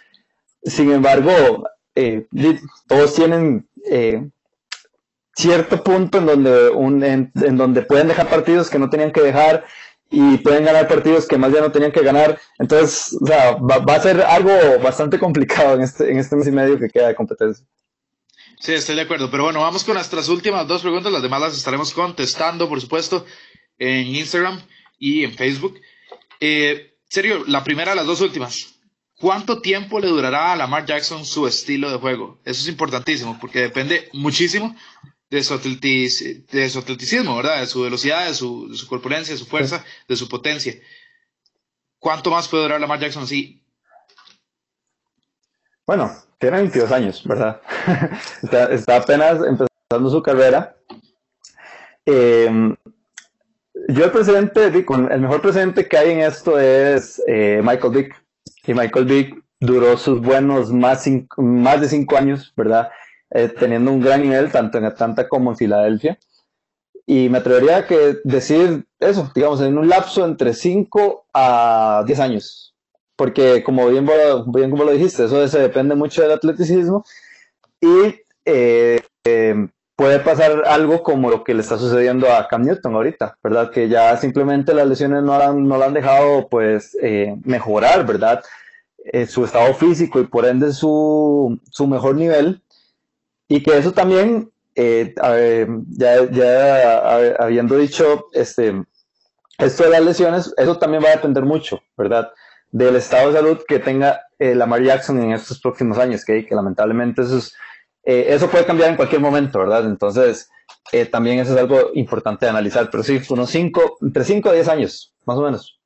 Sin 0.65 0.91
embargo, 0.91 1.69
eh, 1.95 2.27
todos 2.89 3.15
tienen 3.15 3.69
eh, 3.89 4.29
cierto 5.37 5.83
punto 5.83 6.19
en 6.19 6.27
donde, 6.27 6.71
un, 6.71 7.05
en, 7.05 7.33
donde 7.35 7.83
pueden 7.83 8.09
dejar 8.09 8.29
partidos 8.29 8.71
que 8.71 8.79
no 8.79 8.89
tenían 8.89 9.13
que 9.13 9.21
dejar 9.21 9.65
y 10.11 10.39
pueden 10.39 10.65
ganar 10.65 10.87
partidos 10.89 11.27
que 11.27 11.39
más 11.39 11.53
ya 11.53 11.61
no 11.61 11.73
tenían 11.73 11.93
que 11.93 12.03
ganar. 12.03 12.41
Entonces, 12.59 13.17
o 13.21 13.27
sea, 13.27 13.57
va, 13.57 13.95
a 13.95 14.01
ser 14.01 14.21
algo 14.23 14.53
bastante 14.83 15.19
complicado 15.19 15.75
en 15.75 15.83
este, 15.83 16.11
en 16.11 16.19
este 16.19 16.37
mes 16.37 16.47
y 16.47 16.53
medio 16.53 16.79
que 16.79 16.89
queda 16.89 17.09
de 17.09 17.15
competencia. 17.15 17.67
Sí, 18.61 18.73
estoy 18.73 18.95
de 18.97 19.03
acuerdo. 19.03 19.31
Pero 19.31 19.45
bueno, 19.45 19.61
vamos 19.61 19.85
con 19.85 19.95
nuestras 19.95 20.29
últimas 20.29 20.67
dos 20.67 20.83
preguntas. 20.83 21.13
Las 21.13 21.23
demás 21.23 21.41
las 21.41 21.57
estaremos 21.57 21.93
contestando, 21.93 22.69
por 22.69 22.81
supuesto, 22.81 23.27
en 23.79 24.07
Instagram 24.07 24.63
y 24.99 25.25
en 25.25 25.35
Facebook. 25.35 25.81
Eh, 26.41 26.95
serio, 27.09 27.45
la 27.47 27.65
primera, 27.65 27.95
las 27.95 28.07
dos 28.07 28.21
últimas. 28.21 28.74
¿Cuánto 29.25 29.63
tiempo 29.63 30.01
le 30.01 30.09
durará 30.09 30.53
a 30.53 30.57
Lamar 30.57 30.85
Jackson 30.85 31.25
su 31.25 31.47
estilo 31.47 31.91
de 31.91 31.97
juego? 31.97 32.41
Eso 32.45 32.61
es 32.61 32.69
importantísimo 32.69 33.39
porque 33.41 33.59
depende 33.59 34.11
muchísimo 34.13 34.77
de 35.31 35.43
su, 35.43 35.59
de 35.59 36.69
su 36.69 36.79
atleticismo, 36.79 37.35
¿verdad? 37.35 37.61
De 37.61 37.67
su 37.67 37.81
velocidad, 37.81 38.27
de 38.27 38.35
su, 38.35 38.69
de 38.69 38.77
su 38.77 38.87
corpulencia, 38.87 39.33
de 39.33 39.39
su 39.39 39.47
fuerza, 39.47 39.83
de 40.07 40.17
su 40.17 40.29
potencia. 40.29 40.75
¿Cuánto 41.99 42.31
más 42.31 42.49
puede 42.49 42.65
durar 42.65 42.79
Lamar 42.83 43.01
Jackson 43.01 43.23
así? 43.23 43.65
Bueno, 45.87 46.13
tiene 46.37 46.59
22 46.59 46.93
años, 46.93 47.23
¿verdad? 47.25 47.63
está, 48.73 48.97
apenas 48.97 49.39
empezando 49.39 50.11
su 50.11 50.23
carrera. 50.23 50.77
Em, 52.05 52.77
yo 53.89 54.05
el 54.05 54.11
presidente, 54.11 54.67
el 54.67 55.21
mejor 55.23 55.41
presidente 55.41 55.89
que 55.89 55.97
hay 55.97 56.11
en 56.11 56.19
esto 56.19 56.61
es 56.61 57.23
eh, 57.27 57.63
Michael 57.65 57.95
Vick. 57.95 58.24
Y 58.67 58.75
Michael 58.75 59.07
Vick 59.07 59.45
duró 59.61 59.97
sus 59.97 60.21
buenos 60.21 60.73
más, 60.73 61.09
más 61.37 61.81
de 61.81 61.89
cinco 61.89 62.17
años, 62.17 62.53
¿verdad? 62.57 62.91
Eh, 63.31 63.49
teniendo 63.49 63.91
un 63.91 64.01
gran 64.01 64.23
nivel 64.23 64.51
tanto 64.53 64.79
en 64.79 64.85
Atlanta 64.85 65.29
como 65.29 65.51
en 65.51 65.57
Filadelfia. 65.57 66.19
Y 67.07 67.29
me 67.29 67.39
atrevería 67.39 67.79
a 67.79 67.87
que 67.87 68.19
decir 68.25 68.87
eso, 68.99 69.31
digamos, 69.35 69.61
en 69.61 69.77
un 69.77 69.89
lapso 69.89 70.25
entre 70.25 70.55
5 70.55 71.27
a 71.35 72.03
10 72.07 72.21
años, 72.21 72.75
porque 73.17 73.63
como 73.63 73.89
bien, 73.89 74.09
bien 74.47 74.71
como 74.71 74.85
lo 74.85 74.93
dijiste, 74.93 75.25
eso 75.25 75.47
se 75.47 75.59
depende 75.59 75.95
mucho 75.95 76.23
del 76.23 76.33
atleticismo 76.33 77.05
y 77.79 78.23
eh, 78.47 79.01
eh, 79.25 79.69
puede 79.97 80.19
pasar 80.21 80.65
algo 80.67 81.03
como 81.03 81.31
lo 81.31 81.45
que 81.45 81.55
le 81.55 81.61
está 81.61 81.79
sucediendo 81.79 82.33
a 82.33 82.49
Cam 82.49 82.63
Newton 82.63 82.95
ahorita, 82.95 83.39
¿verdad? 83.43 83.71
Que 83.71 83.89
ya 83.89 84.17
simplemente 84.17 84.75
las 84.75 84.87
lesiones 84.87 85.23
no, 85.23 85.35
han, 85.35 85.67
no 85.67 85.81
han 85.83 85.95
dejado 85.95 86.49
pues 86.49 86.97
eh, 87.03 87.37
mejorar, 87.45 88.07
¿verdad? 88.07 88.43
su 89.29 89.45
estado 89.45 89.75
físico 89.75 90.19
y 90.19 90.27
por 90.27 90.47
ende 90.47 90.73
su, 90.73 91.61
su 91.71 91.87
mejor 91.87 92.15
nivel 92.15 92.63
y 93.49 93.63
que 93.63 93.77
eso 93.77 93.93
también, 93.93 94.51
ya, 94.75 96.31
ya 96.31 97.35
habiendo 97.39 97.77
dicho 97.77 98.29
este, 98.33 98.83
esto 99.59 99.85
de 99.85 99.91
las 99.91 100.03
lesiones, 100.03 100.55
eso 100.57 100.79
también 100.79 101.05
va 101.05 101.09
a 101.09 101.17
depender 101.17 101.45
mucho, 101.45 101.83
¿verdad? 101.99 102.33
del 102.75 102.97
estado 102.97 103.29
de 103.29 103.39
salud 103.39 103.59
que 103.69 103.79
tenga 103.79 104.23
eh, 104.37 104.53
Lamar 104.53 104.83
Jackson 104.83 105.23
en 105.23 105.31
estos 105.31 105.61
próximos 105.61 105.97
años, 105.97 106.25
que, 106.25 106.45
que 106.45 106.57
lamentablemente 106.57 107.23
eso, 107.23 107.41
eh, 108.07 108.27
eso 108.29 108.51
puede 108.51 108.67
cambiar 108.67 108.91
en 108.91 108.97
cualquier 108.97 109.21
momento, 109.21 109.59
¿verdad? 109.59 109.87
Entonces, 109.87 110.51
eh, 110.93 111.07
también 111.07 111.39
eso 111.39 111.53
es 111.55 111.59
algo 111.59 111.91
importante 111.95 112.47
de 112.47 112.51
analizar, 112.51 112.91
pero 112.91 113.03
sí, 113.03 113.21
unos 113.31 113.51
5, 113.51 113.99
entre 114.03 114.25
5 114.25 114.49
a 114.49 114.53
10 114.53 114.69
años, 114.69 115.15
más 115.25 115.39
o 115.39 115.43
menos. 115.43 115.79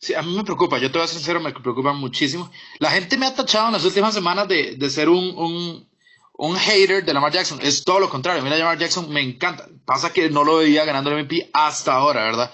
Sí, 0.00 0.14
a 0.14 0.22
mí 0.22 0.36
me 0.36 0.44
preocupa, 0.44 0.78
yo 0.78 0.90
te 0.90 0.98
voy 0.98 1.04
a 1.04 1.08
ser 1.08 1.18
sincero, 1.18 1.40
me 1.40 1.52
preocupa 1.52 1.92
muchísimo. 1.92 2.50
La 2.78 2.90
gente 2.90 3.16
me 3.16 3.26
ha 3.26 3.34
tachado 3.34 3.68
en 3.68 3.72
las 3.72 3.84
últimas 3.84 4.14
semanas 4.14 4.46
de, 4.46 4.76
de 4.76 4.90
ser 4.90 5.08
un, 5.08 5.36
un, 5.36 5.88
un, 6.34 6.56
hater 6.56 7.04
de 7.04 7.14
Lamar 7.14 7.32
Jackson. 7.32 7.58
Es 7.62 7.82
todo 7.82 8.00
lo 8.00 8.08
contrario. 8.08 8.42
Mira, 8.42 8.56
Lamar 8.58 8.78
Jackson 8.78 9.10
me 9.10 9.22
encanta. 9.22 9.68
Pasa 9.84 10.12
que 10.12 10.28
no 10.28 10.44
lo 10.44 10.58
veía 10.58 10.84
ganando 10.84 11.10
el 11.10 11.24
MVP 11.24 11.50
hasta 11.52 11.94
ahora, 11.94 12.24
¿verdad? 12.24 12.52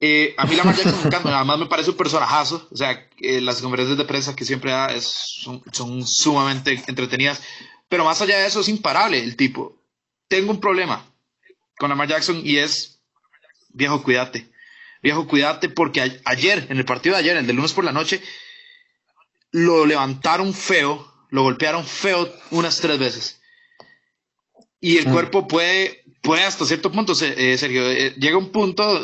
Eh, 0.00 0.34
a 0.38 0.46
mí 0.46 0.54
la 0.54 0.62
Jackson 0.62 0.94
me 1.00 1.02
encanta, 1.06 1.36
además 1.36 1.58
me 1.58 1.66
parece 1.66 1.90
un 1.90 1.96
personajazo, 1.96 2.68
o 2.70 2.76
sea, 2.76 3.08
las 3.18 3.60
conferencias 3.60 3.98
de 3.98 4.04
prensa 4.04 4.36
que 4.36 4.44
siempre 4.44 4.70
da 4.70 4.88
son, 5.00 5.62
son, 5.72 6.06
sumamente 6.06 6.80
entretenidas, 6.86 7.42
pero 7.88 8.04
más 8.04 8.20
allá 8.20 8.38
de 8.38 8.46
eso 8.46 8.60
es 8.60 8.68
imparable 8.68 9.18
el 9.18 9.36
tipo. 9.36 9.76
Tengo 10.28 10.52
un 10.52 10.60
problema 10.60 11.04
con 11.78 11.88
Lamar 11.88 12.08
Jackson 12.08 12.42
y 12.44 12.58
es, 12.58 13.00
viejo, 13.70 14.02
cuídate, 14.02 14.48
viejo, 15.02 15.26
cuídate, 15.26 15.68
porque 15.68 16.20
ayer, 16.24 16.66
en 16.68 16.78
el 16.78 16.84
partido 16.84 17.16
de 17.16 17.20
ayer, 17.20 17.36
el 17.36 17.46
de 17.46 17.52
lunes 17.52 17.72
por 17.72 17.84
la 17.84 17.92
noche, 17.92 18.22
lo 19.50 19.84
levantaron 19.84 20.54
feo, 20.54 21.12
lo 21.30 21.42
golpearon 21.42 21.84
feo 21.84 22.32
unas 22.50 22.80
tres 22.80 22.98
veces. 22.98 23.40
Y 24.80 24.98
el 24.98 25.08
mm. 25.08 25.12
cuerpo 25.12 25.48
puede, 25.48 26.04
puede 26.22 26.44
hasta 26.44 26.66
cierto 26.66 26.92
punto, 26.92 27.14
eh, 27.20 27.58
Sergio, 27.58 27.90
eh, 27.90 28.14
llega 28.16 28.36
un 28.36 28.52
punto 28.52 29.02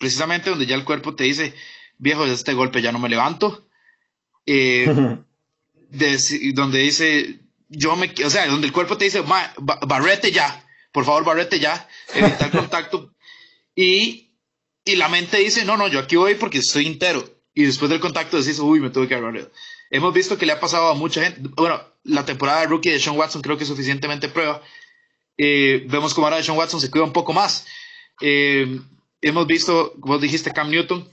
precisamente 0.00 0.48
donde 0.48 0.66
ya 0.66 0.74
el 0.74 0.84
cuerpo 0.84 1.14
te 1.14 1.24
dice, 1.24 1.54
viejo, 1.98 2.24
este 2.24 2.54
golpe 2.54 2.80
ya 2.80 2.90
no 2.90 2.98
me 2.98 3.10
levanto. 3.10 3.68
Eh, 4.46 4.86
donde 6.54 6.78
dice, 6.78 7.40
yo 7.68 7.94
me, 7.96 8.12
o 8.24 8.30
sea, 8.30 8.46
donde 8.46 8.66
el 8.66 8.72
cuerpo 8.72 8.96
te 8.96 9.04
dice, 9.04 9.22
barrete 9.86 10.32
ya, 10.32 10.66
por 10.90 11.04
favor, 11.04 11.24
barrete 11.24 11.60
ya, 11.60 11.86
evitar 12.14 12.50
contacto. 12.56 13.14
Y, 13.76 14.30
y 14.84 14.96
la 14.96 15.08
mente 15.08 15.36
dice, 15.36 15.66
no, 15.66 15.76
no, 15.76 15.86
yo 15.86 16.00
aquí 16.00 16.16
voy 16.16 16.34
porque 16.34 16.58
estoy 16.58 16.86
entero. 16.86 17.22
Y 17.52 17.64
después 17.64 17.90
del 17.90 18.00
contacto 18.00 18.38
decís, 18.38 18.58
uy, 18.58 18.80
me 18.80 18.88
tuve 18.88 19.06
que 19.06 19.16
agarrar. 19.16 19.50
Hemos 19.90 20.14
visto 20.14 20.38
que 20.38 20.46
le 20.46 20.52
ha 20.52 20.60
pasado 20.60 20.88
a 20.88 20.94
mucha 20.94 21.22
gente. 21.22 21.42
Bueno, 21.56 21.78
la 22.04 22.24
temporada 22.24 22.60
de 22.60 22.68
rookie 22.68 22.90
de 22.90 23.00
Sean 23.00 23.18
Watson 23.18 23.42
creo 23.42 23.58
que 23.58 23.64
es 23.64 23.68
suficientemente 23.68 24.28
prueba. 24.28 24.62
Eh, 25.36 25.84
vemos 25.88 26.14
como 26.14 26.26
ahora 26.26 26.38
de 26.38 26.44
Sean 26.44 26.56
Watson 26.56 26.80
se 26.80 26.90
cuida 26.90 27.04
un 27.04 27.12
poco 27.12 27.34
más. 27.34 27.66
Eh, 28.22 28.80
hemos 29.22 29.46
visto, 29.46 29.94
como 30.00 30.18
dijiste, 30.18 30.52
Cam 30.52 30.70
Newton. 30.70 31.08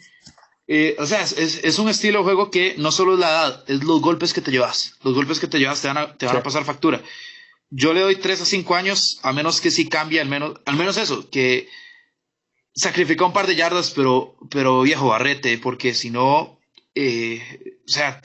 Eh, 0.68 0.96
o 1.00 1.06
sea, 1.06 1.22
es, 1.22 1.34
es, 1.38 1.80
un 1.80 1.88
estilo 1.88 2.20
de 2.20 2.26
juego 2.26 2.52
que 2.52 2.76
no 2.78 2.92
solo 2.92 3.14
es 3.14 3.20
la 3.20 3.30
edad, 3.30 3.64
es 3.68 3.84
los 3.84 4.02
golpes 4.02 4.34
que 4.34 4.42
te 4.42 4.52
llevas. 4.52 4.96
Los 5.04 5.14
golpes 5.14 5.40
que 5.40 5.48
te 5.48 5.60
llevas 5.60 5.82
te 5.82 5.88
van 5.88 5.98
a, 5.98 6.18
te 6.18 6.26
van 6.26 6.38
a 6.38 6.44
pasar 6.44 6.66
factura. 6.66 7.02
Yo 7.70 7.94
le 7.94 8.02
doy 8.02 8.18
3 8.18 8.42
a 8.42 8.46
5 8.46 8.76
años, 8.76 9.20
a 9.24 9.34
menos 9.34 9.62
que 9.62 9.72
sí 9.72 9.88
cambie, 9.88 10.20
al 10.20 10.28
menos, 10.28 10.60
al 10.66 10.76
menos 10.76 10.98
eso, 10.98 11.30
que 11.30 11.70
sacrificó 12.74 13.26
un 13.26 13.34
par 13.34 13.48
de 13.48 13.56
yardas, 13.56 13.92
pero, 13.92 14.38
pero 14.50 14.82
viejo, 14.82 15.08
barrete, 15.08 15.58
porque 15.58 15.94
si 15.94 16.10
no, 16.10 16.60
eh, 16.96 17.80
o 17.86 17.90
sea, 17.90 18.22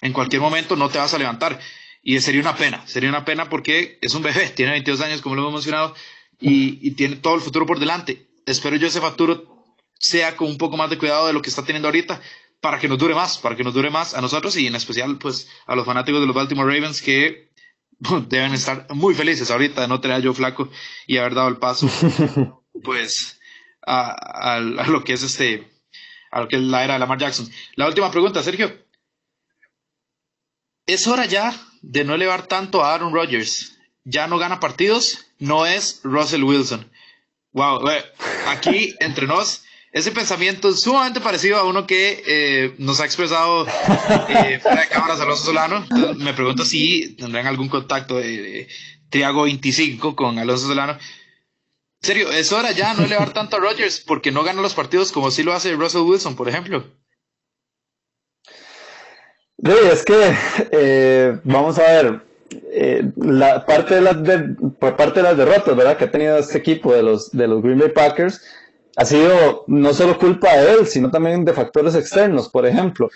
en 0.00 0.12
cualquier 0.12 0.42
momento 0.42 0.76
no 0.76 0.88
te 0.88 0.98
vas 0.98 1.14
a 1.14 1.18
levantar. 1.18 1.60
Y 2.02 2.18
sería 2.20 2.40
una 2.40 2.56
pena, 2.56 2.86
sería 2.86 3.10
una 3.10 3.24
pena 3.24 3.48
porque 3.48 3.98
es 4.00 4.14
un 4.14 4.22
bebé, 4.22 4.48
tiene 4.54 4.72
22 4.72 5.00
años, 5.02 5.20
como 5.20 5.34
lo 5.34 5.42
hemos 5.42 5.54
mencionado, 5.54 5.94
y, 6.40 6.86
y 6.86 6.92
tiene 6.92 7.16
todo 7.16 7.34
el 7.34 7.42
futuro 7.42 7.66
por 7.66 7.78
delante 7.78 8.29
espero 8.50 8.76
yo 8.76 8.88
ese 8.88 9.00
futuro 9.00 9.64
sea 9.98 10.36
con 10.36 10.48
un 10.48 10.58
poco 10.58 10.76
más 10.76 10.90
de 10.90 10.98
cuidado 10.98 11.26
de 11.26 11.32
lo 11.32 11.42
que 11.42 11.50
está 11.50 11.64
teniendo 11.64 11.88
ahorita 11.88 12.20
para 12.60 12.78
que 12.78 12.88
nos 12.88 12.98
dure 12.98 13.14
más, 13.14 13.38
para 13.38 13.56
que 13.56 13.64
nos 13.64 13.74
dure 13.74 13.90
más 13.90 14.14
a 14.14 14.20
nosotros 14.20 14.56
y 14.56 14.66
en 14.66 14.74
especial 14.74 15.18
pues 15.18 15.48
a 15.66 15.74
los 15.74 15.86
fanáticos 15.86 16.20
de 16.20 16.26
los 16.26 16.34
Baltimore 16.36 16.72
Ravens 16.72 17.02
que 17.02 17.50
deben 18.28 18.54
estar 18.54 18.86
muy 18.94 19.14
felices 19.14 19.50
ahorita 19.50 19.82
de 19.82 19.88
no 19.88 20.00
tener 20.00 20.18
a 20.18 20.22
Joe 20.22 20.34
Flaco 20.34 20.68
y 21.06 21.16
haber 21.16 21.34
dado 21.34 21.48
el 21.48 21.58
paso 21.58 21.88
pues 22.82 23.40
a, 23.86 24.56
a, 24.56 24.60
lo 24.60 25.04
que 25.04 25.14
es 25.14 25.22
este 25.22 25.70
a 26.30 26.40
lo 26.40 26.48
que 26.48 26.56
es 26.56 26.62
la 26.62 26.84
era 26.84 26.94
de 26.94 27.00
Lamar 27.00 27.18
Jackson. 27.18 27.50
La 27.74 27.88
última 27.88 28.10
pregunta, 28.10 28.42
Sergio. 28.42 28.72
¿Es 30.86 31.06
hora 31.08 31.26
ya 31.26 31.52
de 31.82 32.04
no 32.04 32.14
elevar 32.14 32.46
tanto 32.46 32.84
a 32.84 32.94
Aaron 32.94 33.12
Rodgers? 33.12 33.78
Ya 34.04 34.26
no 34.28 34.38
gana 34.38 34.60
partidos, 34.60 35.26
no 35.38 35.66
es 35.66 36.00
Russell 36.04 36.44
Wilson. 36.44 36.90
Wow, 37.52 37.80
aquí 38.48 38.94
entre 39.00 39.26
nos, 39.26 39.64
ese 39.92 40.12
pensamiento 40.12 40.68
es 40.68 40.80
sumamente 40.80 41.20
parecido 41.20 41.58
a 41.58 41.64
uno 41.64 41.86
que 41.86 42.22
eh, 42.26 42.74
nos 42.78 43.00
ha 43.00 43.04
expresado 43.04 43.66
eh, 43.66 44.60
fuera 44.60 44.82
de 44.82 44.88
cámaras 44.88 45.20
Alonso 45.20 45.46
Solano. 45.46 45.84
me 46.16 46.32
pregunto 46.32 46.64
si 46.64 47.16
tendrán 47.16 47.46
algún 47.46 47.68
contacto 47.68 48.16
de, 48.16 48.68
Triago 49.08 49.42
25 49.42 50.14
con 50.14 50.38
Alonso 50.38 50.68
Solano. 50.68 50.96
serio, 52.00 52.30
es 52.30 52.52
hora 52.52 52.70
ya 52.70 52.94
no 52.94 53.04
elevar 53.04 53.32
tanto 53.34 53.56
a 53.56 53.60
Rodgers 53.60 53.98
porque 53.98 54.30
no 54.30 54.44
gana 54.44 54.62
los 54.62 54.74
partidos 54.74 55.10
como 55.10 55.32
si 55.32 55.42
lo 55.42 55.52
hace 55.52 55.72
Russell 55.72 56.02
Wilson, 56.02 56.36
por 56.36 56.48
ejemplo. 56.48 56.84
Sí, 59.62 59.72
es 59.92 60.04
que 60.04 60.34
eh, 60.72 61.40
vamos 61.44 61.78
a 61.78 61.82
ver, 61.82 62.29
eh, 62.72 63.10
la 63.16 63.64
parte 63.64 63.96
de 63.96 64.00
las 64.00 64.16
por 64.78 64.96
parte 64.96 65.20
de 65.20 65.24
las 65.24 65.36
derrotas, 65.36 65.76
¿verdad? 65.76 65.96
Que 65.96 66.04
ha 66.04 66.10
tenido 66.10 66.38
este 66.38 66.58
equipo 66.58 66.92
de 66.92 67.02
los 67.02 67.30
de 67.30 67.46
los 67.46 67.62
Green 67.62 67.78
Bay 67.78 67.90
Packers 67.90 68.40
ha 68.96 69.04
sido 69.04 69.64
no 69.66 69.94
solo 69.94 70.18
culpa 70.18 70.56
de 70.56 70.72
él, 70.72 70.86
sino 70.86 71.10
también 71.10 71.44
de 71.44 71.52
factores 71.52 71.94
externos. 71.94 72.48
Por 72.48 72.66
ejemplo, 72.66 73.08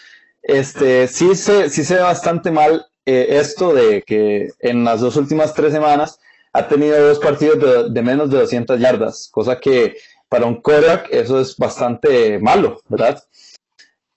este 0.43 1.09
sí 1.09 1.35
se 1.35 1.68
sí 1.68 1.85
se 1.85 1.97
ve 1.97 2.03
bastante 2.03 2.51
mal 2.51 2.87
eh, 3.07 3.39
esto 3.41 3.74
de 3.74 4.03
que 4.03 4.51
en 4.61 4.85
las 4.85 5.01
dos 5.01 5.16
últimas 5.16 5.53
tres 5.53 5.72
semanas 5.72 6.18
ha 6.53 6.68
tenido 6.68 7.09
dos 7.09 7.18
partidos 7.18 7.93
de, 7.93 8.03
menos 8.03 8.30
de 8.30 8.39
200 8.39 8.78
yardas, 8.80 9.28
cosa 9.30 9.59
que 9.59 9.97
para 10.28 10.47
un 10.47 10.62
Korak 10.62 11.09
eso 11.11 11.41
es 11.41 11.57
bastante 11.57 12.39
malo, 12.39 12.80
¿verdad? 12.89 13.22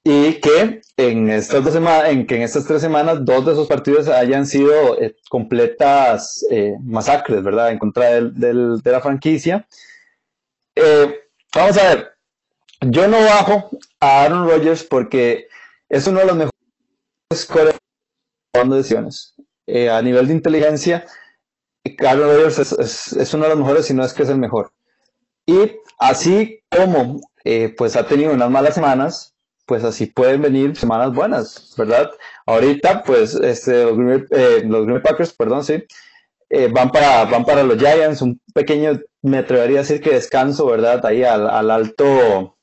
Y 0.10 0.36
que 0.36 0.80
en 0.96 1.30
estas, 1.30 1.66
dos 1.66 1.74
semanas, 1.74 2.10
en 2.12 2.26
que 2.26 2.38
en 2.38 2.44
estas 2.44 2.66
tres 2.66 2.82
semanas 2.82 3.26
dos 3.26 3.46
de 3.46 3.52
esos 3.52 3.68
partidos 3.68 4.08
hayan 4.08 4.46
sido 4.46 4.98
eh, 5.02 5.18
completas 5.28 6.46
eh, 6.50 6.76
masacres, 6.82 7.44
¿verdad? 7.44 7.72
En 7.72 7.78
contra 7.78 8.22
del, 8.22 8.82
de 8.82 8.92
la 8.92 9.02
franquicia. 9.02 9.68
Eh, 10.76 11.14
vamos 11.54 11.78
a 11.78 11.90
ver, 11.90 12.14
yo 12.86 13.06
no 13.10 13.20
bajo 13.20 13.70
a 14.00 14.24
Aaron 14.24 14.48
Rodgers 14.48 14.86
porque 14.86 15.50
es 15.90 16.08
uno 16.08 16.22
de 16.22 16.26
los 16.28 16.38
mejores 16.38 17.82
tomando 18.54 18.78
decisiones. 18.78 19.36
Eh, 19.66 19.90
a 19.90 20.02
nivel 20.02 20.28
de 20.28 20.36
inteligencia, 20.36 21.06
Aaron 22.00 22.30
Rodgers 22.30 22.60
es, 22.60 23.34
uno 23.34 23.44
de 23.44 23.50
los 23.50 23.60
mejores, 23.60 23.86
si 23.88 23.94
no 23.94 24.06
es 24.06 24.14
que 24.14 24.24
es 24.24 24.30
el 24.30 24.38
mejor. 24.38 24.72
Y 25.46 25.80
así 26.00 26.64
como 26.70 27.20
eh, 27.44 27.76
pues 27.78 27.98
ha 27.98 28.08
tenido 28.08 28.32
unas 28.32 28.50
malas 28.50 28.74
semanas, 28.74 29.34
pues 29.68 29.84
así 29.84 30.08
pueden 30.08 30.42
venir 30.42 30.76
semanas 30.76 31.14
buenas, 31.14 31.76
¿verdad? 31.78 32.10
Ahorita, 32.46 33.04
pues, 33.04 33.36
este, 33.36 33.84
los, 33.84 33.98
Green, 33.98 34.28
eh, 34.32 35.00
Packers, 35.04 35.34
perdón, 35.34 35.64
sí, 35.64 35.84
van, 36.72 36.92
para, 36.92 37.26
van 37.26 37.46
para 37.46 37.64
los 37.64 37.78
Giants, 37.78 38.22
un 38.22 38.42
pequeño, 38.54 39.00
me 39.22 39.40
atrevería 39.40 39.80
a 39.80 39.82
decir 39.82 40.02
que 40.02 40.12
descanso, 40.12 40.66
¿verdad? 40.66 41.06
Ahí 41.06 41.24
al, 41.24 41.48
al 41.50 41.70
alto 41.70 42.58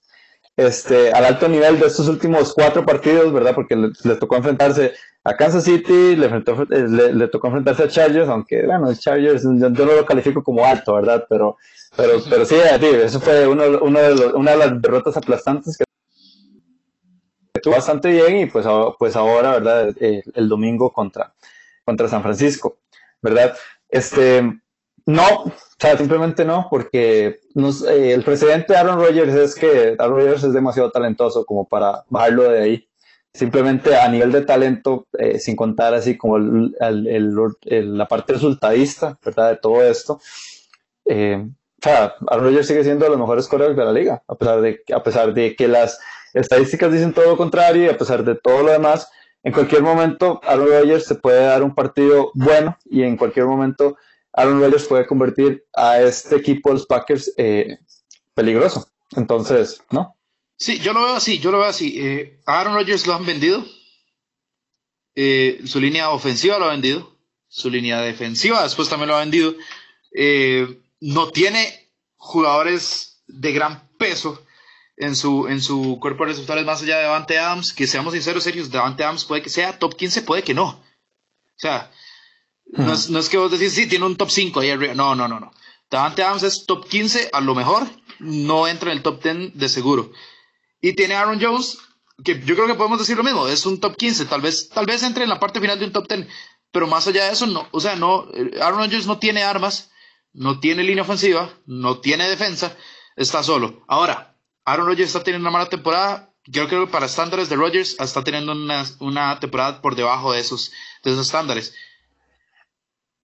este, 0.57 1.12
al 1.12 1.24
alto 1.24 1.48
nivel 1.48 1.80
de 1.80 1.86
estos 1.86 2.09
últimos 2.09 2.55
cuatro 2.55 2.84
partidos, 2.84 3.32
¿verdad? 3.32 3.55
Porque 3.55 3.74
le, 3.76 4.14
tocó 4.16 4.36
enfrentarse 4.36 4.92
a 5.24 5.34
Kansas 5.36 5.64
City, 5.64 6.16
le, 6.16 6.26
eh, 6.26 7.12
le, 7.12 7.28
tocó 7.28 7.48
enfrentarse 7.48 7.82
a 7.82 7.88
Chargers, 7.88 8.28
aunque, 8.28 8.64
bueno, 8.64 8.94
Chargers 8.94 9.42
yo, 9.42 9.70
no 9.70 9.84
lo 9.84 10.07
califico 10.07 10.44
como 10.44 10.64
alto, 10.64 10.94
¿verdad? 10.94 11.26
Pero, 11.28 11.57
pero, 11.96 12.20
pero 12.28 12.44
sí, 12.44 12.57
eso 12.57 13.20
fue 13.20 13.46
uno, 13.48 13.64
uno 13.82 14.00
de 14.00 14.26
una 14.34 14.52
de 14.52 14.57
las 14.57 14.82
derrotas 14.82 15.16
aplastantes 15.16 15.76
que 15.76 15.84
bastante 17.70 18.11
bien 18.11 18.36
y 18.36 18.46
pues, 18.46 18.66
pues 18.98 19.16
ahora, 19.16 19.52
¿verdad? 19.52 19.88
El, 19.88 19.96
eh, 20.00 20.22
el 20.34 20.48
domingo 20.48 20.92
contra, 20.92 21.32
contra 21.84 22.09
San 22.09 22.22
Francisco, 22.22 22.78
¿verdad? 23.22 23.57
Este, 23.88 24.42
no, 25.07 25.28
o 25.44 25.52
sea, 25.78 25.96
simplemente 25.96 26.44
no, 26.44 26.66
porque 26.68 27.26
eh, 27.26 28.12
el 28.12 28.24
presidente 28.24 28.72
de 28.72 28.78
Aaron 28.78 28.98
Rodgers 28.98 29.34
es 29.34 29.55
que 29.55 29.96
Aaron 29.98 30.18
Rodgers 30.18 30.44
es 30.44 30.52
demasiado 30.52 30.90
talentoso 30.90 31.44
como 31.44 31.66
para 31.66 32.05
bajarlo 32.09 32.44
de 32.50 32.62
ahí. 32.62 32.88
Simplemente 33.32 33.96
a 33.96 34.09
nivel 34.09 34.30
de 34.30 34.42
talento, 34.42 35.09
eh, 35.18 35.40
sin 35.40 35.57
contar 35.57 35.92
así 35.92 36.16
como 36.16 36.38
la 36.38 38.09
parte 38.09 38.34
resultadista, 38.34 39.18
¿verdad? 39.24 39.50
De 39.50 39.57
todo 39.57 39.82
esto. 39.82 40.20
O 41.05 41.82
sea, 41.82 42.14
Aaron 42.28 42.44
Rodgers 42.44 42.68
sigue 42.68 42.84
siendo 42.84 43.05
de 43.05 43.11
los 43.11 43.18
mejores 43.18 43.48
corredores 43.48 43.76
de 43.76 43.84
la 43.84 43.92
liga, 43.92 44.22
a 44.28 44.36
pesar 44.36 44.61
de, 44.61 44.80
a 44.94 45.02
pesar 45.02 45.34
de 45.34 45.57
que 45.57 45.66
las 45.66 45.98
estadísticas 46.35 46.93
dicen 46.93 47.14
todo 47.14 47.26
lo 47.26 47.37
contrario 47.37 47.85
y 47.85 47.89
a 47.89 47.97
pesar 47.97 48.24
de 48.24 48.35
todo 48.35 48.62
lo 48.64 48.72
demás, 48.72 49.09
en 49.43 49.53
cualquier 49.53 49.82
momento 49.82 50.41
Aaron 50.43 50.68
Rodgers 50.68 51.07
se 51.07 51.14
puede 51.14 51.45
dar 51.45 51.62
un 51.62 51.74
partido 51.74 52.30
bueno 52.35 52.76
y 52.85 53.03
en 53.03 53.16
cualquier 53.16 53.47
momento 53.47 53.97
Aaron 54.32 54.61
Rodgers 54.61 54.87
puede 54.87 55.07
convertir 55.07 55.64
a 55.74 56.01
este 56.01 56.37
equipo 56.37 56.70
de 56.70 56.74
los 56.74 56.87
Packers 56.87 57.32
eh, 57.37 57.78
peligroso. 58.35 58.89
Entonces, 59.16 59.80
¿no? 59.91 60.16
Sí, 60.57 60.80
yo 60.80 60.93
lo 60.93 61.05
veo 61.05 61.14
así, 61.14 61.39
yo 61.39 61.53
lo 61.53 61.59
veo 61.59 61.68
así. 61.68 62.01
Eh, 62.01 62.41
Aaron 62.47 62.74
Rodgers 62.74 63.07
lo 63.07 63.14
han 63.14 63.26
vendido. 63.26 63.64
Eh, 65.14 65.61
su 65.66 65.80
línea 65.80 66.11
ofensiva 66.11 66.59
lo 66.59 66.64
ha 66.64 66.72
vendido. 66.72 67.16
Su 67.47 67.70
línea 67.70 68.01
defensiva 68.01 68.62
después 68.64 68.89
también 68.89 69.09
lo 69.09 69.16
ha 69.16 69.20
vendido. 69.20 69.55
no 71.01 71.30
tiene 71.30 71.93
jugadores 72.16 73.22
de 73.26 73.53
gran 73.53 73.89
peso 73.99 74.43
en 74.97 75.16
su, 75.16 75.49
en 75.49 75.61
su 75.61 75.99
cuerpo 76.01 76.24
de 76.24 76.30
resultados 76.30 76.64
más 76.64 76.82
allá 76.82 76.99
de 76.99 77.05
Davante 77.05 77.38
Adams. 77.38 77.72
Que 77.72 77.86
seamos 77.86 78.12
sinceros, 78.12 78.45
serios, 78.45 78.70
Davante 78.70 79.05
Adams 79.05 79.24
puede 79.24 79.42
que 79.42 79.51
sea 79.51 79.78
top 79.78 79.97
15, 79.97 80.22
puede 80.22 80.42
que 80.42 80.55
no. 80.55 80.66
O 80.66 81.57
sea, 81.57 81.90
no, 82.66 82.92
es, 82.92 83.28
que 83.28 83.36
vos 83.36 83.51
decís, 83.51 83.72
sí, 83.72 83.86
tiene 83.86 84.07
un 84.07 84.16
top 84.16 84.30
5 84.30 84.61
ahí 84.61 84.70
arriba. 84.70 84.95
No, 84.95 85.14
no, 85.14 85.28
no, 85.28 85.40
no. 85.40 85.53
Davante 85.90 86.22
Adams 86.22 86.42
es 86.42 86.66
top 86.66 86.88
15, 86.88 87.30
a 87.32 87.40
lo 87.40 87.55
mejor 87.55 87.86
no 88.18 88.66
entra 88.66 88.90
en 88.90 88.99
el 88.99 89.03
top 89.03 89.22
10 89.22 89.57
de 89.57 89.68
seguro. 89.68 90.12
Y 90.80 90.95
tiene 90.95 91.14
Aaron 91.14 91.40
Jones, 91.40 91.78
que 92.24 92.40
yo 92.45 92.55
creo 92.55 92.66
que 92.66 92.74
podemos 92.74 92.99
decir 92.99 93.16
lo 93.16 93.24
mismo, 93.24 93.47
es 93.49 93.64
un 93.66 93.80
top 93.80 93.97
15, 93.97 94.26
tal 94.26 94.40
vez, 94.40 94.68
tal 94.68 94.86
vez 94.86 95.03
entre 95.03 95.24
en 95.24 95.30
la 95.30 95.40
parte 95.40 95.61
final 95.61 95.78
de 95.78 95.86
un 95.86 95.92
top 95.92 96.09
10, 96.09 96.26
pero 96.72 96.86
más 96.86 97.07
allá 97.07 97.26
de 97.26 97.32
eso, 97.32 97.47
no. 97.47 97.68
O 97.70 97.80
sea, 97.80 97.97
no, 97.97 98.28
Aaron 98.61 98.90
Jones 98.90 99.07
no 99.07 99.18
tiene 99.18 99.45
armas, 99.45 99.92
no 100.32 100.59
tiene 100.59 100.82
línea 100.82 101.05
ofensiva, 101.05 101.51
no 101.66 102.01
tiene 102.01 102.28
defensa, 102.28 102.76
está 103.16 103.42
solo. 103.42 103.84
Ahora, 103.86 104.34
Aaron 104.64 104.86
Rodgers 104.86 105.08
está 105.08 105.22
teniendo 105.22 105.48
una 105.48 105.58
mala 105.58 105.70
temporada. 105.70 106.30
Yo 106.46 106.68
creo 106.68 106.86
que 106.86 106.92
para 106.92 107.06
estándares 107.06 107.48
de 107.48 107.56
Rodgers 107.56 107.96
está 107.98 108.22
teniendo 108.22 108.52
una, 108.52 108.84
una 108.98 109.40
temporada 109.40 109.80
por 109.80 109.96
debajo 109.96 110.32
de 110.32 110.40
esos, 110.40 110.72
de 111.02 111.12
esos 111.12 111.26
estándares 111.26 111.74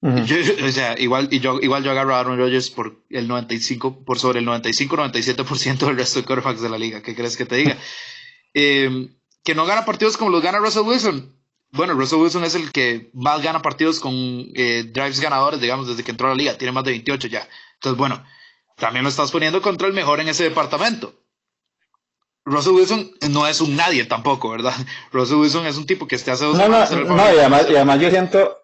o 0.03 0.72
sea, 0.72 0.99
igual, 0.99 1.28
y 1.30 1.41
yo, 1.41 1.59
igual 1.61 1.84
yo 1.84 1.91
agarro 1.91 2.14
a 2.14 2.20
Aaron 2.20 2.38
Rodgers 2.38 2.70
por 2.70 3.05
el 3.11 3.28
95, 3.28 4.05
por 4.05 4.18
sobre 4.18 4.41
el 4.41 4.47
95-97% 4.47 5.78
del 5.78 5.97
resto 5.97 6.20
de 6.20 6.26
quarterbacks 6.26 6.62
de 6.62 6.70
la 6.70 6.78
liga. 6.78 7.03
¿Qué 7.03 7.14
crees 7.14 7.36
que 7.36 7.47
te 7.47 7.57
diga? 7.57 7.76
Em, 8.53 9.14
que 9.45 9.55
no 9.55 9.64
gana 9.64 9.84
partidos 9.84 10.16
como 10.16 10.32
los 10.32 10.43
gana 10.43 10.59
Russell 10.59 10.82
Wilson. 10.82 11.36
Bueno, 11.70 11.95
Russell 11.95 12.18
Wilson 12.18 12.43
es 12.43 12.57
el 12.57 12.72
que 12.72 13.11
más 13.14 13.41
gana 13.43 13.62
partidos 13.62 14.01
con 14.01 14.12
eh, 14.55 14.91
drives 14.93 15.20
ganadores, 15.20 15.61
digamos, 15.61 15.86
desde 15.86 16.03
que 16.03 16.11
entró 16.11 16.26
a 16.26 16.30
la 16.30 16.36
liga. 16.36 16.59
Tiene 16.59 16.72
más 16.72 16.82
de 16.82 16.91
28 16.91 17.28
ya. 17.28 17.49
Entonces, 17.74 17.97
bueno, 17.97 18.24
también 18.76 19.05
lo 19.05 19.09
estás 19.09 19.30
poniendo 19.30 19.62
contra 19.62 19.86
el 19.86 19.93
mejor 19.93 20.18
en 20.18 20.28
ese 20.28 20.43
departamento. 20.43 21.20
Russell 22.45 22.72
Wilson 22.72 23.11
no 23.30 23.47
es 23.47 23.61
un 23.61 23.76
nadie 23.76 24.05
tampoco, 24.05 24.51
¿verdad? 24.51 24.74
Russell 25.12 25.38
Wilson 25.38 25.66
es 25.66 25.76
un 25.76 25.86
tipo 25.86 26.07
que 26.07 26.16
este 26.16 26.30
hace 26.30 26.45
dos 26.45 26.57
no, 26.57 26.68
no, 26.68 26.78
no, 26.78 27.34
y 27.34 27.38
además, 27.38 27.66
y 27.68 27.76
además 27.76 28.01
yo 28.01 28.11
siento, 28.11 28.59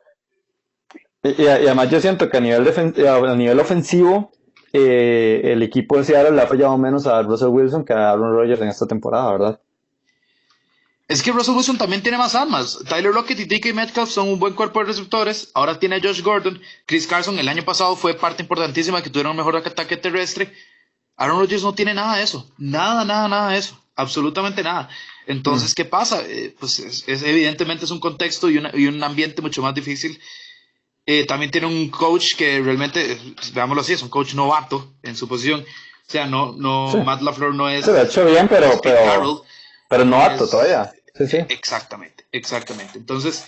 y, 1.22 1.46
además 1.46 1.90
yo 1.90 2.00
siento 2.00 2.28
que 2.30 2.36
a 2.36 2.40
nivel, 2.40 2.66
a 3.06 3.34
nivel 3.34 3.60
ofensivo, 3.60 4.32
eh, 4.72 5.40
el 5.44 5.62
equipo 5.62 5.96
de 5.98 6.04
Seattle 6.04 6.36
le 6.36 6.42
ha 6.42 6.46
fallado 6.46 6.76
menos 6.78 7.06
a 7.06 7.22
Russell 7.22 7.48
Wilson 7.48 7.84
que 7.84 7.92
a 7.92 8.10
Aaron 8.10 8.32
Rodgers 8.34 8.60
en 8.60 8.68
esta 8.68 8.86
temporada, 8.86 9.32
¿verdad? 9.32 9.60
Es 11.08 11.22
que 11.22 11.30
Russell 11.30 11.54
Wilson 11.54 11.78
también 11.78 12.02
tiene 12.02 12.18
más 12.18 12.34
armas. 12.34 12.80
Tyler 12.88 13.14
Lockett 13.14 13.38
y 13.38 13.44
DK 13.44 13.72
Metcalf 13.74 14.10
son 14.10 14.28
un 14.28 14.40
buen 14.40 14.54
cuerpo 14.54 14.80
de 14.80 14.86
receptores. 14.86 15.52
Ahora 15.54 15.78
tiene 15.78 15.96
a 15.96 16.00
Josh 16.02 16.20
Gordon. 16.20 16.60
Chris 16.84 17.06
Carson 17.06 17.38
el 17.38 17.48
año 17.48 17.64
pasado 17.64 17.94
fue 17.94 18.14
parte 18.14 18.42
importantísima 18.42 19.00
que 19.02 19.10
tuvieron 19.10 19.30
un 19.30 19.36
mejor 19.36 19.56
ataque 19.56 19.96
terrestre. 19.96 20.52
Aaron 21.16 21.40
Rodgers 21.40 21.62
no 21.62 21.74
tiene 21.74 21.94
nada 21.94 22.16
de 22.16 22.24
eso. 22.24 22.50
Nada, 22.58 23.04
nada, 23.04 23.28
nada 23.28 23.52
de 23.52 23.58
eso. 23.58 23.80
Absolutamente 23.94 24.62
nada. 24.62 24.88
Entonces, 25.26 25.70
mm. 25.70 25.74
¿qué 25.74 25.84
pasa? 25.84 26.22
Eh, 26.26 26.54
pues 26.58 26.78
es, 26.78 27.04
evidentemente 27.08 27.84
es 27.84 27.90
un 27.90 28.00
contexto 28.00 28.50
y, 28.50 28.62
y 28.74 28.86
un 28.86 29.02
ambiente 29.02 29.42
mucho 29.42 29.62
más 29.62 29.74
difícil 29.74 30.20
eh, 31.08 31.24
también 31.24 31.52
tiene 31.52 31.68
un 31.68 31.88
coach 31.88 32.34
que 32.34 32.60
realmente, 32.60 33.16
veámoslo 33.54 33.82
así, 33.82 33.92
es 33.92 34.02
un 34.02 34.08
coach 34.08 34.34
novato 34.34 34.94
en 35.04 35.16
su 35.16 35.28
posición. 35.28 35.60
O 35.60 36.10
sea, 36.10 36.26
no, 36.26 36.52
no, 36.52 37.04
Matt 37.04 37.22
LaFleur 37.22 37.54
no 37.54 37.68
es. 37.68 37.84
Se 37.84 37.92
lo 37.92 37.98
ha 37.98 38.02
hecho 38.02 38.24
bien, 38.24 38.48
pero, 38.48 38.80
pero, 38.82 39.44
pero 39.88 40.04
novato 40.04 40.48
todavía. 40.48 40.92
Sí, 41.14 41.28
sí. 41.28 41.38
Exactamente, 41.48 42.26
exactamente. 42.32 42.98
Entonces, 42.98 43.46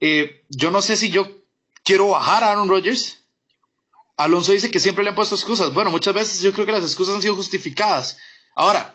eh, 0.00 0.42
yo 0.48 0.70
no 0.70 0.80
sé 0.80 0.96
si 0.96 1.10
yo 1.10 1.28
quiero 1.84 2.08
bajar 2.08 2.44
a 2.44 2.52
Aaron 2.52 2.68
Rodgers. 2.68 3.18
Alonso 4.24 4.52
dice 4.52 4.70
que 4.70 4.80
siempre 4.80 5.02
le 5.02 5.10
han 5.10 5.16
puesto 5.16 5.34
excusas. 5.34 5.72
Bueno, 5.72 5.90
muchas 5.90 6.14
veces 6.14 6.40
yo 6.40 6.52
creo 6.52 6.66
que 6.66 6.72
las 6.72 6.82
excusas 6.82 7.14
han 7.14 7.22
sido 7.22 7.36
justificadas. 7.36 8.18
Ahora, 8.54 8.94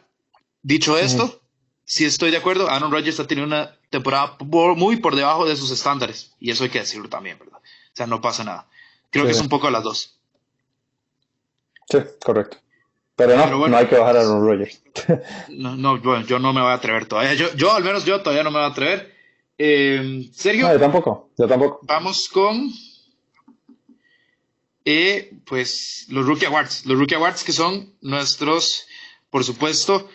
dicho 0.61 0.97
esto, 0.97 1.41
si 1.83 2.05
estoy 2.05 2.31
de 2.31 2.37
acuerdo. 2.37 2.69
Aaron 2.69 2.91
Rodgers 2.91 3.19
ha 3.19 3.27
tenido 3.27 3.47
una 3.47 3.75
temporada 3.89 4.37
muy 4.39 4.97
por 4.97 5.15
debajo 5.15 5.45
de 5.45 5.55
sus 5.55 5.71
estándares. 5.71 6.35
Y 6.39 6.51
eso 6.51 6.63
hay 6.63 6.69
que 6.69 6.79
decirlo 6.79 7.09
también, 7.09 7.39
¿verdad? 7.39 7.57
O 7.57 7.95
sea, 7.95 8.07
no 8.07 8.21
pasa 8.21 8.43
nada. 8.43 8.67
Creo 9.09 9.25
que 9.25 9.31
es 9.31 9.41
un 9.41 9.49
poco 9.49 9.69
las 9.69 9.83
dos. 9.83 10.19
Sí, 11.89 11.99
correcto. 12.23 12.57
Pero 13.15 13.37
no, 13.37 13.67
no 13.67 13.77
hay 13.77 13.87
que 13.87 13.95
bajar 13.95 14.17
a 14.17 14.21
Aaron 14.21 14.45
Rodgers. 14.45 14.81
no, 15.49 15.75
no, 15.77 15.99
bueno, 15.99 16.25
yo 16.25 16.37
no 16.37 16.51
me 16.51 16.61
voy 16.61 16.71
a 16.71 16.73
atrever 16.73 17.05
todavía. 17.05 17.33
Yo, 17.33 17.53
yo 17.55 17.73
al 17.73 17.83
menos 17.83 18.03
yo 18.03 18.21
todavía 18.21 18.43
no 18.43 18.51
me 18.51 18.57
voy 18.57 18.67
a 18.67 18.71
atrever. 18.71 19.15
Eh, 19.57 20.29
Sergio. 20.33 20.67
No, 20.67 20.73
yo 20.73 20.79
tampoco. 20.79 21.29
Yo 21.37 21.47
tampoco. 21.47 21.79
Vamos 21.83 22.27
con. 22.27 22.69
Eh, 24.85 25.33
pues 25.45 26.05
los 26.09 26.25
Rookie 26.25 26.45
Awards. 26.45 26.85
Los 26.85 26.97
Rookie 26.97 27.15
Awards 27.15 27.43
que 27.43 27.51
son 27.51 27.93
nuestros, 28.01 28.85
por 29.29 29.43
supuesto, 29.43 30.09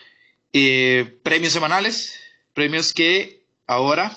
eh, 0.53 1.19
premios 1.23 1.53
semanales. 1.53 2.19
Premios 2.55 2.93
que 2.93 3.45
ahora 3.67 4.17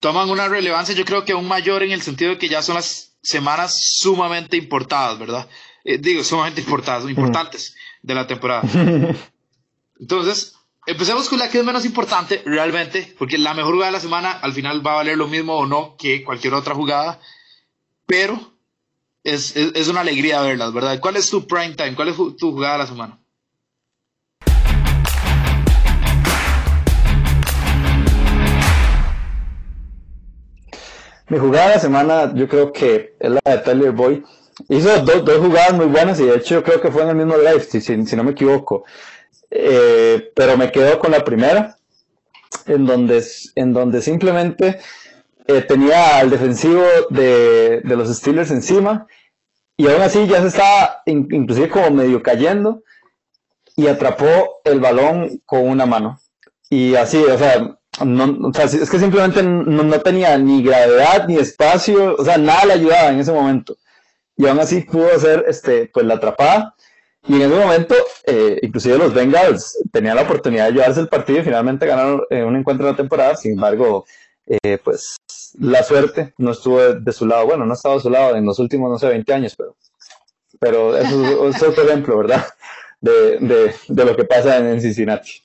toman 0.00 0.28
una 0.28 0.48
relevancia, 0.48 0.94
yo 0.94 1.04
creo 1.04 1.24
que 1.24 1.32
aún 1.32 1.48
mayor 1.48 1.82
en 1.82 1.92
el 1.92 2.02
sentido 2.02 2.32
de 2.32 2.38
que 2.38 2.48
ya 2.48 2.60
son 2.60 2.74
las 2.74 3.16
semanas 3.22 3.96
sumamente 3.98 4.56
importadas, 4.56 5.18
¿verdad? 5.18 5.48
Eh, 5.82 5.96
digo, 5.98 6.22
sumamente 6.22 6.60
importadas, 6.60 7.08
importantes 7.08 7.74
de 8.02 8.14
la 8.14 8.26
temporada. 8.26 8.62
Entonces, 9.98 10.56
empecemos 10.86 11.28
con 11.28 11.38
la 11.38 11.48
que 11.48 11.58
es 11.58 11.64
menos 11.64 11.86
importante 11.86 12.42
realmente, 12.44 13.14
porque 13.18 13.38
la 13.38 13.54
mejor 13.54 13.72
jugada 13.72 13.92
de 13.92 13.96
la 13.96 14.00
semana 14.00 14.32
al 14.32 14.52
final 14.52 14.86
va 14.86 14.92
a 14.92 14.96
valer 14.96 15.16
lo 15.16 15.26
mismo 15.26 15.56
o 15.56 15.66
no 15.66 15.96
que 15.96 16.22
cualquier 16.22 16.52
otra 16.52 16.74
jugada, 16.74 17.18
pero 18.04 18.53
es, 19.24 19.56
es, 19.56 19.88
una 19.88 20.02
alegría 20.02 20.42
verlas, 20.42 20.72
¿verdad? 20.74 21.00
¿Cuál 21.00 21.16
es 21.16 21.30
tu 21.30 21.46
prime 21.46 21.74
time? 21.74 21.94
¿Cuál 21.94 22.08
es 22.08 22.16
tu 22.16 22.52
jugada 22.52 22.74
de 22.74 22.78
la 22.80 22.86
semana? 22.86 23.18
Mi 31.28 31.38
jugada 31.38 31.68
de 31.68 31.74
la 31.74 31.80
semana, 31.80 32.34
yo 32.34 32.46
creo 32.46 32.70
que 32.70 33.16
es 33.18 33.30
la 33.30 33.40
de 33.46 33.58
Tyler 33.58 33.92
Boyd. 33.92 34.22
Hizo 34.68 35.00
dos, 35.00 35.24
dos 35.24 35.38
jugadas 35.38 35.72
muy 35.72 35.86
buenas 35.86 36.20
y 36.20 36.24
de 36.24 36.36
hecho 36.36 36.62
creo 36.62 36.80
que 36.82 36.92
fue 36.92 37.02
en 37.02 37.08
el 37.08 37.16
mismo 37.16 37.36
live, 37.38 37.60
si, 37.60 37.80
si, 37.80 37.96
no 37.96 38.24
me 38.24 38.32
equivoco. 38.32 38.84
Eh, 39.50 40.32
pero 40.36 40.58
me 40.58 40.70
quedo 40.70 40.98
con 40.98 41.12
la 41.12 41.24
primera, 41.24 41.78
en 42.66 42.84
donde, 42.84 43.24
en 43.54 43.72
donde 43.72 44.02
simplemente 44.02 44.78
eh, 45.46 45.62
tenía 45.62 46.18
al 46.18 46.30
defensivo 46.30 46.84
de, 47.10 47.80
de, 47.82 47.96
los 47.96 48.08
Steelers 48.14 48.50
encima 48.50 49.06
y 49.76 49.88
aún 49.88 50.02
así 50.02 50.26
ya 50.26 50.40
se 50.40 50.48
estaba 50.48 51.02
inclusive 51.06 51.68
como 51.68 51.90
medio 51.90 52.22
cayendo 52.22 52.82
y 53.76 53.86
atrapó 53.88 54.60
el 54.64 54.80
balón 54.80 55.42
con 55.44 55.68
una 55.68 55.86
mano. 55.86 56.20
Y 56.70 56.94
así, 56.94 57.22
o 57.22 57.38
sea, 57.38 57.78
no, 58.04 58.48
o 58.48 58.52
sea, 58.52 58.64
es 58.64 58.90
que 58.90 58.98
simplemente 58.98 59.42
no, 59.42 60.00
tenía 60.00 60.36
ni 60.38 60.62
gravedad 60.62 61.26
ni 61.28 61.36
espacio, 61.36 62.16
o 62.16 62.24
sea, 62.24 62.38
nada 62.38 62.66
le 62.66 62.72
ayudaba 62.74 63.10
en 63.10 63.20
ese 63.20 63.32
momento. 63.32 63.76
Y 64.36 64.46
aún 64.46 64.58
así 64.58 64.80
pudo 64.80 65.14
hacer 65.14 65.44
este, 65.48 65.90
pues, 65.92 66.06
la 66.06 66.14
atrapada. 66.14 66.74
Y 67.26 67.36
en 67.36 67.42
ese 67.42 67.60
momento, 67.60 67.94
eh, 68.26 68.58
inclusive 68.62 68.98
los 68.98 69.14
Bengals 69.14 69.78
tenían 69.92 70.16
la 70.16 70.22
oportunidad 70.22 70.66
de 70.66 70.72
llevarse 70.72 71.00
el 71.00 71.08
partido 71.08 71.40
y 71.40 71.44
finalmente 71.44 71.86
ganaron 71.86 72.22
eh, 72.28 72.42
un 72.42 72.56
encuentro 72.56 72.86
de 72.86 72.92
la 72.92 72.96
temporada. 72.96 73.36
Sin 73.36 73.52
embargo, 73.52 74.04
eh, 74.46 74.78
pues 74.82 75.16
la 75.58 75.82
suerte 75.82 76.34
no 76.38 76.52
estuvo 76.52 76.80
de, 76.80 77.12
su 77.12 77.26
lado. 77.26 77.46
Bueno, 77.46 77.64
no 77.64 77.74
estaba 77.74 77.96
a 77.96 78.00
su 78.00 78.10
lado 78.10 78.36
en 78.36 78.44
los 78.44 78.58
últimos, 78.58 78.90
no 78.90 78.98
sé, 78.98 79.08
20 79.08 79.32
años, 79.32 79.54
pero, 79.56 79.76
pero 80.58 80.96
eso 80.96 81.48
es, 81.48 81.62
otro 81.62 81.84
ejemplo, 81.84 82.18
¿verdad? 82.18 82.46
De, 83.00 83.38
de, 83.38 83.74
de, 83.88 84.04
lo 84.04 84.16
que 84.16 84.24
pasa 84.24 84.58
en 84.58 84.80
Cincinnati. 84.80 85.42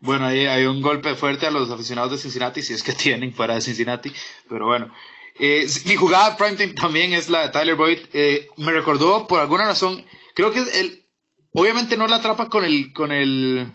Bueno, 0.00 0.26
ahí 0.26 0.46
hay 0.46 0.64
un 0.64 0.82
golpe 0.82 1.14
fuerte 1.14 1.46
a 1.46 1.50
los 1.50 1.70
aficionados 1.70 2.12
de 2.12 2.18
Cincinnati, 2.18 2.62
si 2.62 2.74
es 2.74 2.82
que 2.82 2.92
tienen 2.92 3.32
fuera 3.32 3.54
de 3.54 3.60
Cincinnati, 3.60 4.12
pero 4.48 4.66
bueno. 4.66 4.92
Eh, 5.38 5.66
mi 5.86 5.96
jugada 5.96 6.36
primetime 6.36 6.74
también 6.74 7.12
es 7.12 7.28
la 7.28 7.42
de 7.42 7.48
Tyler 7.48 7.74
Boyd. 7.74 7.98
Eh, 8.12 8.48
me 8.56 8.72
recordó, 8.72 9.26
por 9.26 9.40
alguna 9.40 9.66
razón, 9.66 10.04
creo 10.34 10.52
que 10.52 10.60
él, 10.60 11.04
obviamente 11.52 11.96
no 11.96 12.06
la 12.06 12.16
atrapa 12.16 12.48
con 12.48 12.64
el, 12.64 12.92
con 12.92 13.10
el, 13.12 13.66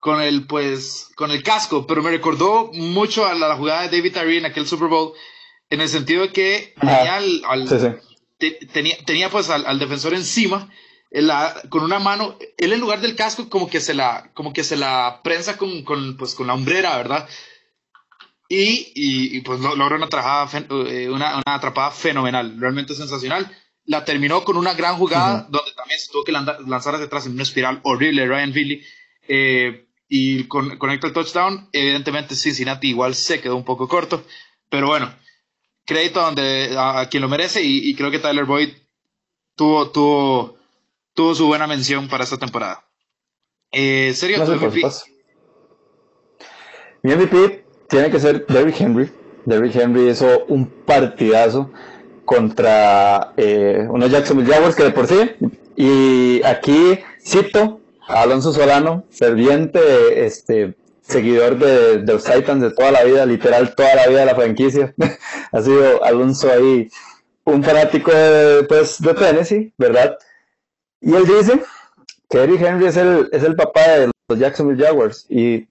con 0.00 0.20
el, 0.20 0.46
pues, 0.46 1.10
con 1.14 1.30
el 1.30 1.42
casco, 1.42 1.86
pero 1.86 2.02
me 2.02 2.10
recordó 2.10 2.70
mucho 2.72 3.26
a 3.26 3.34
la, 3.34 3.54
jugada 3.56 3.82
de 3.82 3.96
David 3.96 4.14
Tyree 4.14 4.38
en 4.38 4.46
aquel 4.46 4.66
Super 4.66 4.88
Bowl, 4.88 5.12
en 5.68 5.80
el 5.80 5.88
sentido 5.88 6.22
de 6.22 6.32
que 6.32 6.74
tenía, 6.80 7.16
al, 7.16 7.68
tenía, 8.72 8.96
tenía 9.04 9.30
pues 9.30 9.50
al 9.50 9.78
defensor 9.78 10.14
encima 10.14 10.68
con 11.68 11.82
una 11.82 11.98
mano, 11.98 12.36
él 12.56 12.72
en 12.72 12.80
lugar 12.80 13.00
del 13.00 13.16
casco 13.16 13.48
como 13.48 13.68
que 13.68 13.80
se 13.80 13.94
la, 13.94 14.30
como 14.32 14.52
que 14.52 14.62
se 14.62 14.76
la 14.76 15.20
prensa 15.24 15.56
con, 15.56 15.82
con, 15.82 16.16
pues, 16.16 16.34
con 16.34 16.46
la 16.46 16.54
hombrera, 16.54 16.96
¿verdad? 16.96 17.28
Y, 18.48 18.92
y, 18.94 19.40
pues 19.42 19.60
logra 19.60 19.96
una, 19.96 20.08
eh, 20.88 21.08
una, 21.08 21.36
una, 21.36 21.54
atrapada 21.54 21.90
fenomenal, 21.92 22.56
realmente 22.58 22.94
sensacional. 22.94 23.48
La 23.84 24.04
terminó 24.04 24.44
con 24.44 24.56
una 24.56 24.74
gran 24.74 24.96
jugada 24.96 25.46
donde 25.48 25.72
también 25.72 26.00
se 26.00 26.10
tuvo 26.10 26.24
que 26.24 26.32
lanzar 26.32 26.94
hacia 26.94 27.06
atrás 27.06 27.26
en 27.26 27.32
una 27.32 27.44
espiral 27.44 27.80
horrible 27.84 28.26
Ryan 28.26 28.52
Philly. 28.52 28.84
Eh, 29.28 29.86
y 30.10 30.44
con, 30.44 30.76
conecta 30.76 31.06
el 31.06 31.14
touchdown. 31.14 31.70
Evidentemente 31.72 32.34
Cincinnati 32.34 32.88
igual 32.88 33.14
se 33.14 33.40
quedó 33.40 33.56
un 33.56 33.64
poco 33.64 33.88
corto, 33.88 34.22
pero 34.68 34.88
bueno, 34.88 35.10
crédito 35.86 36.20
donde, 36.20 36.74
a, 36.76 37.08
quien 37.08 37.22
lo 37.22 37.28
merece 37.30 37.62
y, 37.62 37.88
y, 37.88 37.94
creo 37.94 38.10
que 38.10 38.18
Tyler 38.18 38.44
Boyd 38.44 38.70
tuvo, 39.56 39.90
tuvo 39.90 40.60
tuvo 41.14 41.34
su 41.34 41.46
buena 41.46 41.66
mención 41.66 42.08
para 42.08 42.24
esta 42.24 42.38
temporada. 42.38 42.84
Eh, 43.72 44.12
¿Serio 44.14 44.44
tu 44.44 44.52
MVP? 44.52 44.82
Mi 47.02 47.14
MVP 47.14 47.64
tiene 47.88 48.10
que 48.10 48.20
ser 48.20 48.46
Derrick 48.46 48.80
Henry. 48.80 49.10
Derrick 49.44 49.74
Henry 49.76 50.08
hizo 50.10 50.44
un 50.46 50.66
partidazo 50.66 51.70
contra 52.24 53.32
eh, 53.36 53.86
unos 53.88 54.10
Jacksonville 54.10 54.52
Jaguars 54.52 54.76
que 54.76 54.84
de 54.84 54.90
por 54.90 55.06
sí. 55.06 55.16
Y 55.76 56.42
aquí 56.42 56.98
cito 57.20 57.79
Alonso 58.10 58.52
Solano, 58.52 59.04
ferviente 59.10 60.24
este, 60.24 60.74
seguidor 61.00 61.58
de, 61.58 61.98
los 61.98 62.24
Titans 62.24 62.62
de 62.62 62.70
toda 62.70 62.90
la 62.90 63.04
vida, 63.04 63.26
literal 63.26 63.74
toda 63.74 63.94
la 63.94 64.06
vida 64.06 64.20
de 64.20 64.26
la 64.26 64.34
franquicia. 64.34 64.94
ha 65.52 65.62
sido 65.62 66.02
Alonso 66.04 66.50
ahí 66.50 66.88
un 67.44 67.62
fanático 67.62 68.12
de, 68.12 68.64
pues, 68.64 69.00
de 69.00 69.14
Tennessee, 69.14 69.72
¿verdad? 69.78 70.16
Y 71.00 71.14
él 71.14 71.26
dice 71.26 71.62
que 72.28 72.38
Eric 72.42 72.60
Henry 72.60 72.86
es 72.86 72.96
el, 72.96 73.28
es 73.32 73.42
el 73.42 73.56
papá 73.56 73.80
de 73.88 74.10
los 74.28 74.38
Jacksonville 74.38 74.84
Jaguars. 74.84 75.26
Y, 75.28 75.68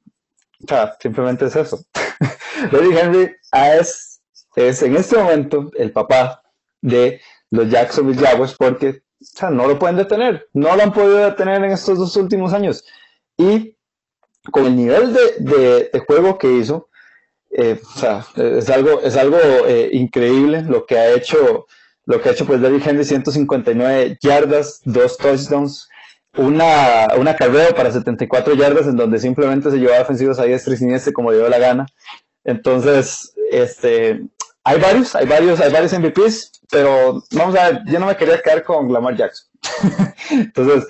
o 0.63 0.67
sea, 0.67 0.95
simplemente 0.99 1.45
es 1.45 1.55
eso. 1.55 1.79
Eric 2.71 2.97
Henry 2.97 3.35
es, 3.53 4.21
es 4.55 4.81
en 4.81 4.95
este 4.95 5.17
momento 5.17 5.71
el 5.77 5.91
papá 5.91 6.41
de 6.81 7.21
los 7.51 7.69
Jacksonville 7.69 8.25
Jaguars 8.25 8.55
porque 8.57 9.01
o 9.21 9.25
sea, 9.25 9.49
no 9.49 9.67
lo 9.67 9.77
pueden 9.77 9.97
detener. 9.97 10.47
No 10.53 10.75
lo 10.75 10.83
han 10.83 10.93
podido 10.93 11.17
detener 11.17 11.63
en 11.63 11.71
estos 11.71 11.97
dos 11.97 12.15
últimos 12.15 12.53
años. 12.53 12.85
Y 13.37 13.75
con 14.51 14.65
el 14.65 14.75
nivel 14.75 15.13
de, 15.13 15.89
de, 15.91 15.99
juego 15.99 16.37
que 16.37 16.51
hizo, 16.51 16.89
eh, 17.51 17.79
o 17.83 17.99
sea, 17.99 18.25
es 18.35 18.69
algo, 18.69 19.01
es 19.01 19.15
algo 19.17 19.37
eh, 19.67 19.89
increíble 19.93 20.61
lo 20.63 20.85
que 20.85 20.97
ha 20.97 21.13
hecho 21.13 21.67
lo 22.09 22.19
que 22.19 22.29
ha 22.29 22.31
hecho 22.31 22.47
pues 22.47 22.59
Derrick 22.59 22.87
Henry, 22.87 23.05
159 23.05 24.17
yardas, 24.19 24.81
dos 24.83 25.15
touchdowns, 25.15 25.87
una, 26.35 27.07
una 27.15 27.35
carrera 27.35 27.75
para 27.75 27.91
74 27.91 28.55
yardas 28.55 28.87
en 28.87 28.95
donde 28.95 29.19
simplemente 29.19 29.69
se 29.69 29.77
llevaba 29.77 29.99
defensivos 29.99 30.39
a 30.39 30.45
diestra 30.45 30.73
y 30.73 30.77
siniestra 30.77 31.13
como 31.13 31.31
dio 31.31 31.47
la 31.47 31.59
gana. 31.59 31.85
Entonces, 32.43 33.35
este, 33.51 34.21
hay 34.63 34.79
varios, 34.79 35.15
hay 35.15 35.27
varios, 35.27 35.59
hay 35.59 35.71
varios 35.71 35.93
MVPs, 35.93 36.58
pero 36.69 37.23
vamos 37.31 37.55
a 37.55 37.69
ver, 37.69 37.81
yo 37.85 37.99
no 37.99 38.05
me 38.05 38.15
quería 38.17 38.41
quedar 38.41 38.63
con 38.63 38.91
Lamar 38.91 39.15
Jackson. 39.15 39.47
Entonces, 40.31 40.87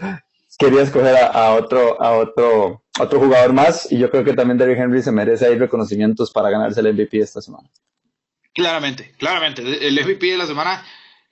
quería 0.57 0.81
escoger 0.81 1.15
a, 1.15 1.53
otro, 1.53 2.01
a 2.01 2.17
otro, 2.17 2.83
otro 2.99 3.19
jugador 3.19 3.53
más 3.53 3.91
y 3.91 3.97
yo 3.97 4.11
creo 4.11 4.23
que 4.23 4.33
también 4.33 4.57
Derrick 4.57 4.77
Henry 4.77 5.01
se 5.01 5.11
merece 5.11 5.45
ahí 5.45 5.57
reconocimientos 5.57 6.31
para 6.31 6.49
ganarse 6.49 6.81
el 6.81 6.93
MVP 6.93 7.19
esta 7.19 7.41
semana. 7.41 7.69
Claramente, 8.53 9.13
claramente. 9.17 9.61
El 9.61 9.93
MVP 9.93 10.27
de 10.27 10.37
la 10.37 10.45
semana 10.45 10.83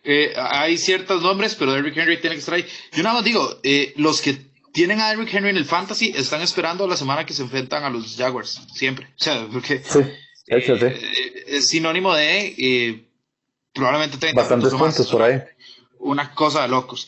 eh, 0.03 0.33
hay 0.37 0.77
ciertos 0.77 1.21
nombres, 1.21 1.55
pero 1.55 1.73
Derrick 1.73 1.97
Henry 1.97 2.21
tiene 2.21 2.37
que 2.37 2.39
estar 2.39 2.55
ahí. 2.55 2.65
Yo 2.93 3.03
nada 3.03 3.15
más 3.15 3.25
digo, 3.25 3.59
eh, 3.63 3.93
los 3.97 4.21
que 4.21 4.37
tienen 4.71 5.01
a 5.01 5.09
Derrick 5.09 5.33
Henry 5.33 5.49
en 5.49 5.57
el 5.57 5.65
fantasy 5.65 6.13
están 6.15 6.41
esperando 6.41 6.87
la 6.87 6.95
semana 6.95 7.25
que 7.25 7.33
se 7.33 7.41
enfrentan 7.41 7.83
a 7.83 7.89
los 7.89 8.15
Jaguars, 8.15 8.61
siempre. 8.73 9.07
O 9.07 9.23
sea, 9.23 9.45
porque 9.51 9.81
eh, 10.47 11.43
es 11.47 11.67
sinónimo 11.67 12.15
de 12.15 13.06
probablemente 13.78 14.17
30 14.17 14.41
bastantes 14.41 14.73
puntos 14.73 15.07
por 15.07 15.21
ahí. 15.21 15.41
Una 15.99 16.34
cosa 16.34 16.63
de 16.63 16.67
locos. 16.67 17.07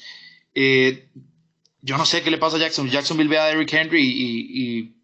yo 0.54 1.98
no 1.98 2.06
sé 2.06 2.22
qué 2.22 2.32
le 2.32 2.38
pasa 2.38 2.58
a 2.58 2.60
Jackson. 2.60 2.90
Jacksonville 2.90 3.30
ve 3.30 3.40
a 3.40 3.46
Derrick 3.46 3.74
Henry 3.74 4.02
y, 4.02 4.96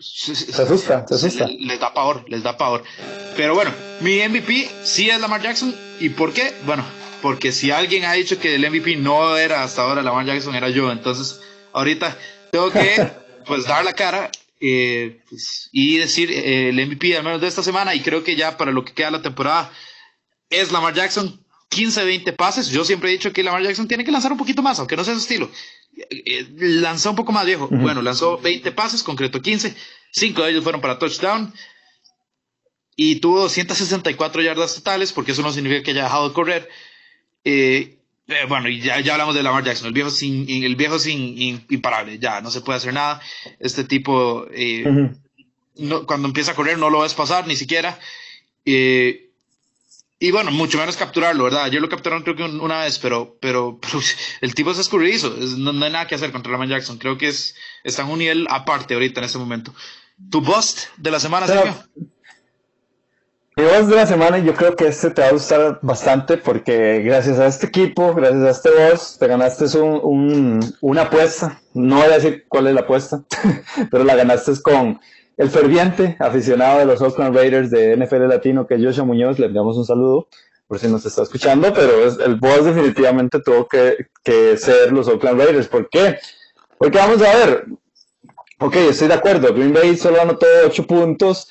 se 0.00 0.62
asusta, 0.62 1.06
se 1.06 1.14
asusta. 1.14 1.46
Les 1.46 1.78
da 1.78 1.94
pavor, 1.94 2.24
les 2.28 2.42
da 2.42 2.56
pavor. 2.56 2.82
Pero 3.36 3.54
bueno, 3.54 3.72
mi 4.00 4.18
MVP 4.18 4.68
sí 4.82 5.08
es 5.10 5.20
Lamar 5.20 5.42
Jackson. 5.42 5.74
¿Y 6.00 6.08
por 6.08 6.32
qué? 6.32 6.52
Bueno, 6.64 6.84
porque 7.20 7.52
si 7.52 7.70
alguien 7.70 8.04
ha 8.04 8.14
dicho 8.14 8.38
que 8.38 8.56
el 8.56 8.68
MVP 8.68 8.96
no 8.96 9.36
era 9.36 9.62
hasta 9.62 9.82
ahora 9.82 10.02
Lamar 10.02 10.26
Jackson, 10.26 10.54
era 10.54 10.70
yo. 10.70 10.90
Entonces, 10.90 11.40
ahorita 11.72 12.16
tengo 12.50 12.70
que 12.70 13.12
pues 13.46 13.64
dar 13.64 13.84
la 13.84 13.92
cara 13.92 14.30
eh, 14.60 15.20
pues, 15.28 15.68
y 15.72 15.98
decir 15.98 16.30
eh, 16.32 16.70
el 16.70 16.86
MVP 16.86 17.16
al 17.16 17.22
menos 17.22 17.40
de 17.40 17.46
esta 17.46 17.62
semana. 17.62 17.94
Y 17.94 18.00
creo 18.00 18.24
que 18.24 18.34
ya 18.34 18.56
para 18.56 18.72
lo 18.72 18.84
que 18.84 18.94
queda 18.94 19.12
la 19.12 19.22
temporada 19.22 19.70
es 20.52 20.72
Lamar 20.72 20.94
Jackson. 20.94 21.40
15, 21.68 22.04
20 22.04 22.32
pases. 22.34 22.68
Yo 22.68 22.84
siempre 22.84 23.08
he 23.08 23.12
dicho 23.12 23.32
que 23.32 23.42
Lamar 23.42 23.62
Jackson 23.62 23.88
tiene 23.88 24.04
que 24.04 24.12
lanzar 24.12 24.30
un 24.30 24.38
poquito 24.38 24.62
más, 24.62 24.78
aunque 24.78 24.96
no 24.96 25.04
sea 25.04 25.14
su 25.14 25.20
estilo. 25.20 25.50
Eh, 25.96 26.46
lanzó 26.58 27.10
un 27.10 27.16
poco 27.16 27.32
más 27.32 27.46
viejo. 27.46 27.68
Bueno, 27.70 28.02
lanzó 28.02 28.38
20 28.38 28.72
pases, 28.72 29.02
concreto 29.02 29.40
15. 29.40 29.74
5 30.10 30.42
de 30.42 30.50
ellos 30.50 30.62
fueron 30.62 30.82
para 30.82 30.98
touchdown 30.98 31.52
y 32.96 33.16
tuvo 33.16 33.40
264 33.40 34.42
yardas 34.42 34.74
totales, 34.74 35.12
porque 35.12 35.32
eso 35.32 35.42
no 35.42 35.52
significa 35.52 35.82
que 35.82 35.90
haya 35.92 36.04
dejado 36.04 36.28
de 36.28 36.34
correr. 36.34 36.68
Eh, 37.44 37.98
eh, 38.28 38.44
bueno, 38.48 38.68
y 38.68 38.80
ya, 38.80 39.00
ya, 39.00 39.12
hablamos 39.14 39.34
de 39.34 39.42
Lamar 39.42 39.64
Jackson, 39.64 39.88
el 39.88 39.92
viejo 39.92 40.10
sin, 40.10 40.48
el 40.48 40.76
viejo 40.76 40.98
sin 40.98 41.64
imparable, 41.68 42.18
ya 42.18 42.40
no 42.40 42.50
se 42.50 42.60
puede 42.60 42.76
hacer 42.76 42.92
nada. 42.92 43.20
Este 43.58 43.84
tipo, 43.84 44.46
eh, 44.52 44.84
cuando 46.06 46.28
empieza 46.28 46.52
a 46.52 46.54
correr 46.54 46.78
no 46.78 46.90
lo 46.90 47.00
ves 47.00 47.14
pasar 47.14 47.46
ni 47.46 47.56
siquiera. 47.56 47.98
Y 50.22 50.30
bueno, 50.30 50.52
mucho 50.52 50.78
menos 50.78 50.96
capturarlo, 50.96 51.42
¿verdad? 51.42 51.64
Ayer 51.64 51.82
lo 51.82 51.88
capturaron 51.88 52.22
creo 52.22 52.36
que 52.36 52.44
una 52.44 52.84
vez, 52.84 53.00
pero, 53.00 53.36
pero, 53.40 53.80
el 54.40 54.54
tipo 54.54 54.70
es 54.70 54.78
escurridizo, 54.78 55.34
no, 55.58 55.70
hay 55.84 55.90
nada 55.90 56.06
que 56.06 56.14
hacer 56.14 56.30
contra 56.30 56.52
Lamar 56.52 56.68
Jackson. 56.68 56.96
Creo 56.96 57.18
que 57.18 57.26
es, 57.26 57.56
está 57.82 58.02
en 58.02 58.08
un 58.08 58.20
nivel 58.20 58.46
aparte 58.48 58.94
ahorita 58.94 59.18
en 59.18 59.24
este 59.24 59.38
momento. 59.38 59.74
¿Tu 60.30 60.40
bust 60.40 60.84
de 60.96 61.10
la 61.10 61.18
semana, 61.18 61.48
Sergio? 61.48 61.74
Mi 63.56 63.64
voz 63.64 63.88
de 63.88 63.96
la 63.96 64.06
semana, 64.06 64.38
yo 64.38 64.54
creo 64.54 64.76
que 64.76 64.86
este 64.86 65.10
te 65.10 65.22
va 65.22 65.26
a 65.26 65.32
gustar 65.32 65.80
bastante 65.82 66.36
porque 66.36 67.00
gracias 67.00 67.40
a 67.40 67.48
este 67.48 67.66
equipo, 67.66 68.14
gracias 68.14 68.44
a 68.44 68.50
este 68.50 68.70
voz, 68.70 69.18
te 69.18 69.26
ganaste 69.26 69.76
un, 69.76 70.60
una 70.80 71.02
apuesta. 71.02 71.60
No 71.74 71.96
voy 71.96 72.04
a 72.04 72.18
decir 72.18 72.46
cuál 72.48 72.68
es 72.68 72.74
la 72.74 72.82
apuesta, 72.82 73.24
pero 73.90 74.04
la 74.04 74.14
ganaste 74.14 74.52
con 74.62 75.00
el 75.42 75.50
ferviente 75.50 76.16
aficionado 76.20 76.78
de 76.78 76.86
los 76.86 77.02
Oakland 77.02 77.34
Raiders 77.34 77.70
de 77.70 77.96
NFL 77.96 78.28
Latino, 78.28 78.66
que 78.66 78.76
es 78.76 78.82
Joshua 78.82 79.04
Muñoz. 79.04 79.38
Le 79.38 79.46
enviamos 79.46 79.76
un 79.76 79.84
saludo 79.84 80.28
por 80.68 80.78
si 80.78 80.86
nos 80.88 81.04
está 81.04 81.24
escuchando, 81.24 81.72
pero 81.74 82.04
el 82.24 82.36
voz 82.36 82.64
definitivamente 82.64 83.40
tuvo 83.40 83.66
que, 83.66 84.06
ser 84.56 84.92
los 84.92 85.08
Oakland 85.08 85.40
Raiders. 85.40 85.66
¿Por 85.66 85.88
qué? 85.90 86.18
Porque 86.78 86.98
vamos 86.98 87.20
a 87.22 87.34
ver, 87.34 87.66
ok, 88.58 88.76
estoy 88.76 89.08
de 89.08 89.14
acuerdo, 89.14 89.52
Green 89.52 89.72
Bay 89.72 89.96
solo 89.96 90.22
anotó 90.22 90.46
8 90.64 90.86
puntos, 90.86 91.48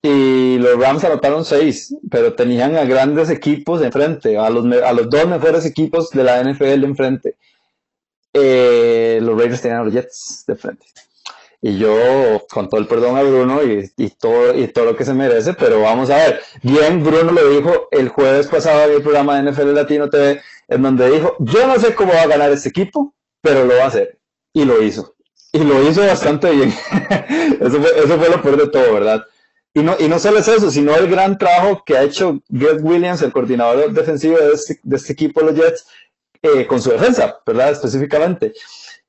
y 0.00 0.58
los 0.58 0.78
Rams 0.78 1.02
anotaron 1.04 1.46
seis, 1.46 1.96
pero 2.10 2.34
tenían 2.34 2.76
a 2.76 2.84
grandes 2.84 3.30
equipos 3.30 3.80
enfrente, 3.80 4.36
a 4.36 4.50
los, 4.50 4.64
a 4.82 4.92
los 4.92 5.08
dos 5.08 5.26
mejores 5.26 5.64
equipos 5.64 6.10
de 6.10 6.24
la 6.24 6.42
NFL 6.44 6.84
enfrente. 6.84 7.36
Eh, 8.34 9.18
los 9.22 9.38
Raiders 9.38 9.62
tenían 9.62 9.80
a 9.80 9.84
los 9.84 9.94
Jets 9.94 10.44
de 10.46 10.56
frente. 10.56 10.86
Y 11.66 11.78
yo, 11.78 12.44
con 12.50 12.68
todo 12.68 12.78
el 12.78 12.86
perdón 12.86 13.16
a 13.16 13.22
Bruno 13.22 13.62
y, 13.62 13.90
y, 13.96 14.10
todo, 14.10 14.54
y 14.54 14.68
todo 14.68 14.84
lo 14.84 14.96
que 14.96 15.06
se 15.06 15.14
merece, 15.14 15.54
pero 15.54 15.80
vamos 15.80 16.10
a 16.10 16.16
ver. 16.16 16.42
Bien, 16.62 17.02
Bruno 17.02 17.32
lo 17.32 17.48
dijo 17.48 17.88
el 17.90 18.10
jueves 18.10 18.48
pasado 18.48 18.84
en 18.84 18.96
el 18.96 19.02
programa 19.02 19.40
de 19.40 19.50
NFL 19.50 19.72
Latino 19.72 20.10
TV, 20.10 20.42
en 20.68 20.82
donde 20.82 21.10
dijo, 21.10 21.36
yo 21.38 21.66
no 21.66 21.78
sé 21.78 21.94
cómo 21.94 22.12
va 22.12 22.20
a 22.20 22.26
ganar 22.26 22.52
este 22.52 22.68
equipo, 22.68 23.14
pero 23.40 23.64
lo 23.64 23.76
va 23.76 23.84
a 23.84 23.86
hacer. 23.86 24.18
Y 24.52 24.66
lo 24.66 24.82
hizo. 24.82 25.14
Y 25.52 25.60
lo 25.60 25.82
hizo 25.88 26.02
bastante 26.02 26.50
bien. 26.50 26.68
eso, 27.60 27.80
fue, 27.80 27.98
eso 27.98 28.18
fue 28.18 28.28
lo 28.28 28.42
peor 28.42 28.58
de 28.58 28.68
todo, 28.68 28.92
¿verdad? 28.92 29.24
Y 29.72 29.80
no, 29.80 29.96
y 29.98 30.06
no 30.06 30.18
solo 30.18 30.40
es 30.40 30.48
eso, 30.48 30.70
sino 30.70 30.94
el 30.94 31.08
gran 31.08 31.38
trabajo 31.38 31.82
que 31.86 31.96
ha 31.96 32.02
hecho 32.02 32.42
Greg 32.50 32.84
Williams, 32.84 33.22
el 33.22 33.32
coordinador 33.32 33.90
defensivo 33.90 34.36
de 34.36 34.52
este, 34.52 34.80
de 34.82 34.96
este 34.96 35.14
equipo 35.14 35.40
los 35.40 35.54
Jets, 35.54 35.86
eh, 36.42 36.66
con 36.66 36.82
su 36.82 36.90
defensa, 36.90 37.40
¿verdad? 37.46 37.70
Específicamente. 37.70 38.52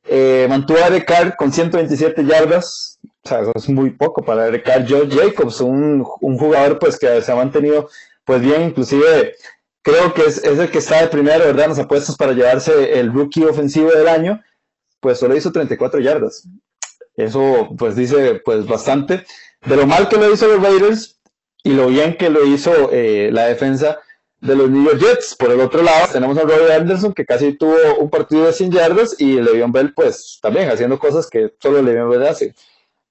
Eh, 0.08 0.46
mantuvo 0.48 0.78
a 0.78 1.36
con 1.36 1.52
127 1.52 2.26
yardas, 2.26 3.00
o 3.24 3.28
sea, 3.28 3.42
eso 3.42 3.52
es 3.56 3.70
muy 3.70 3.90
poco 3.90 4.24
para 4.24 4.48
Eric 4.48 4.64
Carr. 4.64 4.86
George 4.86 5.18
Jacobs, 5.18 5.60
un, 5.62 6.06
un, 6.22 6.38
jugador 6.38 6.78
pues 6.78 7.00
que 7.00 7.22
se 7.24 7.32
ha 7.32 7.36
mantenido 7.36 7.90
pues 8.24 8.42
bien, 8.42 8.62
inclusive 8.64 9.34
creo 9.82 10.14
que 10.14 10.26
es, 10.26 10.44
es, 10.44 10.60
el 10.60 10.70
que 10.70 10.78
está 10.78 11.02
de 11.02 11.08
primero, 11.08 11.46
¿verdad? 11.46 11.66
En 11.66 11.70
las 11.72 11.80
apuestas 11.80 12.16
para 12.16 12.34
llevarse 12.34 13.00
el 13.00 13.12
rookie 13.12 13.46
ofensivo 13.46 13.90
del 13.90 14.08
año, 14.08 14.44
pues 15.00 15.20
solo 15.20 15.36
hizo 15.36 15.52
34 15.52 16.00
yardas. 16.00 16.48
Eso 17.16 17.70
pues 17.78 17.96
dice 17.96 18.42
pues 18.46 18.68
bastante 18.68 19.26
de 19.66 19.76
lo 19.76 19.88
mal 19.88 20.08
que 20.08 20.18
lo 20.18 20.32
hizo 20.32 20.48
los 20.48 20.62
Raiders 20.62 21.20
y 21.64 21.74
lo 21.74 21.88
bien 21.88 22.18
que 22.18 22.30
lo 22.30 22.46
hizo 22.46 22.92
eh, 22.92 23.30
la 23.32 23.46
defensa 23.46 24.00
de 24.42 24.56
los 24.56 24.70
New 24.70 24.84
York 24.84 25.00
Jets. 25.00 25.36
Por 25.36 25.52
el 25.52 25.60
otro 25.60 25.82
lado, 25.82 26.08
tenemos 26.12 26.38
a 26.38 26.42
Robbie 26.42 26.74
Anderson, 26.74 27.14
que 27.14 27.26
casi 27.26 27.54
tuvo 27.54 27.76
un 28.00 28.10
partido 28.10 28.46
de 28.46 28.54
100 28.54 28.72
yardas, 28.72 29.16
y 29.20 29.40
Le'Veon 29.40 29.72
Bell, 29.72 29.94
pues, 29.94 30.40
también 30.42 30.70
haciendo 30.70 31.00
cosas 31.00 31.30
que 31.30 31.54
solo 31.60 31.82
Le'Veon 31.82 32.10
Bell 32.10 32.28
hace. 32.28 32.54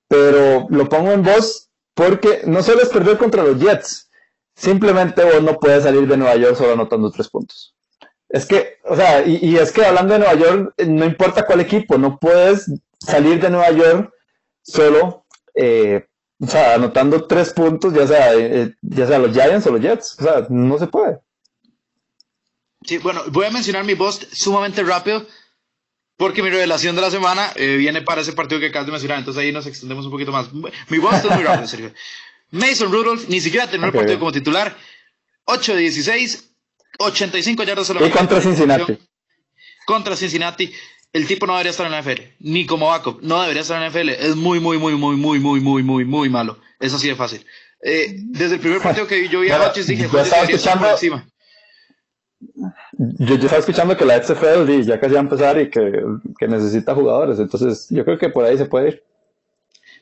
Pero 0.08 0.66
lo 0.70 0.88
pongo 0.88 1.12
en 1.12 1.22
voz 1.22 1.70
porque 1.94 2.42
no 2.44 2.62
solo 2.62 2.82
es 2.82 2.88
perder 2.88 3.18
contra 3.18 3.44
los 3.44 3.58
Jets, 3.58 4.10
simplemente 4.54 5.24
vos 5.24 5.42
no 5.42 5.58
puedes 5.58 5.84
salir 5.84 6.06
de 6.06 6.16
Nueva 6.16 6.36
York 6.36 6.56
solo 6.56 6.72
anotando 6.72 7.10
tres 7.10 7.28
puntos. 7.28 7.74
Es 8.28 8.46
que, 8.46 8.78
o 8.84 8.96
sea, 8.96 9.24
y, 9.24 9.56
es 9.56 9.70
que 9.70 9.84
hablando 9.84 10.14
de 10.14 10.20
Nueva 10.20 10.34
York, 10.34 10.74
no 10.86 11.04
importa 11.04 11.46
cuál 11.46 11.60
equipo, 11.60 11.98
no 11.98 12.18
puedes 12.18 12.70
salir 12.98 13.40
de 13.40 13.50
Nueva 13.50 13.70
York 13.70 14.12
solo 14.62 15.24
eh, 15.54 16.06
o 16.40 16.46
sea, 16.46 16.74
anotando 16.74 17.26
tres 17.26 17.52
puntos, 17.52 17.94
ya 17.94 18.06
sea, 18.06 18.34
eh, 18.34 18.74
ya 18.82 19.06
sea 19.06 19.18
los 19.18 19.32
Giants 19.32 19.66
o 19.66 19.72
los 19.72 19.80
Jets. 19.80 20.16
O 20.18 20.22
sea, 20.22 20.46
no 20.50 20.78
se 20.78 20.86
puede. 20.86 21.18
Sí, 22.84 22.98
bueno, 22.98 23.22
voy 23.28 23.46
a 23.46 23.50
mencionar 23.50 23.84
mi 23.84 23.94
voz 23.94 24.26
sumamente 24.32 24.82
rápido 24.82 25.26
porque 26.16 26.42
mi 26.42 26.50
revelación 26.50 26.94
de 26.94 27.02
la 27.02 27.10
semana 27.10 27.50
eh, 27.54 27.76
viene 27.76 28.02
para 28.02 28.20
ese 28.20 28.32
partido 28.32 28.60
que 28.60 28.66
acabas 28.66 28.86
de 28.86 28.92
mencionar. 28.92 29.18
Entonces 29.18 29.42
ahí 29.42 29.52
nos 29.52 29.66
extendemos 29.66 30.04
un 30.04 30.10
poquito 30.10 30.32
más. 30.32 30.52
Mi 30.52 30.98
voz 30.98 31.14
es 31.14 31.30
muy 31.30 31.44
rápido, 31.44 31.66
Sergio. 31.66 31.94
Mason 32.50 32.92
Rudolph 32.92 33.28
ni 33.28 33.40
siquiera 33.40 33.66
terminó 33.68 33.88
el 33.88 33.94
partido 33.94 34.18
como 34.18 34.32
titular. 34.32 34.76
8 35.46 35.74
de 35.74 35.80
16, 35.80 36.50
85 36.98 37.62
yardas 37.64 37.86
solamente. 37.86 38.14
Y 38.14 38.18
contra 38.18 38.40
Cincinnati. 38.40 38.98
Contra 39.86 40.16
Cincinnati 40.16 40.72
el 41.14 41.28
tipo 41.28 41.46
no 41.46 41.52
debería 41.52 41.70
estar 41.70 41.86
en 41.86 41.92
la 41.92 42.02
NFL, 42.02 42.20
ni 42.40 42.66
como 42.66 42.88
backup, 42.88 43.22
no 43.22 43.40
debería 43.40 43.62
estar 43.62 43.76
en 43.76 43.84
la 43.84 43.88
NFL. 43.88 44.08
Es 44.10 44.34
muy, 44.34 44.58
muy, 44.58 44.78
muy, 44.78 44.96
muy, 44.96 45.16
muy, 45.16 45.38
muy, 45.38 45.60
muy, 45.60 45.82
muy, 45.82 46.04
muy 46.04 46.28
malo. 46.28 46.58
Es 46.80 46.92
así 46.92 47.08
de 47.08 47.14
fácil. 47.14 47.46
Eh, 47.80 48.16
desde 48.18 48.56
el 48.56 48.60
primer 48.60 48.80
partido 48.80 49.06
que 49.06 49.28
yo 49.28 49.40
vi 49.40 49.50
a 49.50 49.62
Hodges 49.62 49.86
dije, 49.86 50.08
yo 50.12 50.20
estaba 50.20 50.42
escuchando, 50.42 50.90
encima. 50.90 51.24
Yo, 52.40 53.36
yo, 53.36 53.44
estaba 53.44 53.58
escuchando 53.58 53.96
que 53.96 54.04
la 54.04 54.20
XFL 54.20 54.82
ya 54.82 54.98
casi 54.98 55.14
va 55.14 55.20
a 55.20 55.22
empezar 55.22 55.60
y 55.60 55.70
que, 55.70 56.02
que, 56.36 56.48
necesita 56.48 56.94
jugadores, 56.94 57.38
entonces 57.38 57.86
yo 57.90 58.04
creo 58.04 58.18
que 58.18 58.28
por 58.28 58.44
ahí 58.44 58.58
se 58.58 58.66
puede 58.66 58.88
ir. 58.88 59.04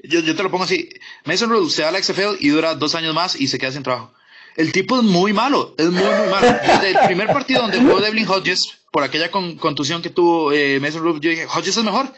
Yo, 0.05 0.21
yo 0.21 0.35
te 0.35 0.43
lo 0.43 0.51
pongo 0.51 0.65
así, 0.65 0.89
Mason 1.27 1.51
Rudolph 1.51 1.71
se 1.71 1.83
va 1.83 1.91
a 1.91 1.93
la 1.93 2.03
XFL 2.03 2.37
y 2.41 2.49
dura 2.49 2.75
dos 2.75 2.95
años 2.95 3.15
más 3.15 3.39
y 3.39 3.49
se 3.49 3.59
queda 3.59 3.71
sin 3.71 3.83
trabajo. 3.83 4.15
El 4.57 4.73
tipo 4.73 4.97
es 4.97 5.03
muy 5.03 5.33
malo, 5.33 5.75
es 5.77 5.91
muy, 5.91 6.03
muy 6.03 6.29
malo. 6.31 6.47
Desde 6.67 6.91
el 6.91 7.07
primer 7.07 7.27
partido 7.29 7.63
donde 7.63 7.81
jugó 7.81 8.01
Devlin 8.01 8.29
Hodges, 8.29 8.82
por 8.93 9.03
aquella 9.03 9.31
contusión 9.31 10.03
que 10.03 10.11
tuvo 10.11 10.53
eh, 10.53 10.79
Mason 10.79 11.03
Rudolph, 11.03 11.23
yo 11.23 11.31
dije, 11.31 11.47
Hodges 11.47 11.77
es 11.79 11.83
mejor. 11.83 12.13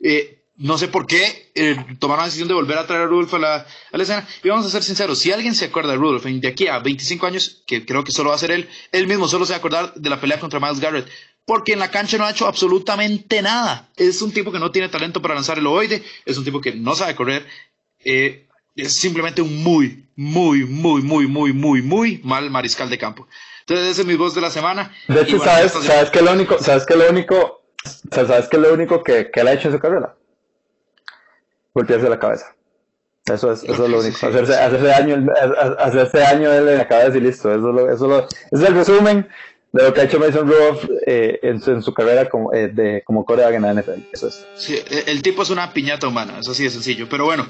Eh, 0.00 0.42
no 0.56 0.78
sé 0.78 0.88
por 0.88 1.06
qué 1.06 1.50
eh, 1.54 1.76
tomaron 1.98 2.22
la 2.22 2.26
decisión 2.26 2.48
de 2.48 2.54
volver 2.54 2.78
a 2.78 2.86
traer 2.86 3.02
a 3.02 3.06
Rudolph 3.06 3.34
a 3.34 3.38
la, 3.38 3.66
a 3.92 4.02
escena. 4.02 4.26
Y 4.42 4.48
vamos 4.48 4.64
a 4.64 4.70
ser 4.70 4.82
sinceros, 4.82 5.18
si 5.18 5.30
alguien 5.30 5.54
se 5.54 5.66
acuerda 5.66 5.92
de 5.92 5.98
Rudolph 5.98 6.24
de 6.24 6.48
aquí 6.48 6.66
a 6.68 6.78
25 6.78 7.26
años, 7.26 7.62
que 7.66 7.84
creo 7.84 8.02
que 8.02 8.12
solo 8.12 8.30
va 8.30 8.36
a 8.36 8.38
ser 8.38 8.50
él, 8.50 8.66
él 8.92 9.06
mismo 9.06 9.28
solo 9.28 9.44
se 9.44 9.52
va 9.52 9.56
a 9.56 9.58
acordar 9.58 9.94
de 9.94 10.10
la 10.10 10.18
pelea 10.18 10.40
contra 10.40 10.58
Miles 10.58 10.80
Garrett. 10.80 11.06
Porque 11.44 11.74
en 11.74 11.78
la 11.78 11.90
cancha 11.90 12.16
no 12.16 12.24
ha 12.24 12.30
hecho 12.30 12.46
absolutamente 12.46 13.42
nada. 13.42 13.90
Es 13.96 14.22
un 14.22 14.32
tipo 14.32 14.50
que 14.50 14.58
no 14.58 14.70
tiene 14.70 14.88
talento 14.88 15.20
para 15.20 15.34
lanzar 15.34 15.58
el 15.58 15.66
ovoide, 15.66 16.02
es 16.24 16.38
un 16.38 16.44
tipo 16.44 16.62
que 16.62 16.72
no 16.72 16.96
sabe 16.96 17.14
correr. 17.14 17.46
Eh, 18.04 18.46
es 18.74 18.94
simplemente 18.94 19.42
un 19.42 19.62
muy, 19.62 20.06
muy, 20.16 20.64
muy, 20.64 21.02
muy, 21.02 21.26
muy, 21.26 21.52
muy, 21.52 21.82
muy 21.82 22.20
mal 22.24 22.50
mariscal 22.50 22.88
de 22.88 22.98
campo. 22.98 23.28
Entonces, 23.68 23.92
ese 23.92 24.02
es 24.02 24.06
mi 24.06 24.14
voz 24.14 24.32
de 24.32 24.40
la 24.40 24.50
semana. 24.50 24.92
De 25.08 25.22
hecho, 25.22 25.40
¿sabes, 25.40 25.72
¿sabes 25.72 26.10
qué 26.10 26.20
es 26.20 26.24
lo 26.24 26.32
único, 26.32 26.56
sabes 26.60 26.86
qué 26.86 26.94
lo 26.94 27.10
único, 27.10 27.64
sabes 28.12 28.48
qué 28.48 28.58
lo 28.58 28.72
único 28.72 29.02
que, 29.02 29.28
que 29.32 29.40
él 29.40 29.48
ha 29.48 29.54
hecho 29.54 29.66
en 29.66 29.74
su 29.74 29.80
carrera? 29.80 30.14
Golpearse 31.74 32.08
la 32.08 32.18
cabeza. 32.20 32.54
Eso 33.24 33.50
es, 33.50 33.64
eso 33.64 33.84
es 33.84 33.90
lo 33.90 33.98
único. 33.98 34.24
Hacerse, 34.24 34.54
hacerse, 34.54 34.86
daño, 34.86 35.26
hacerse 35.80 36.18
daño 36.18 36.52
él 36.52 36.68
en 36.68 36.78
la 36.78 36.86
cabeza 36.86 37.18
y 37.18 37.20
listo. 37.20 37.50
Eso, 37.50 37.72
lo, 37.72 37.92
eso, 37.92 38.06
lo, 38.06 38.28
es 38.28 38.60
el 38.60 38.72
resumen 38.72 39.28
de 39.72 39.82
lo 39.82 39.92
que 39.92 40.00
ha 40.00 40.04
hecho 40.04 40.20
Mason 40.20 40.46
Rudolph 40.46 40.84
eh, 41.04 41.40
en, 41.42 41.60
su, 41.60 41.72
en, 41.72 41.82
su, 41.82 41.92
carrera 41.92 42.28
como, 42.28 42.54
eh, 42.54 42.68
de, 42.68 43.02
como 43.04 43.24
coreback 43.24 43.54
en 43.54 43.62
la 43.62 43.74
NFL. 43.74 44.00
Eso 44.12 44.28
es. 44.28 44.46
Sí, 44.54 44.78
el 45.06 45.22
tipo 45.22 45.42
es 45.42 45.50
una 45.50 45.72
piñata 45.72 46.06
humana, 46.06 46.38
eso 46.38 46.54
sí 46.54 46.66
es 46.66 46.72
sencillo. 46.72 47.08
Pero 47.08 47.24
bueno, 47.24 47.48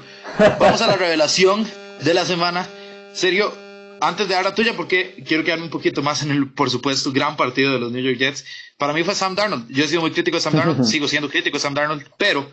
vamos 0.59 0.81
a 0.81 0.87
la 0.87 0.95
revelación 0.97 1.67
de 2.01 2.13
la 2.15 2.25
semana. 2.25 2.67
Serio, 3.13 3.53
antes 4.01 4.27
de 4.27 4.35
dar 4.35 4.43
la 4.43 4.55
tuya, 4.55 4.75
porque 4.75 5.23
quiero 5.27 5.43
quedarme 5.43 5.65
un 5.65 5.69
poquito 5.69 6.01
más 6.01 6.23
en 6.23 6.31
el, 6.31 6.51
por 6.51 6.69
supuesto, 6.69 7.11
gran 7.11 7.37
partido 7.37 7.73
de 7.73 7.79
los 7.79 7.91
New 7.91 8.03
York 8.03 8.17
Jets. 8.17 8.45
Para 8.77 8.93
mí 8.93 9.03
fue 9.03 9.15
Sam 9.15 9.35
Darnold. 9.35 9.69
Yo 9.69 9.83
he 9.83 9.87
sido 9.87 10.01
muy 10.01 10.11
crítico 10.11 10.37
de 10.37 10.41
Sam 10.41 10.53
Darnold, 10.53 10.83
sigo 10.83 11.07
siendo 11.07 11.29
crítico 11.29 11.57
de 11.57 11.61
Sam 11.61 11.73
Darnold, 11.73 12.09
pero 12.17 12.51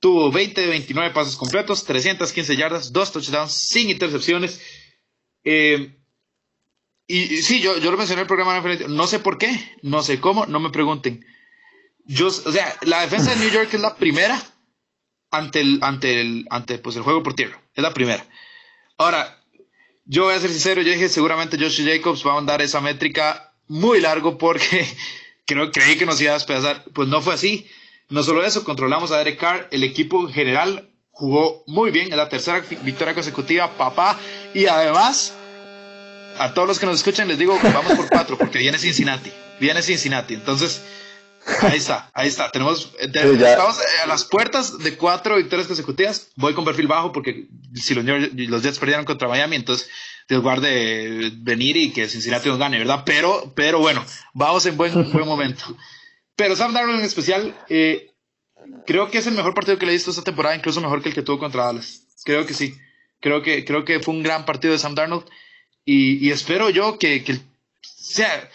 tuvo 0.00 0.30
20 0.30 0.60
de 0.60 0.66
29 0.66 1.14
pasos 1.14 1.36
completos, 1.36 1.84
315 1.84 2.56
yardas, 2.56 2.92
2 2.92 3.12
touchdowns, 3.12 3.52
sin 3.52 3.90
intercepciones. 3.90 4.60
Eh, 5.44 5.96
y, 7.06 7.42
sí, 7.42 7.60
yo, 7.60 7.76
yo 7.78 7.90
lo 7.90 7.96
mencioné 7.96 8.22
en 8.22 8.24
el 8.24 8.28
programa, 8.28 8.62
no 8.88 9.06
sé 9.06 9.18
por 9.18 9.36
qué, 9.36 9.76
no 9.82 10.02
sé 10.02 10.20
cómo, 10.20 10.46
no 10.46 10.60
me 10.60 10.70
pregunten. 10.70 11.24
Yo, 12.04 12.28
o 12.28 12.30
sea, 12.30 12.76
la 12.82 13.02
defensa 13.02 13.30
de 13.30 13.36
New 13.36 13.50
York 13.50 13.72
es 13.72 13.80
la 13.80 13.96
primera 13.96 14.40
ante 15.30 15.60
el, 15.60 15.78
ante 15.82 16.20
el, 16.20 16.46
ante 16.50 16.78
pues 16.78 16.96
el 16.96 17.02
juego 17.02 17.22
por 17.22 17.34
tierra. 17.34 17.60
Es 17.74 17.82
la 17.82 17.94
primera. 17.94 18.26
Ahora, 18.96 19.39
yo 20.10 20.24
voy 20.24 20.34
a 20.34 20.40
ser 20.40 20.50
sincero, 20.50 20.82
yo 20.82 20.90
dije 20.90 21.08
seguramente 21.08 21.56
Josh 21.56 21.84
Jacobs 21.84 22.26
va 22.26 22.32
a 22.32 22.34
mandar 22.34 22.60
esa 22.60 22.80
métrica 22.80 23.54
muy 23.68 24.00
largo 24.00 24.38
porque 24.38 24.84
creo, 25.46 25.70
creí 25.70 25.96
que 25.96 26.04
nos 26.04 26.20
iba 26.20 26.32
a 26.32 26.34
despedazar. 26.34 26.82
Pues 26.92 27.08
no 27.08 27.22
fue 27.22 27.34
así. 27.34 27.68
No 28.08 28.24
solo 28.24 28.44
eso, 28.44 28.64
controlamos 28.64 29.12
a 29.12 29.18
Derek 29.18 29.38
Carr. 29.38 29.68
El 29.70 29.84
equipo 29.84 30.26
en 30.26 30.34
general 30.34 30.90
jugó 31.12 31.62
muy 31.68 31.92
bien. 31.92 32.10
Es 32.10 32.16
la 32.16 32.28
tercera 32.28 32.60
victoria 32.82 33.14
consecutiva, 33.14 33.70
papá. 33.76 34.18
Y 34.52 34.66
además, 34.66 35.32
a 36.38 36.54
todos 36.54 36.66
los 36.66 36.80
que 36.80 36.86
nos 36.86 36.96
escuchan 36.96 37.28
les 37.28 37.38
digo, 37.38 37.56
vamos 37.62 37.92
por 37.92 38.08
cuatro 38.08 38.36
porque 38.36 38.58
viene 38.58 38.78
Cincinnati. 38.78 39.30
Viene 39.60 39.80
Cincinnati. 39.80 40.34
Entonces, 40.34 40.82
Ahí 41.62 41.78
está, 41.78 42.10
ahí 42.12 42.28
está. 42.28 42.50
Tenemos, 42.50 42.92
eh, 42.98 43.10
estamos 43.12 43.78
a 44.02 44.06
las 44.06 44.24
puertas 44.24 44.78
de 44.78 44.96
cuatro 44.96 45.36
victorias 45.36 45.66
consecutivas. 45.66 46.28
Voy 46.36 46.54
con 46.54 46.64
perfil 46.64 46.86
bajo 46.86 47.12
porque 47.12 47.46
si 47.74 47.94
los, 47.94 48.04
los 48.04 48.62
Jets 48.62 48.78
perdieron 48.78 49.04
contra 49.04 49.28
Miami, 49.28 49.56
entonces 49.56 49.88
Dios 50.28 50.42
guarde 50.42 51.32
venir 51.36 51.76
y 51.76 51.92
que 51.92 52.08
Cincinnati 52.08 52.48
nos 52.48 52.58
gane, 52.58 52.78
¿verdad? 52.78 53.02
Pero, 53.06 53.52
pero 53.54 53.78
bueno, 53.78 54.04
vamos 54.34 54.66
en 54.66 54.76
buen, 54.76 55.10
buen 55.12 55.26
momento. 55.26 55.64
Pero 56.36 56.56
Sam 56.56 56.72
Darnold 56.72 57.00
en 57.00 57.06
especial, 57.06 57.54
eh, 57.68 58.12
creo 58.86 59.10
que 59.10 59.18
es 59.18 59.26
el 59.26 59.34
mejor 59.34 59.54
partido 59.54 59.78
que 59.78 59.86
le 59.86 59.92
he 59.92 59.96
visto 59.96 60.10
esta 60.10 60.24
temporada, 60.24 60.56
incluso 60.56 60.80
mejor 60.80 61.02
que 61.02 61.08
el 61.08 61.14
que 61.14 61.22
tuvo 61.22 61.38
contra 61.38 61.64
Dallas. 61.64 62.02
Creo 62.24 62.46
que 62.46 62.54
sí. 62.54 62.76
Creo 63.20 63.42
que, 63.42 63.64
creo 63.64 63.84
que 63.84 64.00
fue 64.00 64.14
un 64.14 64.22
gran 64.22 64.44
partido 64.44 64.72
de 64.72 64.78
Sam 64.78 64.94
Darnold. 64.94 65.24
y, 65.84 66.30
espero 66.30 66.70
yo 66.70 66.98
que, 66.98 67.24
que 67.24 67.40
sea 67.82 68.48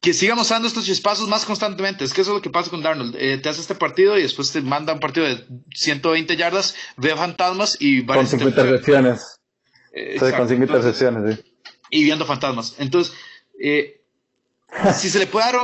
que 0.00 0.14
sigamos 0.14 0.48
dando 0.48 0.66
estos 0.66 0.86
chispazos 0.86 1.28
más 1.28 1.44
constantemente. 1.44 2.04
Es 2.04 2.14
que 2.14 2.22
eso 2.22 2.30
es 2.30 2.36
lo 2.36 2.42
que 2.42 2.50
pasa 2.50 2.70
con 2.70 2.82
Darnold. 2.82 3.16
Eh, 3.18 3.38
te 3.38 3.48
hace 3.48 3.60
este 3.60 3.74
partido 3.74 4.18
y 4.18 4.22
después 4.22 4.50
te 4.50 4.62
manda 4.62 4.94
un 4.94 5.00
partido 5.00 5.26
de 5.26 5.44
120 5.74 6.36
yardas, 6.36 6.74
ve 6.96 7.14
fantasmas 7.14 7.76
y... 7.78 8.04
Con 8.06 8.26
cinco 8.26 8.48
intercepciones. 8.48 9.38
Eh, 9.92 10.16
con 10.18 10.48
cinco 10.48 10.62
intercepciones, 10.62 11.36
sí. 11.36 11.54
Y 11.90 12.04
viendo 12.04 12.24
fantasmas. 12.24 12.76
Entonces, 12.78 13.14
eh, 13.62 14.00
si 14.94 15.10
se 15.10 15.18
le 15.18 15.26
puede 15.26 15.52
dar... 15.52 15.60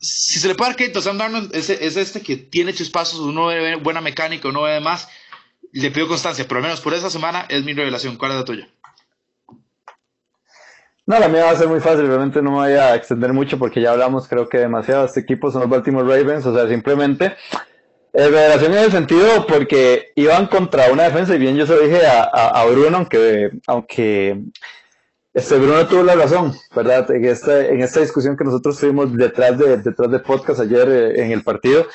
Si 0.00 0.38
se 0.38 0.48
le 0.48 0.54
puede 0.54 0.70
dar 0.70 0.76
crédito 0.76 1.00
a 1.00 1.02
Sam 1.02 1.18
Darnold, 1.18 1.54
es, 1.54 1.68
es, 1.70 1.96
este 1.96 2.22
que 2.22 2.36
tiene 2.36 2.72
chispazos, 2.72 3.20
uno 3.20 3.46
ve 3.46 3.76
buena 3.76 4.00
mecánica, 4.00 4.48
uno 4.48 4.62
ve 4.62 4.80
más. 4.80 5.08
Le 5.72 5.90
pido 5.90 6.08
constancia, 6.08 6.48
por 6.48 6.56
lo 6.56 6.62
menos 6.62 6.80
por 6.80 6.94
esa 6.94 7.10
semana 7.10 7.46
es 7.48 7.62
mi 7.64 7.74
revelación. 7.74 8.16
¿Cuál 8.16 8.32
es 8.32 8.38
la 8.38 8.44
tuya? 8.44 8.68
No, 11.08 11.18
la 11.18 11.28
mía 11.30 11.46
va 11.46 11.52
a 11.52 11.56
ser 11.56 11.68
muy 11.68 11.80
fácil, 11.80 12.06
realmente 12.06 12.42
no 12.42 12.50
me 12.50 12.56
voy 12.58 12.72
a 12.72 12.94
extender 12.94 13.32
mucho 13.32 13.58
porque 13.58 13.80
ya 13.80 13.92
hablamos 13.92 14.28
creo 14.28 14.46
que 14.46 14.58
demasiado. 14.58 15.06
Este 15.06 15.20
equipo 15.20 15.50
son 15.50 15.62
los 15.62 15.70
Baltimore 15.70 16.06
Ravens, 16.06 16.44
o 16.44 16.54
sea, 16.54 16.68
simplemente 16.68 17.34
eh, 18.12 18.24
revelación 18.28 18.72
en 18.74 18.84
el 18.84 18.90
sentido 18.90 19.46
porque 19.46 20.12
iban 20.16 20.48
contra 20.48 20.92
una 20.92 21.04
defensa 21.04 21.34
y 21.34 21.38
bien 21.38 21.56
yo 21.56 21.66
se 21.66 21.76
lo 21.76 21.80
dije 21.80 22.02
a, 22.06 22.62
Bruno, 22.66 22.98
aunque, 22.98 23.52
aunque 23.66 24.38
este 25.32 25.56
Bruno 25.56 25.86
tuvo 25.86 26.02
la 26.02 26.14
razón, 26.14 26.54
¿verdad? 26.76 27.10
En 27.10 27.24
esta, 27.24 27.66
en 27.66 27.80
esta 27.80 28.00
discusión 28.00 28.36
que 28.36 28.44
nosotros 28.44 28.78
tuvimos 28.78 29.16
detrás 29.16 29.56
de, 29.56 29.78
detrás 29.78 30.10
de 30.10 30.18
podcast 30.18 30.60
ayer 30.60 30.90
eh, 30.90 31.24
en 31.24 31.32
el 31.32 31.42
partido, 31.42 31.86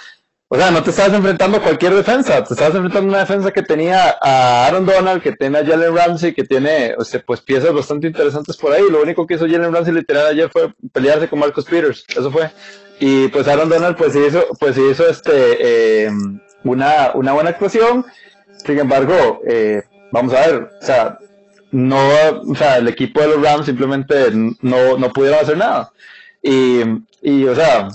o 0.53 0.55
sea, 0.55 0.69
no 0.69 0.83
te 0.83 0.91
estabas 0.91 1.13
enfrentando 1.13 1.57
a 1.57 1.61
cualquier 1.61 1.95
defensa, 1.95 2.43
te 2.43 2.53
estabas 2.53 2.75
enfrentando 2.75 3.07
a 3.07 3.13
una 3.13 3.19
defensa 3.21 3.49
que 3.49 3.63
tenía 3.63 4.17
a 4.21 4.67
Aaron 4.67 4.85
Donald, 4.85 5.23
que 5.23 5.31
tiene 5.31 5.57
a 5.57 5.65
Jalen 5.65 5.95
Ramsey, 5.95 6.31
que 6.31 6.43
tiene 6.43 6.93
o 6.95 7.03
sea, 7.03 7.23
pues 7.25 7.41
piezas 7.41 7.73
bastante 7.73 8.05
interesantes 8.05 8.55
por 8.57 8.71
ahí. 8.71 8.83
Lo 8.87 9.01
único 9.01 9.25
que 9.25 9.33
hizo 9.33 9.47
Jalen 9.47 9.73
Ramsey 9.73 9.95
literal 9.95 10.27
ayer 10.27 10.51
fue 10.51 10.71
pelearse 10.91 11.27
con 11.27 11.39
Marcus 11.39 11.65
Peters, 11.65 12.05
eso 12.07 12.29
fue. 12.29 12.51
Y 12.99 13.29
pues 13.29 13.47
Aaron 13.47 13.67
Donald 13.67 13.97
pues 13.97 14.15
hizo, 14.15 14.45
pues 14.59 14.77
hizo 14.77 15.09
este, 15.09 16.03
eh, 16.05 16.11
una, 16.63 17.13
una 17.15 17.33
buena 17.33 17.49
actuación. 17.49 18.05
Sin 18.63 18.77
embargo, 18.77 19.41
eh, 19.47 19.81
vamos 20.11 20.35
a 20.35 20.41
ver, 20.45 20.69
o 20.79 20.85
sea, 20.85 21.17
no, 21.71 21.97
o 22.47 22.53
sea, 22.53 22.77
el 22.77 22.87
equipo 22.89 23.21
de 23.21 23.29
los 23.29 23.41
Rams 23.41 23.65
simplemente 23.65 24.29
no, 24.61 24.99
no 24.99 25.11
pudieron 25.13 25.39
hacer 25.39 25.57
nada. 25.57 25.91
Y, 26.43 26.81
y 27.23 27.43
o 27.45 27.55
sea, 27.55 27.87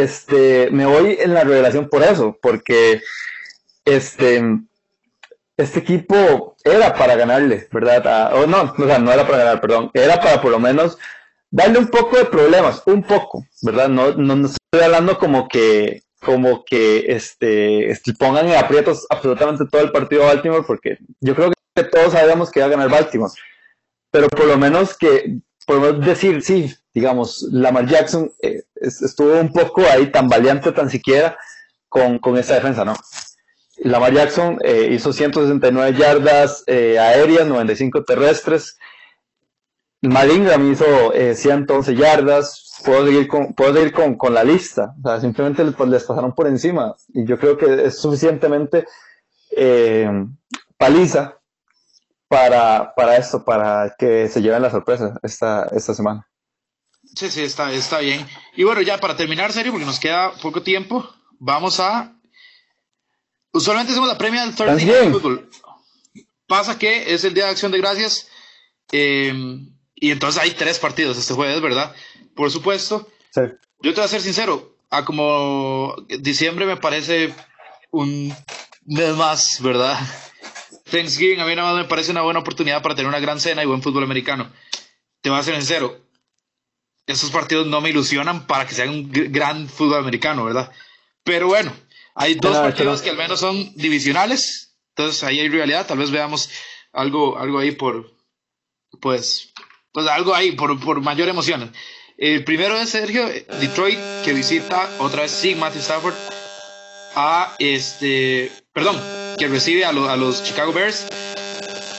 este, 0.00 0.70
me 0.70 0.86
voy 0.86 1.18
en 1.20 1.34
la 1.34 1.44
revelación 1.44 1.88
por 1.88 2.02
eso, 2.02 2.38
porque 2.40 3.02
este, 3.84 4.42
este 5.56 5.78
equipo 5.80 6.56
era 6.64 6.94
para 6.94 7.16
ganarle, 7.16 7.68
¿verdad? 7.72 8.34
o 8.34 8.46
no, 8.46 8.74
o 8.76 8.86
sea, 8.86 8.98
no 8.98 9.12
era 9.12 9.26
para 9.26 9.38
ganar, 9.38 9.60
perdón, 9.60 9.90
era 9.94 10.20
para 10.20 10.40
por 10.40 10.50
lo 10.50 10.58
menos 10.58 10.98
darle 11.50 11.78
un 11.78 11.88
poco 11.88 12.16
de 12.16 12.24
problemas, 12.24 12.82
un 12.86 13.02
poco, 13.02 13.46
¿verdad? 13.62 13.88
No, 13.88 14.12
no, 14.12 14.46
estoy 14.46 14.82
hablando 14.82 15.18
como 15.18 15.48
que, 15.48 16.02
como 16.20 16.64
que 16.64 17.04
este, 17.08 17.90
este, 17.90 18.14
pongan 18.14 18.48
en 18.48 18.56
aprietos 18.56 19.06
absolutamente 19.10 19.64
todo 19.70 19.82
el 19.82 19.92
partido 19.92 20.24
a 20.24 20.28
Baltimore, 20.28 20.64
porque 20.66 20.98
yo 21.20 21.34
creo 21.34 21.52
que 21.74 21.84
todos 21.84 22.12
sabíamos 22.12 22.50
que 22.50 22.60
iba 22.60 22.66
a 22.66 22.70
ganar 22.70 22.88
Baltimore, 22.88 23.32
pero 24.10 24.28
por 24.28 24.46
lo 24.46 24.56
menos 24.56 24.96
que 24.96 25.38
podemos 25.66 26.04
decir, 26.04 26.42
sí, 26.42 26.74
digamos, 26.94 27.46
Lamar 27.50 27.86
Jackson 27.86 28.30
eh, 28.40 28.62
estuvo 28.76 29.38
un 29.40 29.52
poco 29.52 29.82
ahí 29.82 30.10
tan 30.10 30.28
valiente 30.28 30.72
tan 30.72 30.90
siquiera 30.90 31.36
con, 31.88 32.18
con 32.18 32.36
esa 32.36 32.54
defensa, 32.54 32.84
¿no? 32.84 32.94
Lamar 33.78 34.12
Jackson 34.12 34.58
eh, 34.62 34.90
hizo 34.92 35.12
169 35.12 35.98
yardas 35.98 36.62
eh, 36.66 36.98
aéreas, 36.98 37.46
95 37.46 38.04
terrestres. 38.04 38.78
Malingram 40.02 40.70
hizo 40.70 40.84
111 41.34 41.94
yardas. 41.96 42.80
Puedo 42.84 43.06
seguir 43.06 43.28
con, 43.28 43.54
puedo 43.54 43.74
seguir 43.74 43.92
con, 43.92 44.16
con 44.16 44.34
la 44.34 44.44
lista. 44.44 44.94
O 45.02 45.08
sea, 45.08 45.20
simplemente 45.20 45.64
les, 45.64 45.74
pues, 45.74 45.88
les, 45.90 46.04
pasaron 46.04 46.32
por 46.34 46.46
encima. 46.46 46.94
Y 47.08 47.24
yo 47.24 47.38
creo 47.38 47.56
que 47.56 47.86
es 47.86 47.98
suficientemente 47.98 48.84
paliza 50.76 51.41
para, 52.32 52.94
para 52.94 53.18
esto, 53.18 53.44
para 53.44 53.94
que 53.98 54.26
se 54.26 54.40
lleven 54.40 54.62
la 54.62 54.70
sorpresa 54.70 55.20
esta, 55.22 55.64
esta 55.64 55.92
semana. 55.92 56.26
Sí, 57.14 57.30
sí, 57.30 57.42
está, 57.42 57.70
está 57.70 57.98
bien. 57.98 58.26
Y 58.56 58.64
bueno, 58.64 58.80
ya 58.80 58.96
para 58.96 59.14
terminar, 59.14 59.52
serio, 59.52 59.70
porque 59.70 59.84
nos 59.84 60.00
queda 60.00 60.32
poco 60.40 60.62
tiempo, 60.62 61.06
vamos 61.38 61.78
a. 61.78 62.16
Usualmente 63.52 63.92
hacemos 63.92 64.08
la 64.08 64.16
premia 64.16 64.46
del 64.46 64.54
Thursday 64.54 64.86
Night 64.86 65.12
Football. 65.12 65.50
Pasa 66.46 66.78
que 66.78 67.12
es 67.12 67.22
el 67.24 67.34
Día 67.34 67.44
de 67.44 67.50
Acción 67.50 67.70
de 67.70 67.78
Gracias. 67.78 68.28
Em, 68.90 69.68
y 69.94 70.10
entonces 70.10 70.40
hay 70.40 70.52
tres 70.52 70.78
partidos 70.78 71.18
este 71.18 71.34
jueves, 71.34 71.60
¿verdad? 71.60 71.94
Por 72.34 72.50
supuesto. 72.50 73.10
Sí. 73.34 73.42
Yo 73.82 73.92
te 73.92 74.00
voy 74.00 74.04
a 74.06 74.08
ser 74.08 74.22
sincero. 74.22 74.78
A 74.88 75.04
como 75.04 75.96
diciembre 76.08 76.64
me 76.64 76.78
parece 76.78 77.34
un 77.90 78.34
mes 78.86 79.14
más, 79.16 79.60
¿verdad? 79.60 79.98
Thanksgiving 80.92 81.40
a 81.40 81.46
mí 81.46 81.56
nada 81.56 81.72
más 81.72 81.82
me 81.82 81.88
parece 81.88 82.10
una 82.10 82.20
buena 82.20 82.40
oportunidad 82.40 82.82
para 82.82 82.94
tener 82.94 83.08
una 83.08 83.18
gran 83.18 83.40
cena 83.40 83.62
y 83.62 83.66
buen 83.66 83.82
fútbol 83.82 84.04
americano. 84.04 84.52
Te 85.22 85.30
voy 85.30 85.38
a 85.38 85.42
ser 85.42 85.54
sincero, 85.56 85.98
esos 87.06 87.30
partidos 87.30 87.66
no 87.66 87.80
me 87.80 87.90
ilusionan 87.90 88.46
para 88.46 88.66
que 88.66 88.74
sea 88.74 88.90
un 88.90 89.10
gran 89.10 89.68
fútbol 89.68 89.98
americano, 89.98 90.44
¿verdad? 90.44 90.70
Pero 91.24 91.46
bueno, 91.46 91.72
hay 92.14 92.34
dos 92.34 92.56
partidos 92.58 93.00
que 93.00 93.10
al 93.10 93.16
menos 93.16 93.40
son 93.40 93.72
divisionales, 93.74 94.74
entonces 94.90 95.24
ahí 95.24 95.40
hay 95.40 95.48
rivalidad, 95.48 95.86
tal 95.86 95.98
vez 95.98 96.10
veamos 96.10 96.50
algo, 96.92 97.38
algo 97.38 97.58
ahí 97.58 97.72
por, 97.72 98.12
pues, 99.00 99.52
pues 99.92 100.06
algo 100.08 100.34
ahí 100.34 100.52
por, 100.52 100.78
por 100.78 101.00
mayor 101.00 101.28
emoción. 101.28 101.72
El 102.18 102.44
primero 102.44 102.76
es 102.76 102.90
Sergio, 102.90 103.26
Detroit, 103.26 103.98
que 104.24 104.34
visita 104.34 104.88
otra 104.98 105.22
vez 105.22 105.30
sí, 105.30 105.54
Matthew 105.54 105.80
Stafford 105.80 106.14
a 107.14 107.54
este, 107.58 108.52
perdón, 108.72 109.21
recibe 109.48 109.84
a, 109.84 109.92
los 109.92 110.42
Chicago 110.44 110.72
Bears. 110.72 111.06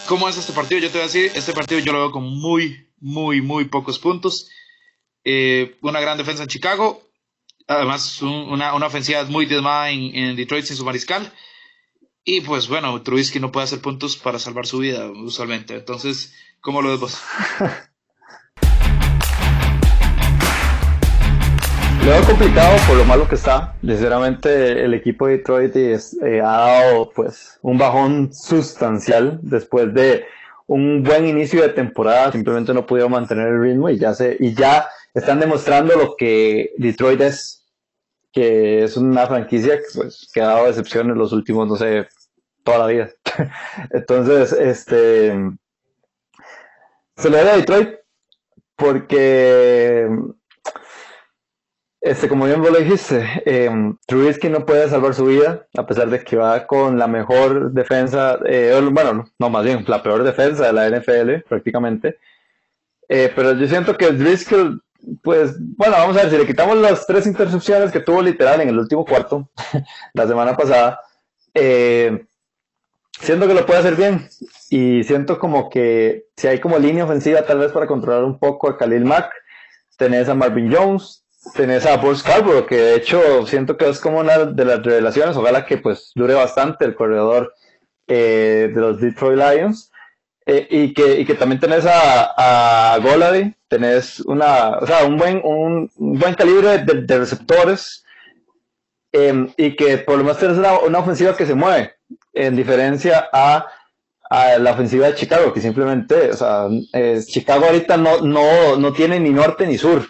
¿Cómo 0.08 0.30
es 0.30 0.38
este 0.38 0.54
partido? 0.54 0.80
Yo 0.82 0.88
te 0.88 0.94
voy 0.94 1.02
a 1.02 1.06
decir, 1.06 1.32
este 1.36 1.54
partido 1.54 1.80
yo 1.80 1.92
lo 1.92 2.00
veo 2.00 2.12
con 2.12 2.24
muy, 2.24 2.90
muy, 3.00 3.42
muy 3.42 3.66
pocos 3.66 4.00
puntos. 4.00 4.50
Eh, 5.24 5.78
una 5.82 6.00
gran 6.00 6.18
defensa 6.18 6.44
en 6.44 6.50
Chicago. 6.50 7.02
Además, 7.68 8.22
una, 8.22 8.74
una, 8.74 8.88
ofensiva 8.88 9.24
muy 9.26 9.46
diezmada 9.46 9.90
en, 9.90 10.16
en, 10.16 10.36
Detroit 10.36 10.66
sin 10.66 10.76
su 10.76 10.86
mariscal. 10.86 11.32
Y 12.26 12.42
pues 12.42 12.68
bueno, 12.68 13.02
Trubisky 13.02 13.40
no 13.40 13.52
puede 13.52 13.66
hacer 13.66 13.82
puntos 13.82 14.18
para 14.18 14.40
salvar 14.40 14.68
su 14.68 14.80
vida 14.80 15.10
usualmente. 15.10 15.76
Entonces, 15.76 16.34
¿cómo 16.62 16.82
lo 16.82 16.90
ves 16.90 17.00
vos? 17.00 17.18
Lo 22.04 22.10
veo 22.10 22.26
complicado 22.26 22.76
por 22.86 22.98
lo 22.98 23.06
malo 23.06 23.30
que 23.30 23.36
está. 23.36 23.76
Sinceramente, 23.80 24.84
el 24.84 24.94
equipo 24.94 25.26
de 25.26 25.38
Detroit 25.38 25.74
eh, 25.78 26.42
ha 26.42 26.58
dado 26.58 27.10
pues 27.12 27.58
un 27.62 27.78
bajón 27.78 28.34
sustancial 28.34 29.40
después 29.42 29.94
de 29.94 30.26
un 30.68 31.02
buen 31.02 31.26
inicio 31.26 31.62
de 31.62 31.70
temporada. 31.70 32.34
Simplemente 32.34 32.74
no 32.74 32.86
pudieron 32.86 33.14
mantener 33.14 33.48
el 33.48 33.62
ritmo 33.62 33.90
y 33.90 33.98
ya 33.98 34.14
se 34.14 34.36
y 34.38 34.54
ya 34.54 34.86
están 35.14 35.40
demostrando 35.40 35.96
lo 35.96 36.18
que 36.18 36.72
Detroit 36.78 37.22
es, 37.22 37.66
que 38.34 38.84
es 38.84 38.98
una 38.98 39.26
franquicia 39.26 39.78
que, 39.78 39.86
pues, 39.96 40.30
ha 40.36 40.40
dado 40.42 40.68
decepciones 40.68 41.16
los 41.16 41.32
últimos, 41.32 41.70
no 41.70 41.78
sé, 41.78 42.10
toda 42.66 42.80
la 42.80 42.88
vida. 42.88 43.10
Entonces, 43.92 44.52
este 44.52 45.52
se 47.16 47.30
le 47.30 47.44
da 47.46 47.54
a 47.54 47.56
Detroit 47.56 47.92
porque 48.76 50.10
este, 52.04 52.28
como 52.28 52.46
bien 52.46 52.62
vos 52.62 52.70
lo 52.70 52.80
dijiste, 52.80 53.26
eh, 53.46 53.72
Trubisky 54.06 54.50
no 54.50 54.66
puede 54.66 54.90
salvar 54.90 55.14
su 55.14 55.26
vida, 55.26 55.66
a 55.78 55.88
pesar 55.88 56.10
de 56.10 56.22
que 56.22 56.36
va 56.36 56.68
con 56.68 57.00
la 57.00 57.08
mejor 57.08 57.72
defensa, 57.72 58.38
eh, 58.46 58.78
bueno, 58.92 59.26
no, 59.40 59.50
más 59.50 59.64
bien, 59.64 59.86
la 59.88 60.04
peor 60.04 60.24
defensa 60.24 60.66
de 60.66 60.74
la 60.74 60.90
NFL, 60.90 61.48
prácticamente. 61.48 62.18
Eh, 63.08 63.32
pero 63.34 63.54
yo 63.54 63.66
siento 63.68 63.96
que 63.96 64.12
Driscoll, 64.12 64.84
pues, 65.22 65.56
bueno, 65.78 65.96
vamos 65.98 66.18
a 66.18 66.24
ver, 66.24 66.32
si 66.32 66.38
le 66.38 66.46
quitamos 66.46 66.76
las 66.76 67.08
tres 67.08 67.26
intercepciones 67.26 67.90
que 67.90 68.02
tuvo 68.02 68.22
literal 68.22 68.60
en 68.60 68.68
el 68.68 68.80
último 68.80 69.06
cuarto, 69.06 69.50
la 70.14 70.28
semana 70.28 70.58
pasada, 70.58 71.00
eh, 71.54 72.26
siento 73.18 73.48
que 73.48 73.54
lo 73.54 73.66
puede 73.66 73.80
hacer 73.80 73.96
bien. 73.96 74.28
Y 74.70 75.06
siento 75.06 75.40
como 75.40 75.70
que 75.70 76.26
si 76.36 76.48
hay 76.48 76.60
como 76.60 76.78
línea 76.78 77.06
ofensiva, 77.06 77.44
tal 77.44 77.60
vez 77.60 77.72
para 77.72 77.88
controlar 77.88 78.26
un 78.26 78.38
poco 78.40 78.70
a 78.70 78.78
Khalil 78.78 79.06
Mack, 79.06 79.32
tenés 79.98 80.28
a 80.28 80.36
Marvin 80.36 80.70
Jones, 80.74 81.23
tenés 81.54 81.86
a 81.86 82.00
Paul 82.00 82.16
Scarborough, 82.16 82.66
que 82.66 82.78
de 82.78 82.96
hecho 82.96 83.46
siento 83.46 83.78
que 83.78 83.90
es 83.90 84.00
como 84.00 84.20
una 84.20 84.46
de 84.46 84.66
las 84.66 84.84
revelaciones, 84.84 85.36
ojalá 85.36 85.66
que 85.66 85.78
pues 85.78 86.12
dure 86.16 86.34
bastante 86.34 86.86
el 86.86 86.96
corredor 86.96 87.54
eh, 88.08 88.72
de 88.74 88.82
los 88.82 89.00
Detroit 89.00 89.38
Lions. 89.38 89.92
Eh, 90.46 90.68
y, 90.70 90.94
que, 90.94 91.22
y 91.22 91.26
que 91.26 91.36
también 91.36 91.62
tenés 91.62 91.86
a, 91.86 92.94
a 92.94 92.98
Golady, 92.98 93.56
tenés 93.70 94.20
una, 94.20 94.72
o 94.72 94.86
sea, 94.86 95.06
un 95.06 95.16
buen, 95.16 95.40
un, 95.42 95.90
buen 95.96 96.34
calibre 96.34 96.80
de, 96.80 97.18
receptores 97.18 98.04
em, 99.14 99.50
y 99.56 99.78
que 99.78 100.00
por 100.00 100.18
lo 100.18 100.26
menos 100.26 100.40
tenés 100.40 100.58
una, 100.58 101.00
ofensiva 101.00 101.38
que 101.38 101.46
se 101.46 101.56
mueve, 101.56 101.94
en 102.34 102.58
diferencia 102.58 103.30
a, 103.32 103.68
a 104.30 104.58
la 104.58 104.74
ofensiva 104.74 105.08
de 105.08 105.16
Chicago, 105.16 105.54
que 105.54 105.62
simplemente, 105.62 106.32
o 106.32 106.36
sea, 106.36 106.68
Chicago 107.26 107.64
ahorita 107.68 107.96
no, 107.96 108.20
no, 108.20 108.76
no 108.76 108.92
tiene 108.92 109.22
ni 109.22 109.30
norte 109.30 109.66
ni 109.66 109.78
sur. 109.78 110.06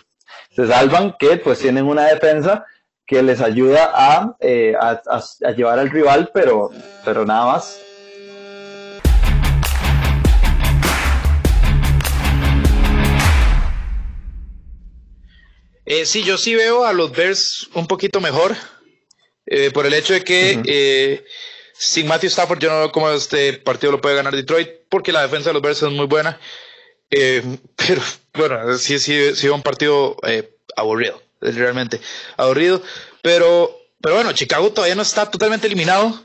Se 0.56 0.68
salvan 0.68 1.16
que 1.18 1.38
pues 1.38 1.58
tienen 1.60 1.86
una 1.86 2.06
defensa 2.06 2.66
que 3.08 3.24
les 3.24 3.42
ayuda 3.42 3.92
a, 3.92 4.38
eh, 4.40 4.76
a, 4.80 5.02
a, 5.08 5.52
llevar 5.52 5.80
al 5.80 5.90
rival, 5.90 6.30
pero, 6.32 6.70
pero 7.04 7.26
nada 7.26 7.54
más. 7.54 7.82
Eh, 15.86 16.06
sí, 16.06 16.24
yo 16.24 16.38
sí 16.38 16.54
veo 16.54 16.86
a 16.86 16.94
los 16.94 17.12
Bears 17.12 17.70
un 17.74 17.88
poquito 17.88 18.22
mejor, 18.22 18.56
eh, 19.48 19.72
por 19.72 19.88
el 19.88 19.94
hecho 19.96 20.14
de 20.14 20.24
que 20.24 21.26
sin 21.74 22.08
Matthew 22.08 22.30
Stafford 22.30 22.60
yo 22.60 22.70
no 22.70 22.78
veo 22.78 22.92
cómo 22.92 23.10
este 23.10 23.54
partido 23.54 23.92
lo 23.92 24.02
puede 24.02 24.16
ganar 24.16 24.36
Detroit, 24.36 24.70
porque 24.88 25.12
la 25.12 25.24
defensa 25.24 25.50
de 25.50 25.54
los 25.54 25.64
Bears 25.64 25.82
es 25.82 25.92
muy 25.92 26.06
buena. 26.06 26.40
pero 27.10 28.02
bueno, 28.34 28.78
sí, 28.78 29.00
sí, 29.00 29.36
sí, 29.36 29.48
un 29.50 29.62
partido 29.62 30.18
aburrido, 30.76 31.22
realmente 31.42 32.02
aburrido. 32.38 32.82
Pero, 33.22 33.78
pero 34.02 34.16
bueno, 34.16 34.34
Chicago 34.34 34.72
todavía 34.72 34.96
no 34.96 35.02
está 35.02 35.30
totalmente 35.30 35.68
eliminado. 35.68 36.24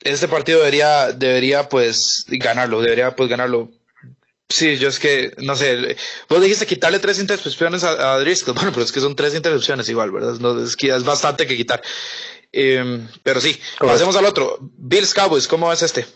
Este 0.00 0.28
partido 0.28 0.58
debería, 0.58 1.12
debería 1.12 1.68
pues 1.68 2.26
ganarlo, 2.28 2.82
debería 2.82 3.16
pues 3.16 3.28
ganarlo 3.30 3.70
Sí, 4.48 4.76
yo 4.76 4.88
es 4.88 4.98
que, 4.98 5.34
no 5.38 5.56
sé, 5.56 5.96
vos 6.28 6.40
dijiste 6.42 6.66
quitarle 6.66 6.98
tres 6.98 7.18
intercepciones 7.18 7.82
a, 7.82 8.18
Driscoll. 8.18 8.54
Bueno, 8.54 8.72
pero 8.72 8.84
es 8.84 8.92
que 8.92 9.00
son 9.00 9.16
tres 9.16 9.34
intercepciones 9.34 9.88
igual, 9.88 10.10
¿verdad? 10.10 10.34
No, 10.38 10.62
es 10.62 10.76
que 10.76 10.94
es 10.94 11.02
bastante 11.02 11.46
que 11.46 11.56
quitar. 11.56 11.82
Em, 12.52 13.08
pero 13.22 13.40
sí, 13.40 13.58
pasemos 13.78 14.14
al 14.16 14.26
otro. 14.26 14.58
Bills 14.60 15.14
Cowboys, 15.14 15.48
¿cómo 15.48 15.72
es 15.72 15.82
este? 15.82 16.06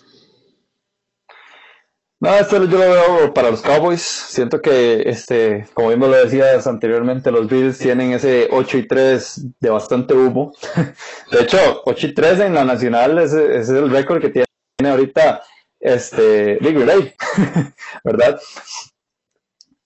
No, 2.20 2.34
esto 2.34 2.64
yo 2.64 2.78
lo 2.78 2.78
veo 2.78 3.32
para 3.32 3.50
los 3.50 3.62
Cowboys. 3.62 4.02
Siento 4.02 4.60
que, 4.60 5.02
este, 5.06 5.68
como 5.72 5.90
mismo 5.90 6.08
lo 6.08 6.16
decías 6.16 6.66
anteriormente, 6.66 7.30
los 7.30 7.48
Bills 7.48 7.78
tienen 7.78 8.12
ese 8.12 8.48
8 8.50 8.78
y 8.78 8.88
3 8.88 9.60
de 9.60 9.70
bastante 9.70 10.14
humo. 10.14 10.52
De 11.30 11.42
hecho, 11.42 11.82
8 11.84 12.06
y 12.08 12.14
3 12.14 12.40
en 12.40 12.54
la 12.54 12.64
nacional 12.64 13.18
ese 13.20 13.58
es 13.58 13.68
el 13.68 13.88
récord 13.90 14.20
que 14.20 14.30
tiene 14.30 14.46
ahorita 14.90 15.42
este, 15.78 16.58
Big 16.60 16.76
Relay, 16.76 17.14
¿verdad? 18.04 18.40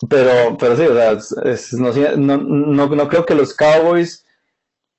Pero, 0.09 0.57
pero 0.59 0.77
sí, 0.77 0.83
o 0.83 1.93
sea, 1.93 2.17
no, 2.17 2.39
no, 2.39 2.87
no, 2.87 3.09
creo 3.09 3.27
que 3.27 3.35
los 3.35 3.55
Cowboys 3.55 4.25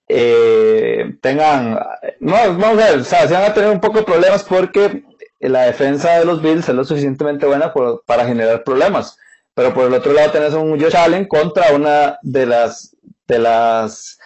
eh, 0.08 1.16
tengan, 1.20 1.80
no, 2.20 2.36
vamos 2.58 2.84
a 2.84 2.92
ver, 2.92 3.00
o 3.00 3.04
sea, 3.04 3.28
se 3.28 3.34
van 3.34 3.44
a 3.44 3.54
tener 3.54 3.72
un 3.72 3.82
poco 3.82 3.98
de 3.98 4.04
problemas 4.04 4.44
porque 4.44 5.04
la 5.50 5.64
defensa 5.64 6.20
de 6.20 6.26
los 6.26 6.42
Bills 6.42 6.68
es 6.70 6.76
lo 6.76 6.86
suficientemente 6.86 7.46
buena 7.46 7.74
para 8.06 8.26
generar 8.26 8.64
problemas. 8.64 9.18
Pero 9.54 9.74
por 9.74 9.86
el 9.86 9.94
otro 9.94 10.14
lado 10.14 10.32
tenés 10.32 10.54
un 10.54 10.80
Josh 10.80 10.96
Allen 10.96 11.28
contra 11.28 11.74
una 11.74 12.18
de 12.22 12.46
las, 12.46 12.96
de 13.28 13.40
las 13.40 14.18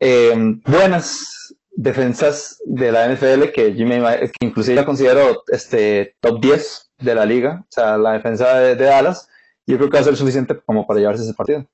eh, 0.00 0.34
buenas 0.64 1.54
defensas 1.76 2.60
de 2.64 2.90
la 2.90 3.06
NFL 3.08 3.50
que, 3.52 3.74
que 3.74 4.30
inclusive 4.40 4.76
la 4.76 4.84
considero 4.84 5.44
este, 5.48 6.16
top 6.20 6.40
10 6.40 6.90
de 6.98 7.14
la 7.14 7.26
liga, 7.26 7.62
o 7.62 7.66
sea, 7.68 7.98
la 7.98 8.12
defensa 8.12 8.58
de, 8.58 8.74
Dallas, 8.74 9.28
yo 9.66 9.76
creo 9.76 9.90
que 9.90 9.96
va 9.96 10.00
a 10.00 10.04
ser 10.04 10.16
suficiente 10.16 10.58
como 10.64 10.86
para 10.86 11.00
llevarse 11.00 11.22
ese 11.22 11.34
partido. 11.34 11.66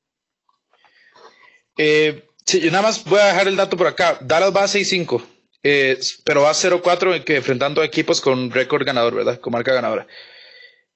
Eh, 1.78 2.28
sí, 2.44 2.60
yo 2.60 2.70
nada 2.70 2.82
más 2.82 3.04
voy 3.04 3.20
a 3.20 3.26
dejar 3.26 3.46
el 3.46 3.56
dato 3.56 3.76
por 3.76 3.86
acá. 3.86 4.18
Dallas 4.20 4.54
va 4.54 4.64
a 4.64 4.66
6-5, 4.66 5.22
eh, 5.62 5.98
pero 6.24 6.42
va 6.42 6.50
a 6.50 6.54
0-4 6.54 7.24
que 7.24 7.36
enfrentando 7.36 7.80
a 7.80 7.84
equipos 7.84 8.20
con 8.20 8.50
récord 8.50 8.84
ganador, 8.84 9.14
¿verdad? 9.14 9.40
Con 9.40 9.52
marca 9.52 9.72
ganadora. 9.72 10.06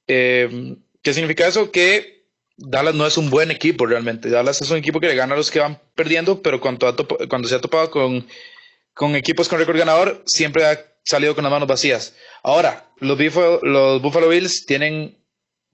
Eh, 0.06 0.76
¿Qué 1.02 1.14
significa 1.14 1.46
eso? 1.46 1.70
Que 1.70 2.26
Dallas 2.56 2.94
no 2.94 3.06
es 3.06 3.16
un 3.16 3.30
buen 3.30 3.50
equipo 3.50 3.86
realmente. 3.86 4.30
Dallas 4.30 4.60
es 4.62 4.70
un 4.70 4.78
equipo 4.78 5.00
que 5.00 5.08
le 5.08 5.14
gana 5.14 5.34
a 5.34 5.36
los 5.36 5.50
que 5.50 5.60
van 5.60 5.80
perdiendo, 5.94 6.42
pero 6.42 6.60
cuando, 6.60 6.94
cuando 7.28 7.48
se 7.48 7.54
ha 7.54 7.60
topado 7.60 7.90
con 7.90 9.14
equipos 9.14 9.48
con 9.48 9.58
récord 9.58 9.78
ganador 9.78 10.22
siempre 10.26 10.64
ha 10.64 10.80
salido 11.06 11.34
con 11.34 11.44
las 11.44 11.52
manos 11.52 11.68
vacías. 11.68 12.14
Ahora, 12.42 12.90
los, 12.98 13.18
los 13.62 14.02
Buffalo 14.02 14.28
Bills 14.28 14.66
tienen 14.66 15.16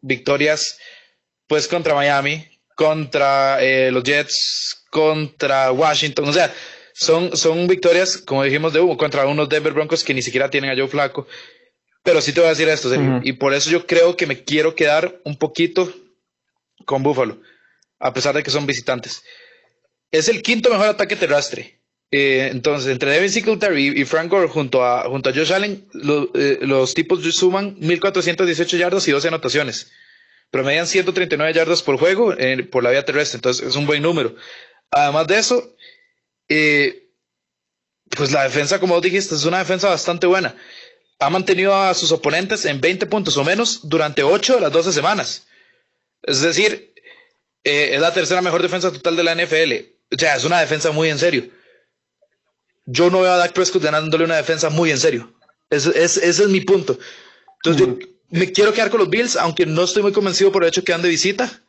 victorias 0.00 0.78
pues 1.46 1.66
contra 1.68 1.94
Miami, 1.94 2.46
contra 2.74 3.62
eh, 3.62 3.90
los 3.90 4.04
Jets, 4.04 4.84
contra 4.90 5.72
Washington, 5.72 6.28
o 6.28 6.32
sea, 6.32 6.52
son, 6.92 7.36
son 7.36 7.66
victorias, 7.66 8.18
como 8.18 8.44
dijimos, 8.44 8.72
de 8.72 8.80
humo, 8.80 8.96
contra 8.96 9.26
unos 9.26 9.48
Denver 9.48 9.72
Broncos 9.72 10.04
que 10.04 10.14
ni 10.14 10.22
siquiera 10.22 10.50
tienen 10.50 10.70
a 10.70 10.76
Joe 10.76 10.88
Flaco. 10.88 11.26
Pero 12.02 12.20
sí 12.20 12.32
te 12.32 12.40
voy 12.40 12.48
a 12.48 12.50
decir 12.50 12.68
esto, 12.68 12.90
y 13.22 13.32
por 13.34 13.54
eso 13.54 13.70
yo 13.70 13.86
creo 13.86 14.16
que 14.16 14.26
me 14.26 14.42
quiero 14.42 14.74
quedar 14.74 15.20
un 15.24 15.36
poquito 15.36 15.92
con 16.84 17.02
Buffalo, 17.02 17.40
a 18.00 18.12
pesar 18.12 18.34
de 18.34 18.42
que 18.42 18.50
son 18.50 18.66
visitantes. 18.66 19.22
Es 20.10 20.28
el 20.28 20.42
quinto 20.42 20.68
mejor 20.68 20.88
ataque 20.88 21.14
terrestre 21.14 21.82
eh, 22.14 22.50
entonces, 22.52 22.92
entre 22.92 23.10
Devin 23.10 23.30
Singletary 23.30 24.00
y, 24.02 24.04
Frank 24.04 24.30
Gore 24.30 24.46
junto 24.46 24.84
a, 24.84 25.04
junto 25.04 25.30
a 25.30 25.32
Josh 25.32 25.50
Allen, 25.50 25.88
eh, 26.34 26.58
los 26.60 26.92
tipos 26.92 27.22
suman 27.34 27.80
1.418 27.80 28.76
yardas 28.76 29.08
y 29.08 29.12
12 29.12 29.28
anotaciones. 29.28 29.90
Promedian 30.50 30.86
139 30.86 31.54
yardas 31.54 31.82
por 31.82 31.96
juego 31.96 32.34
eh, 32.36 32.64
por 32.64 32.84
la 32.84 32.90
vía 32.90 33.06
terrestre, 33.06 33.38
entonces 33.38 33.66
es 33.66 33.76
un 33.76 33.86
buen 33.86 34.02
número. 34.02 34.36
Además 34.90 35.26
de 35.26 35.38
eso, 35.38 35.74
pues 36.48 38.32
la 38.32 38.44
defensa, 38.44 38.78
como 38.78 39.00
dijiste, 39.00 39.34
es 39.34 39.44
una 39.44 39.58
defensa 39.58 39.88
bastante 39.88 40.26
buena. 40.26 40.54
Ha 41.18 41.30
mantenido 41.30 41.74
a 41.74 41.94
sus 41.94 42.12
oponentes 42.12 42.64
en 42.64 42.80
20 42.80 43.06
puntos 43.06 43.36
o 43.36 43.44
menos 43.44 43.88
durante 43.88 44.22
8 44.22 44.56
de 44.56 44.60
las 44.60 44.72
12 44.72 44.92
semanas. 44.92 45.46
Es 46.22 46.40
decir, 46.40 46.94
es 47.62 48.00
la 48.00 48.12
tercera 48.12 48.42
mejor 48.42 48.62
defensa 48.62 48.92
total 48.92 49.16
de 49.16 49.22
la 49.22 49.34
NFL. 49.34 49.72
O 50.14 50.18
sea, 50.18 50.36
es 50.36 50.44
una 50.44 50.60
defensa 50.60 50.90
muy 50.90 51.08
en 51.08 51.18
serio 51.18 51.50
yo 52.86 53.10
no 53.10 53.20
veo 53.20 53.32
a 53.32 53.36
Dak 53.36 53.52
Prescott 53.52 53.82
ganándole 53.82 54.24
una 54.24 54.36
defensa 54.36 54.70
muy 54.70 54.90
en 54.90 54.98
serio. 54.98 55.32
ese 55.70 56.28
es 56.28 56.48
mi 56.48 56.60
punto. 56.60 56.98
Entonces, 57.64 57.86
yo 57.86 57.98
me 58.30 58.50
quiero 58.52 58.72
quedar 58.72 58.90
con 58.90 59.00
los 59.00 59.10
Bills, 59.10 59.36
aunque 59.36 59.66
no 59.66 59.84
estoy 59.84 60.02
muy 60.02 60.12
convencido 60.12 60.50
por 60.50 60.62
el 60.62 60.68
hecho 60.68 60.84
que 60.84 60.92
han 60.92 61.02
de 61.02 61.08
visita. 61.08 61.62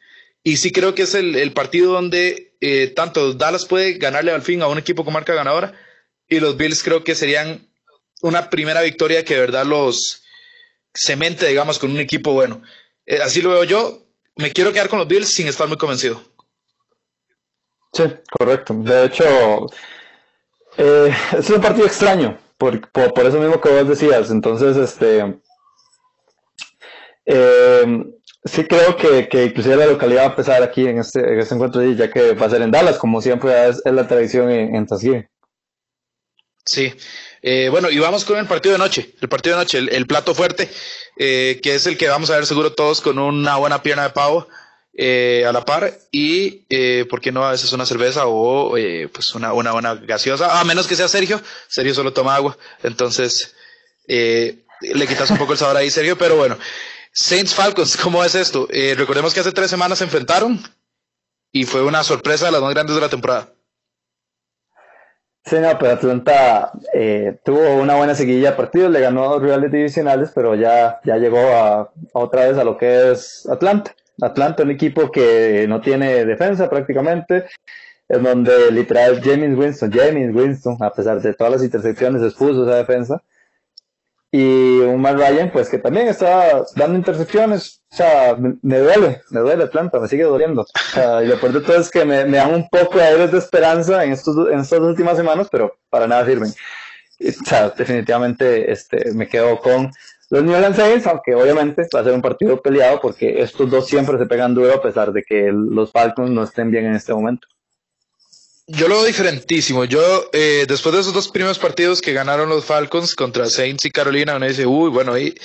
Y 0.44 0.58
sí 0.58 0.72
creo 0.72 0.94
que 0.94 1.04
es 1.04 1.14
el, 1.16 1.54
partido 1.54 1.94
donde 1.94 2.56
eh, 2.60 2.88
tanto 2.88 3.34
Dallas 3.34 3.66
puede 3.66 3.94
ganarle 3.94 4.32
al 4.32 4.42
fin 4.42 4.62
a 4.62 4.68
un 4.68 4.78
equipo 4.78 5.06
con 5.06 5.14
marca 5.14 5.34
ganadora. 5.34 5.74
Y 6.28 6.40
los 6.40 6.58
Bills 6.58 6.84
creo 6.84 7.04
que 7.04 7.16
serían 7.16 7.68
una 8.22 8.50
primera 8.50 8.82
victoria 8.82 9.24
que 9.24 9.36
de 9.36 9.40
verdad 9.40 9.66
los 9.66 10.24
cemente, 10.94 11.48
digamos, 11.48 11.80
con 11.80 11.92
un 11.92 12.00
equipo 12.00 12.34
bueno. 12.34 12.62
Eh, 13.06 13.20
así 13.24 13.42
lo 13.42 13.52
veo 13.52 13.64
yo. 13.64 14.04
Me 14.36 14.52
quiero 14.52 14.74
quedar 14.74 14.90
con 14.90 15.00
los 15.00 15.08
Bills 15.08 15.30
sin 15.30 15.48
estar 15.48 15.68
muy 15.68 15.78
convencido. 15.78 16.22
Sí, 17.94 18.04
correcto. 18.30 18.74
De 18.74 19.06
hecho, 19.06 19.68
eh, 20.78 21.16
es 21.38 21.50
un 21.50 21.62
partido 21.62 21.86
extraño, 21.86 22.38
por, 22.58 22.90
por, 22.92 23.26
eso 23.26 23.40
mismo 23.40 23.62
que 23.62 23.70
vos 23.70 23.88
decías. 23.88 24.32
Entonces, 24.32 24.76
este, 24.76 25.40
sí 28.46 28.66
creo 28.66 28.96
que, 28.96 29.28
que, 29.28 29.46
inclusive 29.46 29.76
la 29.76 29.86
localidad 29.86 30.22
va 30.24 30.28
a 30.28 30.30
empezar 30.32 30.64
aquí 30.64 30.86
en 30.86 31.00
este, 31.00 31.20
en 31.20 31.40
este 31.40 31.56
encuentro, 31.56 31.84
ya 31.92 32.12
que 32.12 32.34
va 32.34 32.46
a 32.46 32.50
ser 32.50 32.62
en 32.62 32.72
Dallas, 32.72 32.98
como 32.98 33.22
siempre 33.22 33.70
es, 33.70 33.82
la 33.86 34.08
tradición 34.08 34.50
en, 34.50 34.76
en 34.76 34.88
Sí, 36.66 36.94
eh, 37.42 37.68
bueno, 37.70 37.90
y 37.90 38.00
vamos 38.00 38.24
con 38.24 38.38
el 38.38 38.48
partido 38.48 38.74
de 38.74 38.80
noche, 38.80 39.14
el 39.22 39.28
partido 39.28 39.58
de 39.58 39.64
noche, 39.64 39.78
el, 39.78 40.08
plato 40.08 40.34
fuerte, 40.34 40.70
que 41.18 41.60
es 41.64 41.86
el 41.88 41.98
que 41.98 42.08
vamos 42.08 42.30
a 42.30 42.36
ver 42.36 42.46
seguro 42.46 42.74
todos 42.74 43.02
con 43.02 43.20
una 43.20 43.58
buena 43.58 43.84
pierna 43.84 44.04
de 44.04 44.10
pavo. 44.12 44.48
Eh, 44.96 45.44
a 45.48 45.52
la 45.52 45.66
par 45.66 45.92
y, 46.12 46.68
eh, 46.70 47.08
¿por 47.10 47.20
qué 47.20 47.32
no 47.32 47.44
a 47.44 47.50
veces 47.50 47.74
una 47.74 47.84
cerveza 47.84 48.28
o 48.28 48.78
eh, 48.78 49.10
pues 49.12 49.34
una, 49.34 49.52
una 49.54 49.72
buena 49.72 49.96
gaseosa? 49.96 50.60
A 50.60 50.64
menos 50.66 50.88
que 50.88 50.96
sea 50.96 51.08
Sergio, 51.08 51.42
Sergio 51.68 51.96
solo 51.96 52.14
toma 52.14 52.36
agua, 52.36 52.56
entonces 52.84 53.56
eh, 54.08 54.66
le 54.82 55.08
quitas 55.08 55.32
un 55.32 55.38
poco 55.38 55.54
el 55.54 55.58
sabor 55.58 55.78
ahí, 55.78 55.90
Sergio, 55.90 56.18
pero 56.18 56.36
bueno. 56.36 56.58
Saints 57.14 57.54
Falcons, 57.54 57.96
¿cómo 58.04 58.24
es 58.24 58.36
esto? 58.36 58.68
recordemos 58.98 59.34
que 59.34 59.40
hace 59.40 59.52
tres 59.52 59.70
semanas 59.70 60.00
se 60.00 60.04
enfrentaron 60.06 60.60
y 61.52 61.66
fue 61.66 61.84
una 61.84 62.04
sorpresa 62.04 62.48
de 62.48 62.52
las 62.52 62.62
más 62.62 62.74
grandes 62.74 62.96
de 62.96 63.02
la 63.02 63.10
temporada. 63.10 63.50
Sí, 65.46 65.58
no, 65.60 65.78
pero 65.78 65.92
Atlanta 65.92 66.72
tuvo 67.44 67.76
una 67.76 67.96
buena 67.96 68.16
seguilla 68.16 68.52
de 68.52 68.58
partidos, 68.58 68.92
le 68.92 69.02
ganó 69.02 69.28
dos 69.28 69.42
rivales 69.42 69.72
divisionales, 69.72 70.32
pero 70.34 70.56
ya, 70.56 71.02
ya 71.04 71.18
llegó 71.18 71.40
a, 71.40 71.92
otra 72.14 72.48
vez 72.48 72.58
a 72.58 72.64
lo 72.64 72.78
que 72.78 73.12
es 73.12 73.46
Atlanta. 73.50 73.94
Atlanta, 74.22 74.64
un 74.64 74.72
equipo 74.72 75.12
que 75.12 75.66
no 75.68 75.82
tiene 75.82 76.26
defensa 76.26 76.70
prácticamente, 76.70 77.46
en 78.08 78.24
donde 78.24 78.72
literal 78.72 79.22
James 79.22 79.58
Winston, 79.58 79.92
James 79.92 80.34
Winston, 80.34 80.78
a 80.80 80.92
pesar 80.92 81.22
de 81.22 81.34
todas 81.34 81.54
las 81.54 81.64
intersecciones, 81.64 82.22
expuso 82.22 82.64
esa 82.64 82.78
defensa. 82.78 83.22
Y 84.36 84.80
un 84.80 85.00
Matt 85.00 85.18
Ryan, 85.18 85.52
pues 85.52 85.70
que 85.70 85.78
también 85.78 86.08
está 86.08 86.64
dando 86.76 86.98
intercepciones. 86.98 87.84
O 87.92 87.96
sea, 87.96 88.36
me, 88.36 88.80
duele, 88.80 89.22
me 89.30 89.42
duele 89.42 89.66
Atlanta, 89.66 90.00
me 90.00 90.08
sigue 90.08 90.24
doliendo. 90.24 90.66
y 91.24 91.28
lo 91.28 91.40
peor 91.40 91.54
de 91.54 91.62
todo 91.62 91.76
es 91.76 91.92
que 91.92 92.04
me, 92.04 92.26
me 92.26 92.38
dan 92.38 92.52
un 92.52 92.68
poco 92.68 92.98
de 92.98 93.04
aires 93.04 93.32
de 93.32 93.38
esperanza 93.38 94.04
en, 94.04 94.12
estos, 94.12 94.36
en 94.50 94.62
estas 94.62 94.80
últimas 94.80 95.18
semanas, 95.18 95.50
pero 95.52 95.78
para 95.88 96.08
nada 96.08 96.26
sirven. 96.26 96.50
O 96.50 97.46
sea, 97.46 97.70
definitivamente 97.70 98.72
este, 98.72 99.14
me 99.14 99.28
quedo 99.28 99.60
con 99.60 99.92
los 100.32 100.44
New 100.44 100.56
Orleans 100.56 100.78
Saints, 100.78 101.06
aunque 101.06 101.36
obviamente 101.36 101.88
va 101.96 102.00
a 102.00 102.04
ser 102.04 102.14
un 102.14 102.24
partido 102.24 102.60
peleado 102.60 103.00
porque 103.00 103.40
estos 103.40 103.70
dos 103.70 103.86
siempre 103.86 104.18
se 104.18 104.26
pegan 104.26 104.56
duro 104.56 104.74
a 104.74 104.82
pesar 104.82 105.14
de 105.14 105.22
que 105.22 105.52
los 105.54 105.92
Falcons 105.92 106.32
no 106.32 106.42
estén 106.42 106.72
bien 106.72 106.86
en 106.86 106.96
este 106.96 107.14
momento. 107.14 107.48
Yo 108.68 108.88
lo 108.88 108.96
veo 108.96 109.06
diferentísimo. 109.06 109.84
Yo, 109.84 110.30
eh, 110.32 110.66
después 110.68 110.96
de 110.96 111.02
esos 111.02 111.14
dos 111.14 111.28
primeros 111.28 111.60
partidos 111.60 112.02
que 112.02 112.14
ganaron 112.14 112.48
los 112.48 112.64
Falcons 112.64 113.14
contra 113.14 113.50
Saints 113.50 113.84
y 113.84 113.92
Carolina, 113.92 114.38
uno 114.38 114.48
dice, 114.48 114.66
uy, 114.66 114.90
bueno, 114.90 115.14
ahí, 115.14 115.36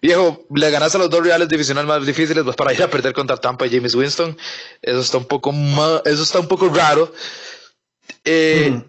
viejo, 0.00 0.46
le 0.54 0.70
ganaste 0.70 0.96
a 0.96 1.00
los 1.00 1.10
dos 1.10 1.24
reales 1.24 1.48
divisionales 1.48 1.88
más 1.88 2.06
difíciles, 2.06 2.44
vas 2.44 2.54
para 2.54 2.72
ir 2.72 2.82
a 2.82 2.88
perder 2.88 3.12
contra 3.12 3.36
Tampa 3.36 3.66
y 3.66 3.70
James 3.70 3.94
Winston. 3.96 4.38
Eso 4.82 5.00
está 5.00 5.18
un 5.18 5.24
poco, 5.24 5.52
eso 6.04 6.22
está 6.22 6.38
un 6.38 6.46
poco 6.46 6.68
raro. 6.68 7.12
Eh, 8.24 8.84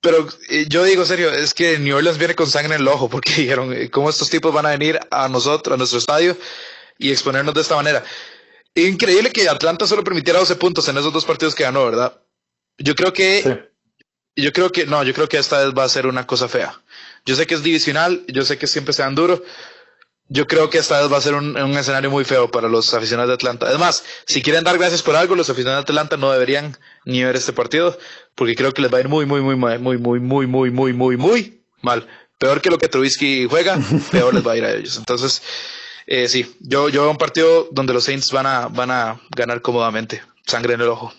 pero 0.00 0.26
eh, 0.48 0.64
yo 0.66 0.82
digo 0.84 1.04
serio, 1.04 1.30
es 1.30 1.52
que 1.52 1.78
New 1.78 1.94
Orleans 1.94 2.16
viene 2.16 2.34
con 2.34 2.46
sangre 2.46 2.74
en 2.74 2.80
el 2.80 2.88
ojo 2.88 3.10
porque 3.10 3.32
dijeron, 3.36 3.74
¿cómo 3.88 4.08
estos 4.08 4.30
tipos 4.30 4.54
van 4.54 4.64
a 4.64 4.70
venir 4.70 4.98
a 5.10 5.28
nosotros, 5.28 5.74
a 5.74 5.76
nuestro 5.76 5.98
estadio 5.98 6.38
y 6.98 7.10
exponernos 7.10 7.52
de 7.52 7.60
esta 7.60 7.76
manera? 7.76 8.02
Increíble 8.74 9.30
que 9.30 9.46
Atlanta 9.46 9.86
solo 9.86 10.02
permitiera 10.02 10.38
12 10.38 10.56
puntos 10.56 10.88
en 10.88 10.96
esos 10.96 11.12
dos 11.12 11.26
partidos 11.26 11.54
que 11.54 11.64
ganó, 11.64 11.84
¿verdad? 11.84 12.18
Yo 12.80 12.94
creo 12.94 13.12
que. 13.12 13.70
Yo 14.36 14.52
creo 14.52 14.72
que. 14.72 14.86
No, 14.86 15.02
yo 15.04 15.14
creo 15.14 15.28
que 15.28 15.38
esta 15.38 15.64
vez 15.64 15.74
va 15.76 15.84
a 15.84 15.88
ser 15.88 16.06
una 16.06 16.26
cosa 16.26 16.48
fea. 16.48 16.80
Yo 17.26 17.36
sé 17.36 17.46
que 17.46 17.54
es 17.54 17.62
divisional, 17.62 18.24
yo 18.28 18.42
sé 18.42 18.58
que 18.58 18.66
siempre 18.66 18.92
se 18.92 19.02
dan 19.02 19.14
duro. 19.14 19.42
Yo 20.32 20.46
creo 20.46 20.70
que 20.70 20.78
esta 20.78 21.00
vez 21.00 21.12
va 21.12 21.16
a 21.16 21.20
ser 21.20 21.34
un, 21.34 21.56
escenario 21.76 22.08
muy 22.08 22.24
feo 22.24 22.50
para 22.52 22.68
los 22.68 22.94
aficionados 22.94 23.28
de 23.28 23.34
Atlanta. 23.34 23.66
Además, 23.66 24.04
si 24.26 24.42
quieren 24.42 24.62
dar 24.62 24.78
gracias 24.78 25.02
por 25.02 25.16
algo, 25.16 25.34
los 25.34 25.50
aficionados 25.50 25.84
de 25.84 25.90
Atlanta 25.90 26.16
no 26.16 26.30
deberían 26.30 26.76
ni 27.04 27.24
ver 27.24 27.34
este 27.34 27.52
partido, 27.52 27.98
porque 28.36 28.54
creo 28.54 28.72
que 28.72 28.80
les 28.80 28.92
va 28.92 28.98
a 28.98 29.00
ir 29.00 29.08
muy, 29.08 29.26
muy, 29.26 29.40
muy, 29.40 29.56
muy, 29.56 29.78
muy, 29.78 29.98
muy, 29.98 30.20
muy, 30.20 30.46
muy, 30.46 30.70
muy, 30.70 30.92
muy, 30.92 31.16
muy 31.16 31.62
mal. 31.82 32.06
Peor 32.38 32.60
que 32.60 32.70
lo 32.70 32.78
que 32.78 32.88
Trubisky 32.88 33.48
juega, 33.50 33.78
peor 34.12 34.32
les 34.32 34.46
va 34.46 34.52
a 34.52 34.56
ir 34.56 34.64
a 34.64 34.72
ellos. 34.72 34.96
Entonces, 34.98 35.42
eh, 36.06 36.28
sí, 36.28 36.56
yo, 36.60 36.88
yo 36.88 37.02
veo 37.02 37.10
un 37.10 37.18
partido 37.18 37.68
donde 37.72 37.92
los 37.92 38.04
Saints 38.04 38.30
van 38.30 38.46
a, 38.46 38.68
van 38.68 38.92
a 38.92 39.20
ganar 39.34 39.60
cómodamente. 39.62 40.22
Sangre 40.46 40.74
en 40.74 40.80
el 40.80 40.88
ojo. 40.88 41.12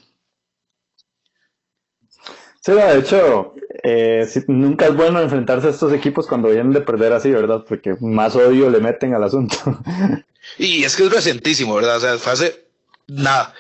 Sí, 2.62 2.74
de 2.74 3.00
hecho, 3.00 3.56
eh, 3.84 4.28
nunca 4.48 4.86
es 4.86 4.96
bueno 4.96 5.20
enfrentarse 5.20 5.68
a 5.68 5.72
estos 5.72 5.92
equipos 5.94 6.28
cuando 6.28 6.50
vienen 6.50 6.72
de 6.72 6.82
perder 6.82 7.12
así, 7.12 7.32
¿verdad? 7.32 7.66
Porque 7.68 7.96
más 8.00 8.36
odio 8.36 8.70
le 8.70 8.80
meten 8.80 9.14
al 9.14 9.24
asunto. 9.24 9.58
Y 10.58 10.84
es 10.84 10.96
que 10.96 11.04
es 11.04 11.12
recientísimo, 11.12 11.76
¿verdad? 11.76 11.98
O 11.98 12.00
sea, 12.00 12.18
fue 12.18 12.32
hace 12.34 12.66
nada. 13.08 13.54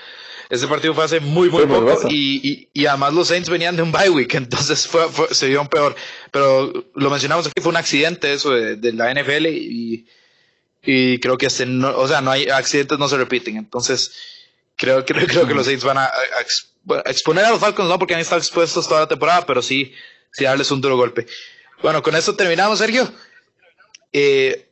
Ese 0.49 0.67
partido 0.67 0.93
fue 0.93 1.05
hace 1.05 1.19
muy, 1.19 1.49
muy 1.49 1.65
poco 1.65 2.09
y, 2.09 2.67
y, 2.73 2.85
además 2.85 3.13
los 3.13 3.27
Saints 3.29 3.49
venían 3.49 3.75
de 3.75 3.83
un 3.83 3.91
bye 3.91 4.09
week, 4.09 4.33
entonces 4.35 4.87
fue, 4.87 5.07
se 5.31 5.47
vio 5.47 5.63
peor. 5.69 5.95
Pero 6.31 6.73
lo 6.95 7.09
mencionamos 7.09 7.47
aquí, 7.47 7.61
fue 7.61 7.69
un 7.69 7.77
accidente 7.77 8.33
eso 8.33 8.49
de, 8.51 8.93
la 8.93 9.13
NFL 9.13 9.45
y, 9.47 10.07
y 10.83 11.19
creo 11.19 11.37
que 11.37 11.45
este 11.45 11.65
no, 11.65 11.95
o 11.95 12.07
sea, 12.07 12.19
no 12.19 12.31
hay 12.31 12.49
accidentes, 12.49 12.99
no 12.99 13.07
se 13.07 13.17
repiten. 13.17 13.57
Entonces, 13.57 14.11
creo, 14.81 15.05
creo, 15.05 15.27
creo 15.27 15.47
que 15.47 15.53
los 15.53 15.67
Saints 15.67 15.83
van 15.83 15.99
a 15.99 16.09
exponer 17.05 17.45
a 17.45 17.51
los 17.51 17.59
Falcons 17.59 17.87
no 17.87 17.99
porque 17.99 18.15
han 18.15 18.19
estado 18.19 18.39
expuestos 18.39 18.87
toda 18.87 19.01
la 19.01 19.07
temporada, 19.07 19.45
pero 19.45 19.61
sí, 19.61 19.93
sí 20.31 20.43
darles 20.43 20.71
un 20.71 20.81
duro 20.81 20.97
golpe. 20.97 21.27
Bueno, 21.83 22.01
con 22.01 22.15
esto 22.15 22.35
terminamos, 22.35 22.79
Sergio. 22.79 23.07
Eh, 24.11 24.69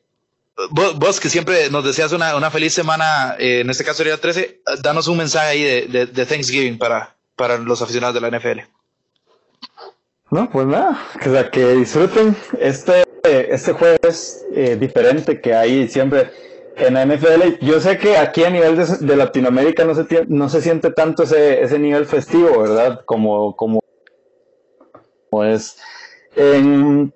vos, 0.71 1.19
que 1.19 1.29
siempre 1.29 1.69
nos 1.69 1.85
deseas 1.85 2.11
una, 2.11 2.35
una 2.35 2.49
feliz 2.49 2.73
semana, 2.73 3.35
eh, 3.37 3.61
en 3.61 3.69
este 3.69 3.83
caso 3.83 3.97
sería 3.97 4.17
13, 4.17 4.61
danos 4.81 5.07
un 5.07 5.17
mensaje 5.17 5.47
ahí 5.47 5.63
de, 5.87 6.07
de, 6.07 6.25
Thanksgiving 6.25 6.79
para, 6.79 7.15
para 7.35 7.59
los 7.59 7.81
aficionados 7.81 8.15
de 8.15 8.21
la 8.21 8.37
NFL. 8.37 8.61
No, 10.31 10.49
pues 10.49 10.65
nada, 10.65 10.99
que 11.51 11.75
disfruten 11.75 12.35
este, 12.59 13.03
este 13.23 13.73
jueves 13.73 14.43
eh, 14.53 14.75
diferente 14.79 15.39
que 15.39 15.53
hay 15.53 15.87
siempre 15.87 16.48
en 16.79 16.93
la 16.93 17.05
NFL, 17.05 17.59
yo 17.61 17.79
sé 17.79 17.97
que 17.97 18.17
aquí 18.17 18.43
a 18.43 18.49
nivel 18.49 18.77
de, 18.77 19.15
Latinoamérica 19.15 19.85
no 19.85 19.95
se, 19.95 20.05
no 20.27 20.49
se 20.49 20.61
siente 20.61 20.91
tanto 20.91 21.23
ese, 21.23 21.61
ese 21.61 21.79
nivel 21.79 22.05
festivo, 22.05 22.61
¿verdad? 22.61 23.01
Como, 23.05 23.55
como, 23.55 23.79
es 25.45 25.77
en, 26.35 27.13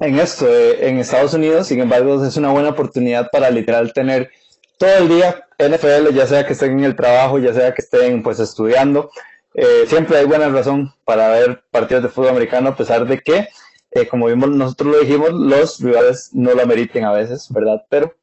en 0.00 0.18
esto, 0.18 0.48
eh, 0.48 0.88
en 0.88 0.98
Estados 0.98 1.34
Unidos, 1.34 1.66
sin 1.66 1.80
embargo, 1.80 2.24
es 2.24 2.36
una 2.36 2.50
buena 2.50 2.70
oportunidad 2.70 3.30
para 3.30 3.50
literal 3.50 3.92
tener 3.92 4.30
todo 4.78 4.96
el 4.98 5.08
día 5.08 5.46
NFL, 5.58 6.14
ya 6.14 6.26
sea 6.26 6.46
que 6.46 6.54
estén 6.54 6.78
en 6.78 6.84
el 6.84 6.96
trabajo, 6.96 7.38
ya 7.38 7.52
sea 7.52 7.72
que 7.74 7.82
estén 7.82 8.22
pues 8.22 8.40
estudiando. 8.40 9.10
Eh, 9.54 9.84
siempre 9.86 10.18
hay 10.18 10.24
buena 10.24 10.48
razón 10.48 10.92
para 11.04 11.28
ver 11.28 11.62
partidos 11.70 12.02
de 12.02 12.08
fútbol 12.08 12.30
americano, 12.30 12.70
a 12.70 12.76
pesar 12.76 13.06
de 13.06 13.20
que, 13.20 13.48
eh, 13.92 14.08
como 14.08 14.26
vimos, 14.26 14.50
nosotros 14.50 14.94
lo 14.94 15.00
dijimos, 15.00 15.30
los 15.32 15.80
rivales 15.80 16.30
no 16.32 16.54
lo 16.54 16.62
ameriten 16.62 17.04
a 17.04 17.12
veces, 17.12 17.46
¿verdad? 17.50 17.84
Pero 17.88 18.14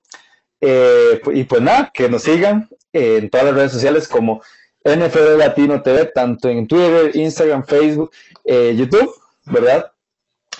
eh, 0.62 1.20
y 1.34 1.43
pues 1.43 1.62
nada, 1.62 1.91
que 1.93 2.07
nos 2.07 2.24
sigan 2.24 2.70
en 2.93 3.30
todas 3.30 3.47
las 3.47 3.55
redes 3.55 3.72
sociales 3.72 4.07
como 4.07 4.41
NFL 4.84 5.38
Latino 5.38 5.82
TV, 5.82 6.05
tanto 6.05 6.49
en 6.49 6.68
Twitter, 6.68 7.16
Instagram, 7.16 7.66
Facebook, 7.66 8.12
eh, 8.45 8.74
YouTube, 8.76 9.14
¿verdad? 9.45 9.91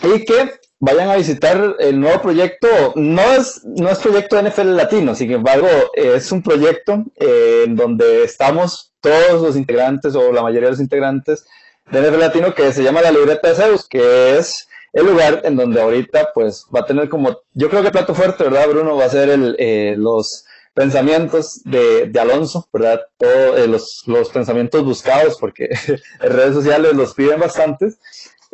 Y 0.04 0.26
que 0.26 0.52
vayan 0.80 1.10
a 1.10 1.16
visitar 1.16 1.76
el 1.80 1.99
nuevo 1.99 2.22
proyecto. 2.22 2.68
No 2.95 3.22
es, 3.34 3.62
no 3.64 3.89
es 3.89 3.99
proyecto 3.99 4.41
NFL 4.41 4.76
Latino, 4.76 5.16
sin 5.16 5.32
embargo, 5.32 5.68
es 5.93 6.32
un 6.32 6.41
proyecto 6.41 7.04
eh, 7.16 7.64
en 7.66 7.76
donde 7.76 8.24
estamos 8.24 8.91
todos 9.02 9.41
los 9.41 9.56
integrantes 9.56 10.16
o 10.16 10.32
la 10.32 10.41
mayoría 10.41 10.68
de 10.68 10.72
los 10.72 10.82
integrantes 10.82 11.45
de 11.91 12.02
NFL 12.02 12.20
Latino 12.20 12.54
que 12.54 12.72
se 12.72 12.84
llama 12.84 13.02
La 13.02 13.12
Libreta 13.12 13.49
de 13.49 13.56
Zeus, 13.56 13.88
que 13.88 14.38
es 14.38 14.68
el 14.94 15.06
lugar 15.06 15.42
en 15.46 15.56
donde 15.56 15.82
ahorita 15.82 16.32
pues 16.34 16.66
va 16.74 16.82
a 16.82 16.86
tener 16.86 17.10
como, 17.10 17.42
yo 17.54 17.70
creo 17.70 17.84
que 17.84 17.92
plato 17.92 18.14
fuerte, 18.14 18.44
¿verdad, 18.44 18.70
Bruno? 18.70 18.96
Va 18.96 19.06
a 19.06 19.10
ser 19.10 19.30
el, 19.30 19.56
eh, 19.58 19.96
los 19.98 20.46
pensamientos 20.74 21.62
de, 21.64 22.08
de, 22.08 22.20
Alonso, 22.20 22.68
¿verdad? 22.72 23.02
Todos 23.18 23.60
eh, 23.60 23.68
los, 23.68 24.04
los, 24.06 24.30
pensamientos 24.30 24.84
buscados, 24.84 25.38
porque 25.39 25.70
en 26.22 26.32
redes 26.32 26.56
sociales 26.56 26.94
los 26.94 27.14
piden 27.14 27.39
bastantes. 27.39 28.00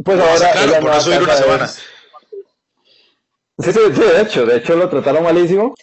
Pues 0.04 0.20
ahora... 0.20 0.52
Claro, 0.52 0.86
por 0.86 0.96
eso 0.96 1.20
una 1.20 1.36
semana. 1.36 1.68
Sí, 1.68 1.82
sí, 3.72 3.72
sí, 3.72 4.02
de 4.02 4.22
hecho, 4.22 4.46
de 4.46 4.58
hecho 4.58 4.76
lo 4.76 4.88
trataron 4.88 5.24
malísimo 5.24 5.74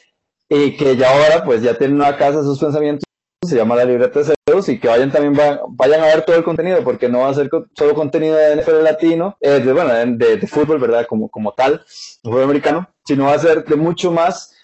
y 0.49 0.77
que 0.77 0.97
ya 0.97 1.11
ahora 1.11 1.45
pues 1.45 1.63
ya 1.63 1.77
tienen 1.77 1.97
una 1.97 2.17
casa 2.17 2.43
sus 2.43 2.61
pensamientos 2.61 3.05
se 3.47 3.57
llama 3.57 3.77
la 3.77 3.85
libreta 3.85 4.21
de 4.21 4.35
Zeus 4.49 4.69
y 4.69 4.79
que 4.79 4.89
vayan 4.89 5.11
también 5.11 5.35
vayan 5.69 6.01
a 6.03 6.07
ver 6.07 6.23
todo 6.23 6.37
el 6.37 6.45
contenido 6.45 6.83
porque 6.85 7.09
no 7.09 7.21
va 7.21 7.29
a 7.29 7.35
ser 7.35 7.51
solo 7.75 7.95
contenido 7.95 8.37
de 8.37 8.57
NFL 8.57 8.83
latino, 8.83 9.37
eh, 9.41 9.61
de, 9.61 9.73
bueno, 9.73 9.93
de, 10.17 10.47
fútbol, 10.47 10.79
¿verdad? 10.79 11.07
Como, 11.07 11.29
como 11.29 11.53
tal, 11.53 11.85
fútbol 12.23 12.45
americano, 12.45 12.89
sino 13.05 13.25
va 13.25 13.35
a 13.35 13.39
ser 13.39 13.65
de 13.65 13.77
mucho 13.77 14.11
más 14.11 14.55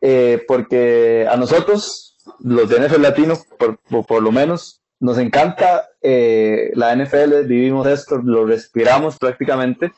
eh, 0.00 0.44
porque 0.48 1.26
a 1.30 1.36
nosotros, 1.36 2.16
los 2.40 2.68
de 2.68 2.80
NFL 2.80 3.02
latino, 3.02 3.34
por, 3.58 3.78
por, 4.04 4.22
lo 4.22 4.32
menos, 4.32 4.82
nos 4.98 5.16
encanta 5.18 5.88
eh, 6.02 6.72
la 6.74 6.94
NFL, 6.94 7.46
vivimos 7.46 7.86
esto, 7.86 8.18
lo 8.18 8.44
respiramos 8.44 9.18
prácticamente 9.18 9.92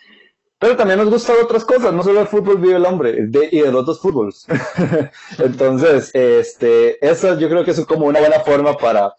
pero 0.64 0.78
también 0.78 0.98
nos 0.98 1.10
gustan 1.10 1.36
otras 1.42 1.62
cosas, 1.62 1.92
no 1.92 2.02
solo 2.02 2.22
el 2.22 2.26
fútbol 2.26 2.56
vive 2.56 2.76
el 2.76 2.86
hombre, 2.86 3.28
y 3.52 3.60
de 3.60 3.70
los 3.70 3.84
dos 3.84 4.00
fútbols. 4.00 4.46
Entonces, 5.38 6.10
este, 6.14 7.06
esa 7.06 7.38
yo 7.38 7.50
creo 7.50 7.66
que 7.66 7.72
es 7.72 7.84
como 7.84 8.06
una 8.06 8.20
buena 8.20 8.40
forma 8.40 8.74
para, 8.74 9.14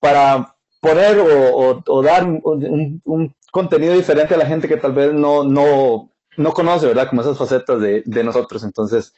para 0.00 0.56
poner 0.80 1.18
o, 1.20 2.02
dar 2.02 2.24
un, 2.24 3.34
contenido 3.52 3.92
diferente 3.92 4.32
a 4.32 4.38
la 4.38 4.46
gente 4.46 4.66
que 4.66 4.78
tal 4.78 4.92
vez 4.92 5.12
no, 5.12 5.44
no, 5.44 6.10
no 6.38 6.52
conoce, 6.54 6.86
¿verdad? 6.86 7.10
Como 7.10 7.20
esas 7.20 7.36
facetas 7.36 7.78
de, 7.78 8.24
nosotros. 8.24 8.64
Entonces, 8.64 9.12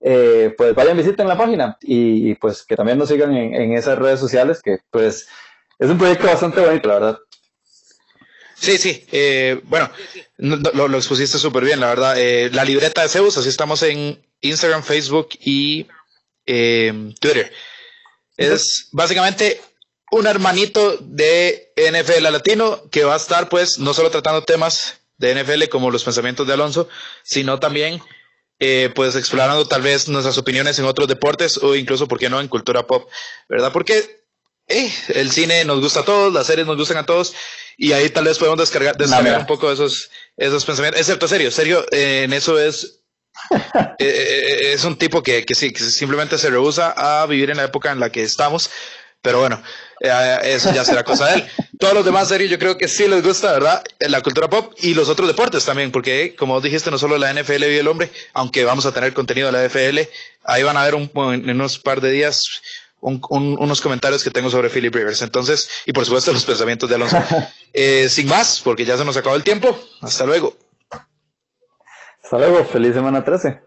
eh, 0.00 0.52
pues 0.58 0.74
vayan, 0.74 0.96
visiten 0.96 1.28
la 1.28 1.38
página 1.38 1.78
y, 1.82 2.34
pues 2.34 2.66
que 2.66 2.74
también 2.74 2.98
nos 2.98 3.10
sigan 3.10 3.32
en, 3.36 3.54
en 3.54 3.74
esas 3.74 3.96
redes 3.96 4.18
sociales, 4.18 4.60
que 4.60 4.78
pues 4.90 5.28
es 5.78 5.88
un 5.88 5.98
proyecto 5.98 6.26
bastante 6.26 6.60
bonito, 6.60 6.88
la 6.88 6.94
verdad. 6.94 7.18
Sí, 8.60 8.76
sí. 8.76 9.06
Eh, 9.10 9.60
bueno, 9.64 9.90
lo, 10.36 10.96
expusiste 10.96 11.38
súper 11.38 11.64
bien, 11.64 11.80
la 11.80 11.88
verdad. 11.88 12.14
Eh, 12.18 12.50
la 12.52 12.64
libreta 12.64 13.02
de 13.02 13.08
Zeus, 13.08 13.38
así 13.38 13.48
estamos 13.48 13.82
en 13.82 14.22
Instagram, 14.42 14.82
Facebook 14.82 15.30
y 15.40 15.86
eh, 16.46 17.12
Twitter. 17.20 17.52
Es 18.36 18.88
básicamente 18.92 19.60
un 20.10 20.26
hermanito 20.26 20.98
de 21.00 21.72
NFL 21.76 22.32
Latino 22.32 22.82
que 22.90 23.04
va 23.04 23.14
a 23.14 23.18
estar, 23.18 23.48
pues, 23.48 23.78
no 23.78 23.94
solo 23.94 24.10
tratando 24.10 24.44
temas 24.44 25.00
de 25.16 25.34
NFL 25.34 25.68
como 25.70 25.90
los 25.90 26.04
pensamientos 26.04 26.46
de 26.46 26.52
Alonso, 26.52 26.88
sino 27.22 27.60
también, 27.60 28.02
eh, 28.58 28.90
pues, 28.94 29.16
explorando 29.16 29.66
tal 29.68 29.82
vez 29.82 30.08
nuestras 30.08 30.36
opiniones 30.36 30.78
en 30.78 30.84
otros 30.84 31.08
deportes 31.08 31.58
o 31.58 31.74
incluso, 31.76 32.08
¿por 32.08 32.18
qué 32.18 32.28
no?, 32.28 32.40
en 32.40 32.48
cultura 32.48 32.86
pop, 32.86 33.08
¿verdad? 33.48 33.72
Porque 33.72 34.20
eh, 34.68 34.92
el 35.08 35.30
cine 35.30 35.64
nos 35.64 35.80
gusta 35.80 36.00
a 36.00 36.04
todos, 36.04 36.32
las 36.32 36.46
series 36.46 36.66
nos 36.66 36.76
gustan 36.76 36.98
a 36.98 37.06
todos 37.06 37.34
y 37.82 37.94
ahí 37.94 38.10
tal 38.10 38.24
vez 38.24 38.36
podemos 38.36 38.58
descargar, 38.58 38.94
descargar 38.94 39.40
un 39.40 39.46
poco 39.46 39.72
esos, 39.72 40.10
esos 40.36 40.66
pensamientos. 40.66 41.00
Excepto 41.00 41.26
serio, 41.26 41.50
serio, 41.50 41.86
eh, 41.90 42.24
en 42.24 42.34
eso 42.34 42.58
es, 42.58 43.00
eh, 43.98 44.72
es 44.74 44.84
un 44.84 44.96
tipo 44.96 45.22
que, 45.22 45.46
que 45.46 45.54
sí, 45.54 45.72
que 45.72 45.82
simplemente 45.82 46.36
se 46.36 46.50
rehúsa 46.50 46.90
a 46.94 47.24
vivir 47.24 47.48
en 47.48 47.56
la 47.56 47.64
época 47.64 47.90
en 47.90 47.98
la 47.98 48.12
que 48.12 48.22
estamos, 48.22 48.70
Pero 49.22 49.40
bueno, 49.40 49.62
eh, 50.00 50.38
eso 50.42 50.74
ya 50.74 50.84
será 50.84 51.04
cosa 51.04 51.28
de 51.28 51.36
él. 51.36 51.48
Todos 51.78 51.94
los 51.94 52.04
demás 52.04 52.28
series 52.28 52.50
yo 52.50 52.58
creo 52.58 52.76
que 52.76 52.86
sí 52.86 53.08
les 53.08 53.22
gusta, 53.22 53.50
¿verdad? 53.50 53.82
La 53.98 54.20
cultura 54.20 54.50
pop 54.50 54.74
y 54.82 54.92
los 54.92 55.08
otros 55.08 55.26
deportes 55.26 55.64
también, 55.64 55.90
porque 55.90 56.36
como 56.36 56.60
dijiste, 56.60 56.90
no 56.90 56.98
solo 56.98 57.16
la 57.16 57.32
NFL 57.32 57.64
y 57.64 57.78
el 57.78 57.88
hombre, 57.88 58.10
aunque 58.34 58.66
vamos 58.66 58.84
a 58.84 58.92
tener 58.92 59.14
contenido 59.14 59.50
de 59.50 59.52
la 59.52 59.66
NFL, 59.66 60.00
ahí 60.44 60.62
van 60.62 60.76
a 60.76 60.84
ver 60.84 60.96
un, 60.96 61.10
en 61.14 61.48
unos 61.48 61.78
par 61.78 62.02
de 62.02 62.10
días 62.10 62.60
unos 63.00 63.80
comentarios 63.80 64.22
que 64.22 64.30
tengo 64.30 64.50
sobre 64.50 64.70
Philip 64.70 64.94
Rivers. 64.94 65.22
Entonces, 65.22 65.68
y 65.86 65.92
por 65.92 66.04
supuesto 66.04 66.32
los 66.32 66.44
pensamientos 66.44 66.88
de 66.88 66.94
Alonso. 66.96 67.18
Eh, 67.72 68.08
sin 68.08 68.26
más, 68.26 68.60
porque 68.64 68.84
ya 68.84 68.96
se 68.96 69.04
nos 69.04 69.16
acabó 69.16 69.36
el 69.36 69.44
tiempo. 69.44 69.78
Hasta 70.00 70.26
luego. 70.26 70.56
Hasta 72.20 72.36
luego. 72.36 72.64
Feliz 72.64 72.94
semana 72.94 73.24
13. 73.24 73.60